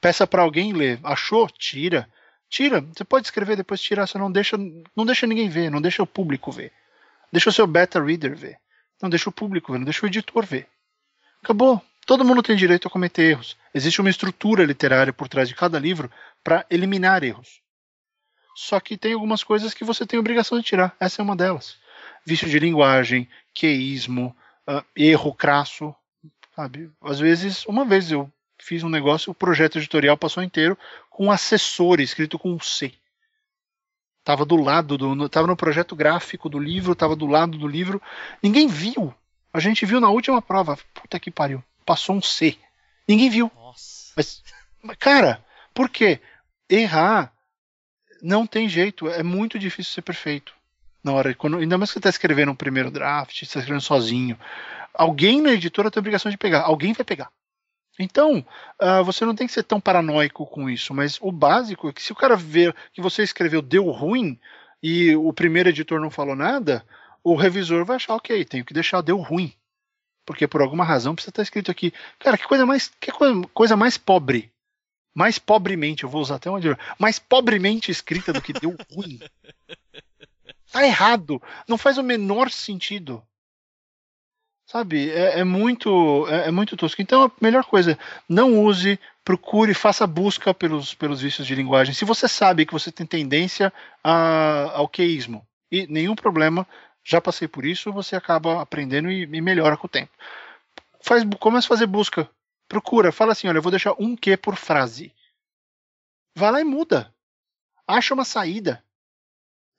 Peça 0.00 0.26
para 0.26 0.42
alguém 0.42 0.72
ler. 0.72 0.98
Achou? 1.02 1.48
Tira. 1.48 2.08
Tira. 2.52 2.82
Você 2.82 3.02
pode 3.02 3.26
escrever 3.26 3.56
depois 3.56 3.80
tirar, 3.80 4.06
você 4.06 4.18
não 4.18 4.30
deixa, 4.30 4.58
não 4.94 5.06
deixa 5.06 5.26
ninguém 5.26 5.48
ver, 5.48 5.70
não 5.70 5.80
deixa 5.80 6.02
o 6.02 6.06
público 6.06 6.52
ver. 6.52 6.70
Deixa 7.32 7.48
o 7.48 7.52
seu 7.52 7.66
beta 7.66 7.98
reader 7.98 8.36
ver. 8.36 8.58
Não 9.00 9.08
deixa 9.08 9.30
o 9.30 9.32
público 9.32 9.72
ver, 9.72 9.78
não 9.78 9.86
deixa 9.86 10.04
o 10.04 10.08
editor 10.08 10.44
ver. 10.44 10.68
Acabou. 11.42 11.82
Todo 12.04 12.26
mundo 12.26 12.42
tem 12.42 12.54
direito 12.54 12.86
a 12.86 12.90
cometer 12.90 13.22
erros. 13.22 13.56
Existe 13.72 14.02
uma 14.02 14.10
estrutura 14.10 14.66
literária 14.66 15.14
por 15.14 15.28
trás 15.28 15.48
de 15.48 15.54
cada 15.54 15.78
livro 15.78 16.12
para 16.44 16.66
eliminar 16.68 17.24
erros. 17.24 17.62
Só 18.54 18.78
que 18.80 18.98
tem 18.98 19.14
algumas 19.14 19.42
coisas 19.42 19.72
que 19.72 19.82
você 19.82 20.04
tem 20.04 20.18
obrigação 20.18 20.58
de 20.58 20.64
tirar. 20.64 20.94
Essa 21.00 21.22
é 21.22 21.24
uma 21.24 21.34
delas. 21.34 21.78
Vício 22.26 22.50
de 22.50 22.58
linguagem, 22.58 23.26
queísmo, 23.54 24.36
uh, 24.68 24.84
erro 24.94 25.32
crasso, 25.32 25.94
sabe? 26.54 26.90
Às 27.00 27.18
vezes, 27.18 27.64
uma 27.64 27.86
vez 27.86 28.12
eu 28.12 28.30
fiz 28.62 28.82
um 28.82 28.88
negócio, 28.88 29.30
o 29.30 29.34
projeto 29.34 29.78
editorial 29.78 30.16
passou 30.16 30.42
inteiro 30.42 30.78
com 31.10 31.26
um 31.26 31.32
assessor 31.32 32.00
escrito 32.00 32.38
com 32.38 32.52
um 32.52 32.60
C. 32.60 32.92
Tava 34.24 34.44
do 34.44 34.56
lado 34.56 34.96
do, 34.96 35.14
no, 35.14 35.28
tava 35.28 35.48
no 35.48 35.56
projeto 35.56 35.96
gráfico 35.96 36.48
do 36.48 36.58
livro, 36.58 36.94
tava 36.94 37.16
do 37.16 37.26
lado 37.26 37.58
do 37.58 37.66
livro. 37.66 38.00
Ninguém 38.40 38.68
viu. 38.68 39.12
A 39.52 39.58
gente 39.58 39.84
viu 39.84 40.00
na 40.00 40.10
última 40.10 40.40
prova. 40.40 40.78
Puta 40.94 41.18
que 41.18 41.30
pariu. 41.30 41.62
Passou 41.84 42.14
um 42.14 42.22
C. 42.22 42.56
Ninguém 43.06 43.28
viu. 43.28 43.50
Nossa. 43.54 44.12
Mas, 44.14 44.42
cara, 44.98 45.44
por 45.74 45.90
quê? 45.90 46.20
Errar 46.70 47.32
não 48.22 48.46
tem 48.46 48.68
jeito, 48.68 49.08
é 49.08 49.24
muito 49.24 49.58
difícil 49.58 49.92
ser 49.92 50.02
perfeito. 50.02 50.54
Na 51.02 51.12
hora, 51.12 51.34
quando, 51.34 51.58
ainda 51.58 51.76
mais 51.76 51.90
que 51.90 51.94
você 51.94 51.98
está 51.98 52.10
escrevendo 52.10 52.52
um 52.52 52.54
primeiro 52.54 52.92
draft, 52.92 53.36
você 53.36 53.44
está 53.44 53.58
escrevendo 53.58 53.82
sozinho. 53.82 54.38
Alguém 54.94 55.42
na 55.42 55.50
editora 55.50 55.90
tem 55.90 55.98
a 55.98 56.02
obrigação 56.02 56.30
de 56.30 56.38
pegar, 56.38 56.62
alguém 56.62 56.92
vai 56.92 57.04
pegar. 57.04 57.28
Então, 57.98 58.44
uh, 58.80 59.04
você 59.04 59.24
não 59.24 59.34
tem 59.34 59.46
que 59.46 59.52
ser 59.52 59.62
tão 59.62 59.80
paranoico 59.80 60.46
com 60.46 60.68
isso, 60.68 60.94
mas 60.94 61.18
o 61.20 61.30
básico 61.30 61.88
é 61.88 61.92
que 61.92 62.02
se 62.02 62.12
o 62.12 62.16
cara 62.16 62.36
ver 62.36 62.74
que 62.92 63.02
você 63.02 63.22
escreveu 63.22 63.60
deu 63.60 63.90
ruim 63.90 64.38
e 64.82 65.14
o 65.14 65.32
primeiro 65.32 65.68
editor 65.68 66.00
não 66.00 66.10
falou 66.10 66.34
nada, 66.34 66.84
o 67.22 67.34
revisor 67.34 67.84
vai 67.84 67.96
achar, 67.96 68.14
ok, 68.14 68.44
tenho 68.44 68.64
que 68.64 68.74
deixar 68.74 69.02
deu 69.02 69.18
ruim. 69.18 69.52
Porque 70.24 70.48
por 70.48 70.62
alguma 70.62 70.84
razão 70.84 71.14
precisa 71.14 71.30
estar 71.30 71.42
escrito 71.42 71.70
aqui. 71.70 71.92
Cara, 72.18 72.38
que 72.38 72.46
coisa 72.46 72.64
mais, 72.64 72.90
que 73.00 73.10
coisa 73.52 73.76
mais 73.76 73.98
pobre 73.98 74.52
mais 75.14 75.38
pobremente, 75.38 76.04
eu 76.04 76.08
vou 76.08 76.20
usar 76.20 76.36
até 76.36 76.48
uma 76.48 76.60
mais 76.98 77.18
pobremente 77.18 77.90
escrita 77.90 78.32
do 78.32 78.42
que 78.42 78.52
deu 78.52 78.76
ruim. 78.90 79.20
Tá 80.70 80.86
errado. 80.86 81.40
Não 81.68 81.76
faz 81.76 81.98
o 81.98 82.02
menor 82.02 82.50
sentido. 82.50 83.22
Sabe? 84.72 85.10
É, 85.10 85.40
é 85.40 85.44
muito 85.44 86.26
é, 86.28 86.48
é, 86.48 86.50
muito 86.50 86.76
tosco. 86.76 87.02
Então 87.02 87.24
a 87.24 87.30
melhor 87.40 87.64
coisa, 87.64 87.98
não 88.26 88.58
use, 88.64 88.98
procure, 89.22 89.74
faça 89.74 90.06
busca 90.06 90.54
pelos, 90.54 90.94
pelos 90.94 91.20
vícios 91.20 91.46
de 91.46 91.54
linguagem. 91.54 91.94
Se 91.94 92.06
você 92.06 92.26
sabe 92.26 92.64
que 92.64 92.72
você 92.72 92.90
tem 92.90 93.06
tendência 93.06 93.70
a, 94.02 94.72
ao 94.74 94.88
queísmo, 94.88 95.46
e 95.70 95.86
nenhum 95.86 96.14
problema, 96.14 96.66
já 97.04 97.20
passei 97.20 97.46
por 97.46 97.66
isso, 97.66 97.92
você 97.92 98.16
acaba 98.16 98.62
aprendendo 98.62 99.10
e, 99.10 99.22
e 99.22 99.40
melhora 99.42 99.76
com 99.76 99.86
o 99.86 99.90
tempo. 99.90 100.12
Faz, 101.02 101.22
começa 101.38 101.66
a 101.66 101.68
fazer 101.68 101.86
busca 101.86 102.28
Procura, 102.72 103.12
fala 103.12 103.32
assim: 103.32 103.48
olha, 103.48 103.58
eu 103.58 103.62
vou 103.62 103.70
deixar 103.70 103.94
um 103.98 104.16
Q 104.16 104.34
por 104.38 104.56
frase. 104.56 105.14
Vai 106.34 106.50
lá 106.50 106.58
e 106.62 106.64
muda. 106.64 107.14
Acha 107.86 108.14
uma 108.14 108.24
saída. 108.24 108.82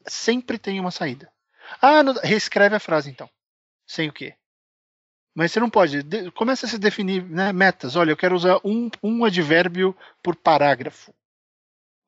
Sempre 0.06 0.60
tem 0.60 0.80
uma 0.80 0.91
saída. 0.91 1.34
Ah, 1.82 2.04
não, 2.04 2.14
reescreve 2.14 2.76
a 2.76 2.80
frase 2.80 3.10
então. 3.10 3.28
Sem 3.88 4.10
o 4.10 4.14
quê? 4.14 4.36
Mas 5.36 5.52
você 5.52 5.60
não 5.60 5.70
pode. 5.70 6.04
De, 6.04 6.30
começa 6.32 6.66
a 6.66 6.70
se 6.70 6.78
definir 6.78 7.24
né, 7.24 7.52
metas. 7.52 7.96
Olha, 7.96 8.12
eu 8.12 8.18
quero 8.18 8.36
usar 8.36 8.60
um, 8.64 8.90
um 9.02 9.26
advérbio 9.26 9.96
por 10.22 10.36
parágrafo. 10.36 11.14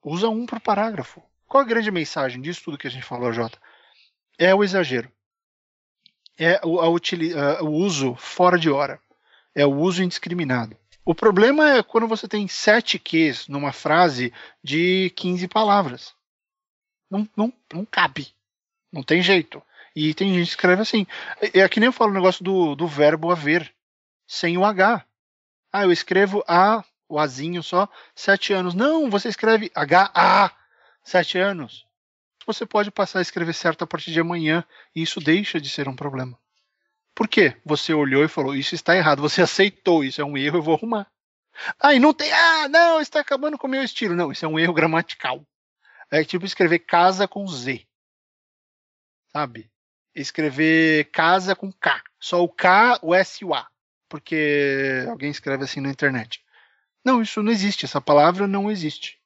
Usa 0.04 0.30
um 0.30 0.46
por 0.46 0.60
parágrafo. 0.60 1.24
Qual 1.48 1.64
a 1.64 1.68
grande 1.68 1.90
mensagem 1.90 2.42
disso 2.42 2.64
tudo 2.64 2.78
que 2.78 2.88
a 2.88 2.92
gente 2.92 3.06
falou, 3.06 3.34
Jota? 3.34 3.60
É 4.38 4.54
o 4.54 4.64
exagero. 4.64 5.12
É 6.38 6.60
o, 6.64 6.80
a 6.80 6.90
o 6.90 7.72
uso 7.72 8.16
fora 8.16 8.60
de 8.60 8.70
hora. 8.70 9.00
É 9.56 9.66
o 9.66 9.74
uso 9.74 10.04
indiscriminado. 10.04 10.78
O 11.04 11.16
problema 11.16 11.78
é 11.78 11.84
quando 11.84 12.08
você 12.08 12.28
tem 12.28 12.48
sete 12.48 13.00
Qs 13.00 13.48
numa 13.48 13.72
frase 13.72 14.34
de 14.64 15.12
15 15.16 15.48
palavras. 15.48 16.14
Não, 17.10 17.30
não, 17.38 17.54
não 17.72 17.86
cabe. 17.86 18.34
Não 18.92 19.04
tem 19.04 19.22
jeito. 19.22 19.62
E 19.96 20.14
tem 20.14 20.34
gente 20.34 20.48
que 20.48 20.50
escreve 20.50 20.82
assim. 20.82 21.08
É, 21.42 21.62
é 21.62 21.70
que 21.70 21.80
nem 21.80 21.88
eu 21.88 21.94
falo 21.94 22.12
o 22.12 22.14
negócio 22.14 22.44
do, 22.44 22.76
do 22.76 22.88
verbo 22.88 23.32
haver, 23.32 23.74
sem 24.28 24.58
o 24.58 24.66
H. 24.66 25.06
Ah, 25.72 25.84
eu 25.84 25.92
escrevo 25.92 26.44
A, 26.48 26.84
o 27.08 27.18
Azinho 27.20 27.64
só, 27.64 27.88
sete 28.14 28.52
anos. 28.52 28.74
Não, 28.74 29.10
você 29.10 29.30
escreve 29.30 29.72
H-A, 29.74 30.52
sete 31.04 31.38
anos. 31.38 31.86
Você 32.46 32.66
pode 32.66 32.92
passar 32.92 33.20
a 33.20 33.22
escrever 33.22 33.54
certo 33.54 33.84
a 33.84 33.88
partir 33.88 34.12
de 34.12 34.20
amanhã, 34.20 34.64
e 34.96 35.02
isso 35.02 35.20
deixa 35.20 35.60
de 35.60 35.70
ser 35.70 35.88
um 35.88 35.96
problema. 35.96 36.38
Por 37.16 37.28
quê? 37.28 37.56
Você 37.66 37.94
olhou 37.94 38.24
e 38.24 38.28
falou, 38.28 38.56
isso 38.56 38.76
está 38.76 38.96
errado. 38.96 39.22
Você 39.22 39.42
aceitou, 39.44 40.04
isso 40.04 40.22
é 40.22 40.26
um 40.26 40.38
erro, 40.38 40.58
eu 40.58 40.62
vou 40.62 40.76
arrumar. 40.76 41.08
Ah, 41.80 41.94
e 41.94 42.00
não 42.00 42.14
tem. 42.14 42.32
Ah, 42.34 42.68
não, 42.68 43.00
está 43.00 43.22
acabando 43.22 43.58
com 43.58 43.66
o 43.66 43.70
meu 43.70 43.82
estilo. 43.82 44.16
Não, 44.16 44.32
isso 44.32 44.44
é 44.44 44.48
um 44.48 44.60
erro 44.60 44.74
gramatical. 44.74 45.42
É 46.12 46.24
tipo 46.24 46.46
escrever 46.46 46.80
casa 46.80 47.28
com 47.28 47.48
Z. 47.48 47.88
Sabe? 49.32 49.72
Escrever 50.16 51.06
casa 51.12 51.56
com 51.56 51.72
K. 51.72 52.02
Só 52.20 52.44
o 52.44 52.50
K, 52.50 53.00
o 53.02 53.14
S 53.14 53.44
e 53.44 53.46
o 53.46 53.54
A. 53.54 53.68
Porque 54.08 55.06
alguém 55.10 55.30
escreve 55.30 55.64
assim 55.64 55.82
na 55.82 55.90
internet. 55.90 56.44
Não, 57.04 57.22
isso 57.22 57.44
não 57.44 57.52
existe. 57.52 57.86
Essa 57.86 58.00
palavra 58.00 58.48
não 58.48 58.72
existe. 58.72 59.20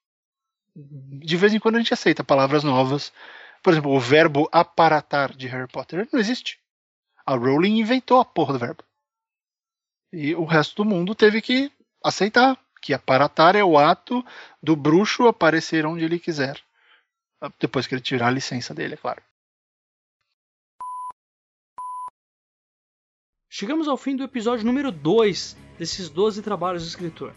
De 0.76 1.38
vez 1.38 1.54
em 1.54 1.60
quando 1.60 1.76
a 1.76 1.80
gente 1.80 1.94
aceita 1.94 2.24
palavras 2.24 2.64
novas. 2.64 3.14
Por 3.62 3.74
exemplo, 3.74 3.92
o 3.92 4.00
verbo 4.00 4.50
aparatar 4.52 5.36
de 5.36 5.48
Harry 5.48 5.68
Potter 5.68 6.08
não 6.12 6.20
existe. 6.20 6.60
A 7.26 7.36
Rowling 7.36 7.80
inventou 7.80 8.20
a 8.20 8.26
porra 8.26 8.54
do 8.54 8.60
verbo. 8.60 8.84
E 10.12 10.34
o 10.34 10.46
resto 10.46 10.78
do 10.78 10.90
mundo 10.90 11.14
teve 11.14 11.42
que 11.42 11.72
aceitar 12.04 12.58
que 12.82 12.94
aparatar 12.94 13.56
é 13.56 13.64
o 13.64 13.78
ato 13.78 14.26
do 14.62 14.76
bruxo 14.76 15.28
aparecer 15.28 15.86
onde 15.86 16.06
ele 16.06 16.20
quiser. 16.20 16.60
Depois 17.60 17.88
que 17.88 17.96
ele 17.96 18.02
tirar 18.02 18.28
a 18.28 18.32
licença 18.32 18.74
dele, 18.74 18.96
é 18.96 18.98
claro. 18.98 19.22
Chegamos 23.52 23.88
ao 23.88 23.98
fim 23.98 24.16
do 24.16 24.24
episódio 24.24 24.64
número 24.64 24.92
2 24.92 25.58
desses 25.80 26.08
12 26.08 26.44
trabalhos 26.44 26.84
do 26.84 26.88
escritor. 26.88 27.34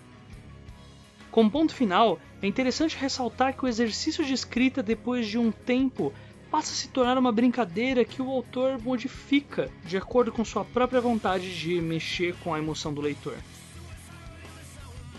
Como 1.31 1.51
ponto 1.51 1.75
final, 1.75 2.21
é 2.43 2.47
interessante 2.47 2.99
ressaltar 2.99 3.57
que 3.57 3.65
o 3.65 3.69
exercício 3.69 4.23
de 4.23 4.35
escrita 4.35 4.83
depois 4.83 5.27
de 5.27 5.39
um 5.39 5.51
tempo 5.51 6.13
passa 6.51 6.71
a 6.71 6.77
se 6.77 6.89
tornar 6.89 7.17
uma 7.17 7.33
brincadeira 7.33 8.05
que 8.05 8.21
o 8.21 8.29
autor 8.29 8.79
modifica 8.79 9.71
de 9.87 9.97
acordo 9.97 10.31
com 10.31 10.45
sua 10.45 10.67
própria 10.67 11.01
vontade 11.01 11.59
de 11.59 11.81
mexer 11.81 12.37
com 12.45 12.53
a 12.53 12.59
emoção 12.59 12.93
do 12.93 13.01
leitor. 13.01 13.39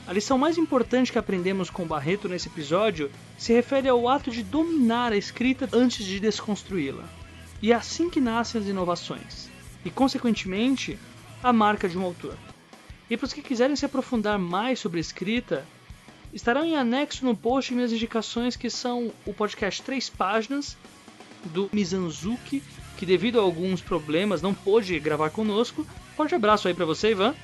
A 0.05 0.13
lição 0.13 0.37
mais 0.37 0.59
importante 0.59 1.11
que 1.11 1.17
aprendemos 1.17 1.71
com 1.71 1.87
Barreto 1.87 2.29
nesse 2.29 2.49
episódio 2.49 3.09
se 3.35 3.51
refere 3.51 3.89
ao 3.89 4.07
ato 4.07 4.29
de 4.29 4.43
dominar 4.43 5.11
a 5.11 5.17
escrita 5.17 5.67
antes 5.73 6.05
de 6.05 6.19
desconstruí-la. 6.19 7.09
E 7.63 7.71
é 7.71 7.75
assim 7.75 8.11
que 8.11 8.21
nascem 8.21 8.61
as 8.61 8.67
inovações, 8.67 9.49
e 9.85 9.89
consequentemente, 9.89 10.97
a 11.41 11.51
marca 11.51 11.89
de 11.89 11.97
um 11.97 12.03
autor. 12.03 12.37
E 13.09 13.17
para 13.17 13.25
os 13.25 13.33
que 13.33 13.41
quiserem 13.41 13.75
se 13.75 13.85
aprofundar 13.85 14.39
mais 14.39 14.79
sobre 14.79 14.99
escrita, 14.99 15.65
estarão 16.33 16.65
em 16.65 16.75
anexo 16.75 17.25
no 17.25 17.35
post 17.35 17.73
minhas 17.73 17.91
indicações 17.91 18.55
que 18.55 18.69
são 18.69 19.11
o 19.25 19.33
podcast 19.33 19.81
Três 19.83 20.09
Páginas 20.09 20.77
do 21.45 21.69
Mizanzuki, 21.71 22.63
que 22.97 23.05
devido 23.05 23.39
a 23.39 23.43
alguns 23.43 23.81
problemas 23.81 24.41
não 24.41 24.53
pôde 24.53 24.97
gravar 24.99 25.29
conosco. 25.29 25.85
Forte 26.15 26.35
abraço 26.35 26.67
aí 26.67 26.73
para 26.73 26.85
você, 26.85 27.11
Ivan. 27.11 27.35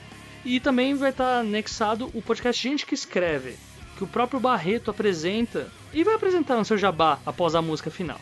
E 0.46 0.60
também 0.60 0.96
vai 0.96 1.10
estar 1.10 1.40
anexado 1.40 2.10
o 2.14 2.22
podcast 2.22 2.64
Gente 2.64 2.86
que 2.86 2.94
Escreve, 2.94 3.58
que 3.98 4.04
o 4.06 4.08
próprio 4.08 4.40
Barreto 4.40 4.90
apresenta 4.90 5.70
e 5.94 6.04
vai 6.04 6.16
apresentar 6.16 6.56
no 6.56 6.64
seu 6.64 6.78
jabá 6.78 7.20
após 7.26 7.56
a 7.56 7.62
música 7.62 7.92
final. 7.92 8.20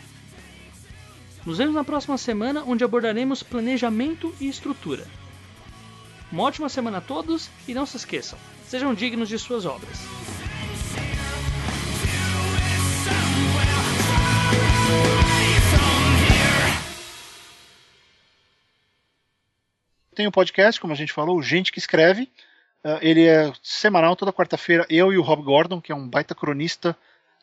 Nos 1.47 1.59
vemos 1.59 1.75
na 1.75 1.83
próxima 1.85 2.17
semana, 2.17 2.61
onde 2.67 2.83
abordaremos 2.83 3.41
planejamento 3.41 4.35
e 4.37 4.49
estrutura. 4.49 5.07
Uma 6.29 6.43
ótima 6.43 6.67
semana 6.67 6.97
a 6.97 7.01
todos 7.01 7.49
e 7.65 7.73
não 7.73 7.85
se 7.85 7.95
esqueçam, 7.95 8.37
sejam 8.65 8.93
dignos 8.93 9.29
de 9.29 9.39
suas 9.39 9.65
obras. 9.65 9.97
tem 20.13 20.27
um 20.27 20.31
podcast, 20.31 20.81
como 20.81 20.91
a 20.91 20.97
gente 20.97 21.13
falou, 21.13 21.41
Gente 21.41 21.71
que 21.71 21.79
Escreve. 21.79 22.23
Uh, 22.83 22.97
ele 23.01 23.25
é 23.25 23.53
semanal, 23.63 24.17
toda 24.17 24.33
quarta-feira, 24.33 24.85
eu 24.89 25.13
e 25.13 25.17
o 25.17 25.21
Rob 25.21 25.43
Gordon, 25.43 25.79
que 25.79 25.93
é 25.93 25.95
um 25.95 26.09
baita 26.09 26.35
cronista 26.35 26.93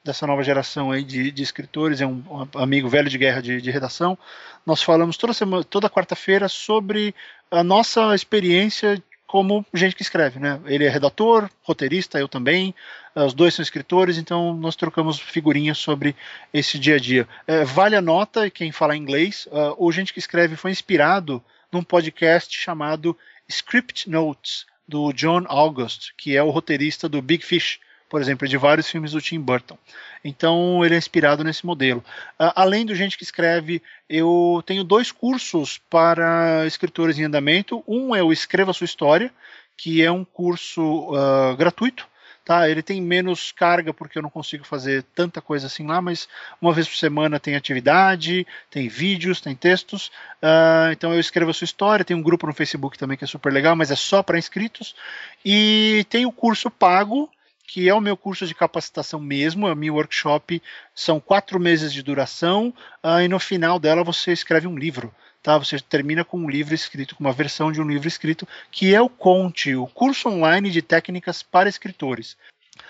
dessa 0.05 0.26
nova 0.26 0.42
geração 0.42 0.90
aí 0.90 1.02
de, 1.02 1.30
de 1.30 1.42
escritores, 1.42 2.00
é 2.00 2.07
um, 2.07 2.22
um, 2.28 2.59
amigo 2.59 2.88
velho 2.88 3.09
de 3.09 3.16
guerra 3.16 3.40
de, 3.40 3.61
de 3.61 3.70
redação. 3.70 4.18
Nós 4.66 4.82
falamos 4.82 5.16
toda, 5.16 5.32
semana, 5.32 5.64
toda 5.64 5.88
quarta-feira 5.88 6.48
sobre 6.48 7.14
a 7.50 7.64
nossa 7.64 8.14
experiência 8.14 9.02
como 9.26 9.66
gente 9.74 9.96
que 9.96 10.02
escreve, 10.02 10.38
né? 10.38 10.61
Ele 10.66 10.84
é 10.84 10.88
redator, 10.88 11.50
roteirista, 11.62 12.18
eu 12.18 12.28
também. 12.28 12.72
Os 13.16 13.34
dois 13.34 13.55
são 13.55 13.62
escritores, 13.62 14.18
então 14.18 14.55
nós 14.55 14.76
trocamos 14.76 15.18
figurinhas 15.18 15.78
sobre 15.78 16.14
esse 16.52 16.78
dia 16.78 16.96
a 16.96 16.98
dia. 16.98 17.26
É, 17.46 17.64
vale 17.64 17.96
a 17.96 18.00
nota, 18.00 18.48
quem 18.48 18.70
fala 18.70 18.96
inglês, 18.96 19.46
uh, 19.46 19.74
o 19.76 19.90
Gente 19.90 20.12
que 20.12 20.20
Escreve 20.20 20.55
foi 20.55 20.70
inspirado 20.70 21.42
num 21.72 21.82
podcast 21.82 22.57
chamado 22.57 23.16
Script 23.48 24.09
Notes, 24.09 24.66
do 24.86 25.12
John 25.12 25.44
August, 25.48 26.12
que 26.16 26.36
é 26.36 26.42
o 26.42 26.50
roteirista 26.50 27.09
do 27.09 27.22
Big 27.22 27.44
Fish, 27.44 27.80
por 28.14 28.20
exemplo, 28.20 28.46
de 28.46 28.56
vários 28.56 28.88
filmes 28.88 29.10
do 29.10 29.20
Tim 29.20 29.40
Burton. 29.40 29.76
Então 30.24 30.84
ele 30.84 30.94
é 30.94 30.98
inspirado 30.98 31.42
nesse 31.42 31.66
modelo. 31.66 31.98
Uh, 32.38 32.54
além 32.54 32.86
do 32.86 32.94
gente 32.94 33.18
que 33.18 33.24
escreve, 33.24 33.82
eu 34.08 34.62
tenho 34.64 34.84
dois 34.84 35.10
cursos 35.10 35.80
para 35.90 36.64
escritores 36.64 37.18
em 37.18 37.24
andamento. 37.24 37.82
Um 37.88 38.14
é 38.14 38.22
o 38.22 38.32
Escreva 38.32 38.72
Sua 38.72 38.84
História, 38.84 39.32
que 39.76 40.00
é 40.00 40.12
um 40.12 40.24
curso 40.24 41.10
uh, 41.10 41.56
gratuito 41.56 42.06
tá? 42.44 42.68
Ele 42.68 42.82
tem 42.82 43.00
menos 43.00 43.50
carga 43.50 43.92
porque 43.94 44.18
eu 44.18 44.22
não 44.22 44.28
consigo 44.28 44.64
fazer 44.64 45.02
tanta 45.14 45.40
coisa 45.40 45.66
assim 45.66 45.86
lá, 45.86 46.02
mas 46.02 46.28
uma 46.60 46.74
vez 46.74 46.86
por 46.86 46.96
semana 46.96 47.40
tem 47.40 47.56
atividade, 47.56 48.46
tem 48.70 48.86
vídeos, 48.86 49.40
tem 49.40 49.56
textos. 49.56 50.08
Uh, 50.42 50.92
então 50.92 51.12
eu 51.14 51.18
escrevo 51.18 51.50
a 51.50 51.54
sua 51.54 51.64
história. 51.64 52.04
Tem 52.04 52.14
um 52.16 52.22
grupo 52.22 52.46
no 52.46 52.52
Facebook 52.52 52.98
também 52.98 53.16
que 53.16 53.24
é 53.24 53.26
super 53.26 53.50
legal, 53.50 53.74
mas 53.74 53.90
é 53.90 53.96
só 53.96 54.22
para 54.22 54.38
inscritos. 54.38 54.94
E 55.42 56.06
tem 56.10 56.26
o 56.26 56.32
curso 56.32 56.70
pago 56.70 57.30
que 57.66 57.88
é 57.88 57.94
o 57.94 58.00
meu 58.00 58.16
curso 58.16 58.46
de 58.46 58.54
capacitação 58.54 59.18
mesmo, 59.18 59.66
é 59.66 59.72
o 59.72 59.76
meu 59.76 59.94
workshop, 59.94 60.62
são 60.94 61.18
quatro 61.18 61.58
meses 61.58 61.92
de 61.92 62.02
duração, 62.02 62.72
uh, 63.02 63.20
e 63.20 63.28
no 63.28 63.38
final 63.38 63.78
dela 63.78 64.04
você 64.04 64.32
escreve 64.32 64.66
um 64.66 64.78
livro 64.78 65.12
tá? 65.44 65.56
Você 65.58 65.78
termina 65.78 66.24
com 66.24 66.38
um 66.38 66.48
livro 66.48 66.74
escrito, 66.74 67.14
com 67.14 67.22
uma 67.22 67.32
versão 67.32 67.70
de 67.70 67.80
um 67.80 67.86
livro 67.86 68.08
escrito, 68.08 68.48
que 68.72 68.92
é 68.94 69.00
o 69.00 69.10
Conte, 69.10 69.76
o 69.76 69.86
curso 69.86 70.30
online 70.30 70.70
de 70.70 70.80
técnicas 70.80 71.42
para 71.42 71.68
escritores. 71.68 72.34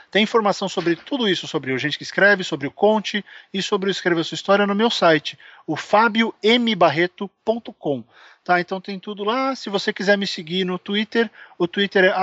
Tem 0.09 0.23
informação 0.23 0.69
sobre 0.69 0.95
tudo 0.95 1.29
isso, 1.29 1.49
sobre 1.49 1.73
o 1.73 1.79
gente 1.79 1.99
que 1.99 2.05
escreve, 2.05 2.45
sobre 2.45 2.69
o 2.69 2.71
Conte 2.71 3.25
e 3.53 3.61
sobre 3.61 3.91
o 3.91 3.95
Sua 3.95 4.37
História 4.37 4.65
no 4.65 4.75
meu 4.75 4.89
site, 4.89 5.37
o 5.67 5.75
fabiombarreto.com. 5.75 8.05
Tá, 8.45 8.61
então 8.61 8.81
tem 8.81 9.01
tudo 9.01 9.25
lá. 9.25 9.57
Se 9.57 9.69
você 9.69 9.93
quiser 9.93 10.17
me 10.17 10.27
seguir 10.27 10.65
no 10.65 10.79
Twitter, 10.79 11.29
o 11.59 11.67
Twitter 11.67 12.05
é 12.05 12.15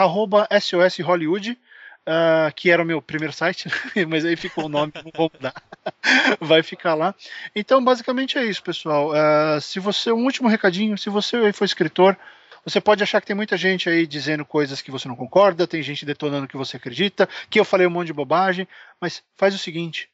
@soshollywood 0.61 1.59
uh, 2.07 2.53
que 2.55 2.71
era 2.71 2.81
o 2.81 2.85
meu 2.85 3.01
primeiro 3.01 3.33
site, 3.33 3.69
mas 4.07 4.25
aí 4.25 4.35
ficou 4.35 4.65
o 4.65 4.69
nome, 4.69 4.91
não 4.95 5.11
vou 5.15 5.31
mudar. 5.33 5.53
Vai 6.39 6.63
ficar 6.63 6.93
lá. 6.93 7.15
Então, 7.55 7.83
basicamente 7.83 8.37
é 8.37 8.45
isso, 8.45 8.61
pessoal. 8.61 9.11
Uh, 9.11 9.59
se 9.61 9.79
você, 9.79 10.11
um 10.11 10.23
último 10.23 10.47
recadinho, 10.47 10.97
se 10.97 11.09
você 11.09 11.51
for 11.53 11.65
escritor, 11.65 12.17
você 12.63 12.79
pode 12.79 13.01
achar 13.01 13.19
que 13.19 13.27
tem 13.27 13.35
muita 13.35 13.57
gente 13.57 13.89
aí 13.89 14.05
dizendo 14.05 14.45
coisas 14.45 14.81
que 14.81 14.91
você 14.91 15.07
não 15.07 15.15
concorda, 15.15 15.65
tem 15.65 15.81
gente 15.81 16.05
detonando 16.05 16.47
que 16.47 16.57
você 16.57 16.77
acredita, 16.77 17.27
que 17.49 17.59
eu 17.59 17.65
falei 17.65 17.87
um 17.87 17.91
monte 17.91 18.07
de 18.07 18.13
bobagem, 18.13 18.67
mas 18.99 19.23
faz 19.35 19.55
o 19.55 19.57
seguinte: 19.57 20.09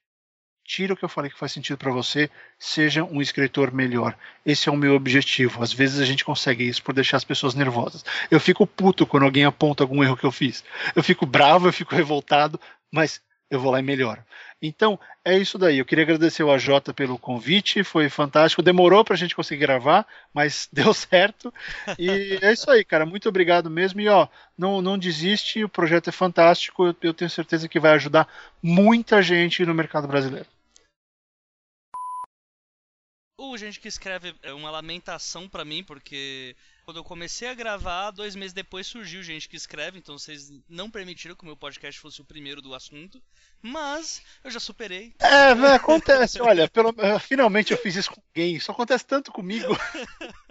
tira 0.68 0.94
o 0.94 0.98
que 0.98 1.06
eu 1.06 1.10
falei 1.10 1.32
que 1.32 1.40
faz 1.40 1.54
sentido 1.54 1.78
para 1.78 1.92
você, 1.92 2.30
seja 2.60 3.02
um 3.02 3.22
escritor 3.22 3.72
melhor. 3.72 4.16
Esse 4.46 4.68
é 4.68 4.72
o 4.72 4.76
meu 4.76 4.96
objetivo. 4.96 5.64
Às 5.64 5.72
vezes 5.72 6.02
a 6.02 6.06
gente 6.06 6.26
consegue 6.26 6.68
isso 6.68 6.84
por 6.84 6.94
deixar 6.94 7.16
as 7.16 7.24
pessoas 7.24 7.56
nervosas. 7.56 8.04
Eu 8.30 8.40
fico 8.40 8.68
puto 8.68 9.08
quando 9.08 9.24
alguém 9.24 9.46
aponta 9.46 9.82
algum 9.82 10.04
erro 10.04 10.18
que 10.18 10.26
eu 10.26 10.32
fiz. 10.32 10.66
Eu 10.94 11.02
fico 11.02 11.26
bravo, 11.26 11.70
eu 11.70 11.74
fico 11.74 11.96
revoltado, 11.96 12.60
mas 12.92 13.22
eu 13.50 13.62
vou 13.62 13.72
lá 13.72 13.80
e 13.80 13.84
melhoro. 13.84 14.22
Então, 14.62 15.00
é 15.24 15.38
isso 15.38 15.58
daí. 15.58 15.78
Eu 15.78 15.86
queria 15.86 16.04
agradecer 16.04 16.44
ao 16.44 16.52
AJ 16.52 16.92
pelo 16.94 17.18
convite, 17.18 17.82
foi 17.82 18.10
fantástico. 18.10 18.62
Demorou 18.62 19.06
para 19.06 19.14
a 19.14 19.18
gente 19.18 19.36
conseguir 19.36 19.62
gravar, 19.62 20.06
mas 20.34 20.68
deu 20.74 20.94
certo. 20.94 21.54
E 21.98 22.40
é 22.42 22.52
isso 22.52 22.70
aí, 22.70 22.84
cara. 22.84 23.06
Muito 23.06 23.30
obrigado 23.30 23.70
mesmo. 23.70 24.02
E 24.02 24.10
ó, 24.10 24.28
não, 24.58 24.82
não 24.82 24.98
desiste, 24.98 25.64
o 25.64 25.70
projeto 25.70 26.10
é 26.10 26.12
fantástico. 26.12 26.88
Eu, 26.88 26.96
eu 27.02 27.14
tenho 27.14 27.30
certeza 27.30 27.70
que 27.70 27.80
vai 27.80 27.92
ajudar 27.94 28.28
muita 28.62 29.22
gente 29.22 29.66
no 29.66 29.74
mercado 29.74 30.10
brasileiro. 30.10 30.57
O 33.40 33.56
gente 33.56 33.80
que 33.80 33.88
escreve 33.88 34.34
é 34.42 34.52
uma 34.52 34.72
lamentação 34.72 35.48
pra 35.48 35.64
mim, 35.64 35.84
porque 35.84 36.56
quando 36.84 36.98
eu 36.98 37.04
comecei 37.04 37.48
a 37.48 37.54
gravar, 37.54 38.10
dois 38.10 38.36
meses 38.36 38.52
depois 38.52 38.88
surgiu 38.88 39.22
gente 39.22 39.48
que 39.48 39.56
escreve, 39.56 40.00
então 40.00 40.18
vocês 40.18 40.52
não 40.68 40.90
permitiram 40.90 41.36
que 41.36 41.44
o 41.44 41.46
meu 41.46 41.56
podcast 41.56 42.00
fosse 42.00 42.20
o 42.20 42.26
primeiro 42.26 42.64
do 42.64 42.74
assunto. 42.74 43.22
Mas 43.62 44.24
eu 44.44 44.50
já 44.50 44.60
superei. 44.60 45.14
É, 45.20 45.52
acontece, 45.76 46.42
olha, 46.42 46.68
pelo, 46.68 46.96
finalmente 47.20 47.72
eu 47.72 47.78
fiz 47.78 47.96
isso 47.96 48.10
com 48.10 48.22
alguém. 48.28 48.56
Isso 48.56 48.72
acontece 48.72 49.06
tanto 49.06 49.32
comigo. 49.32 49.68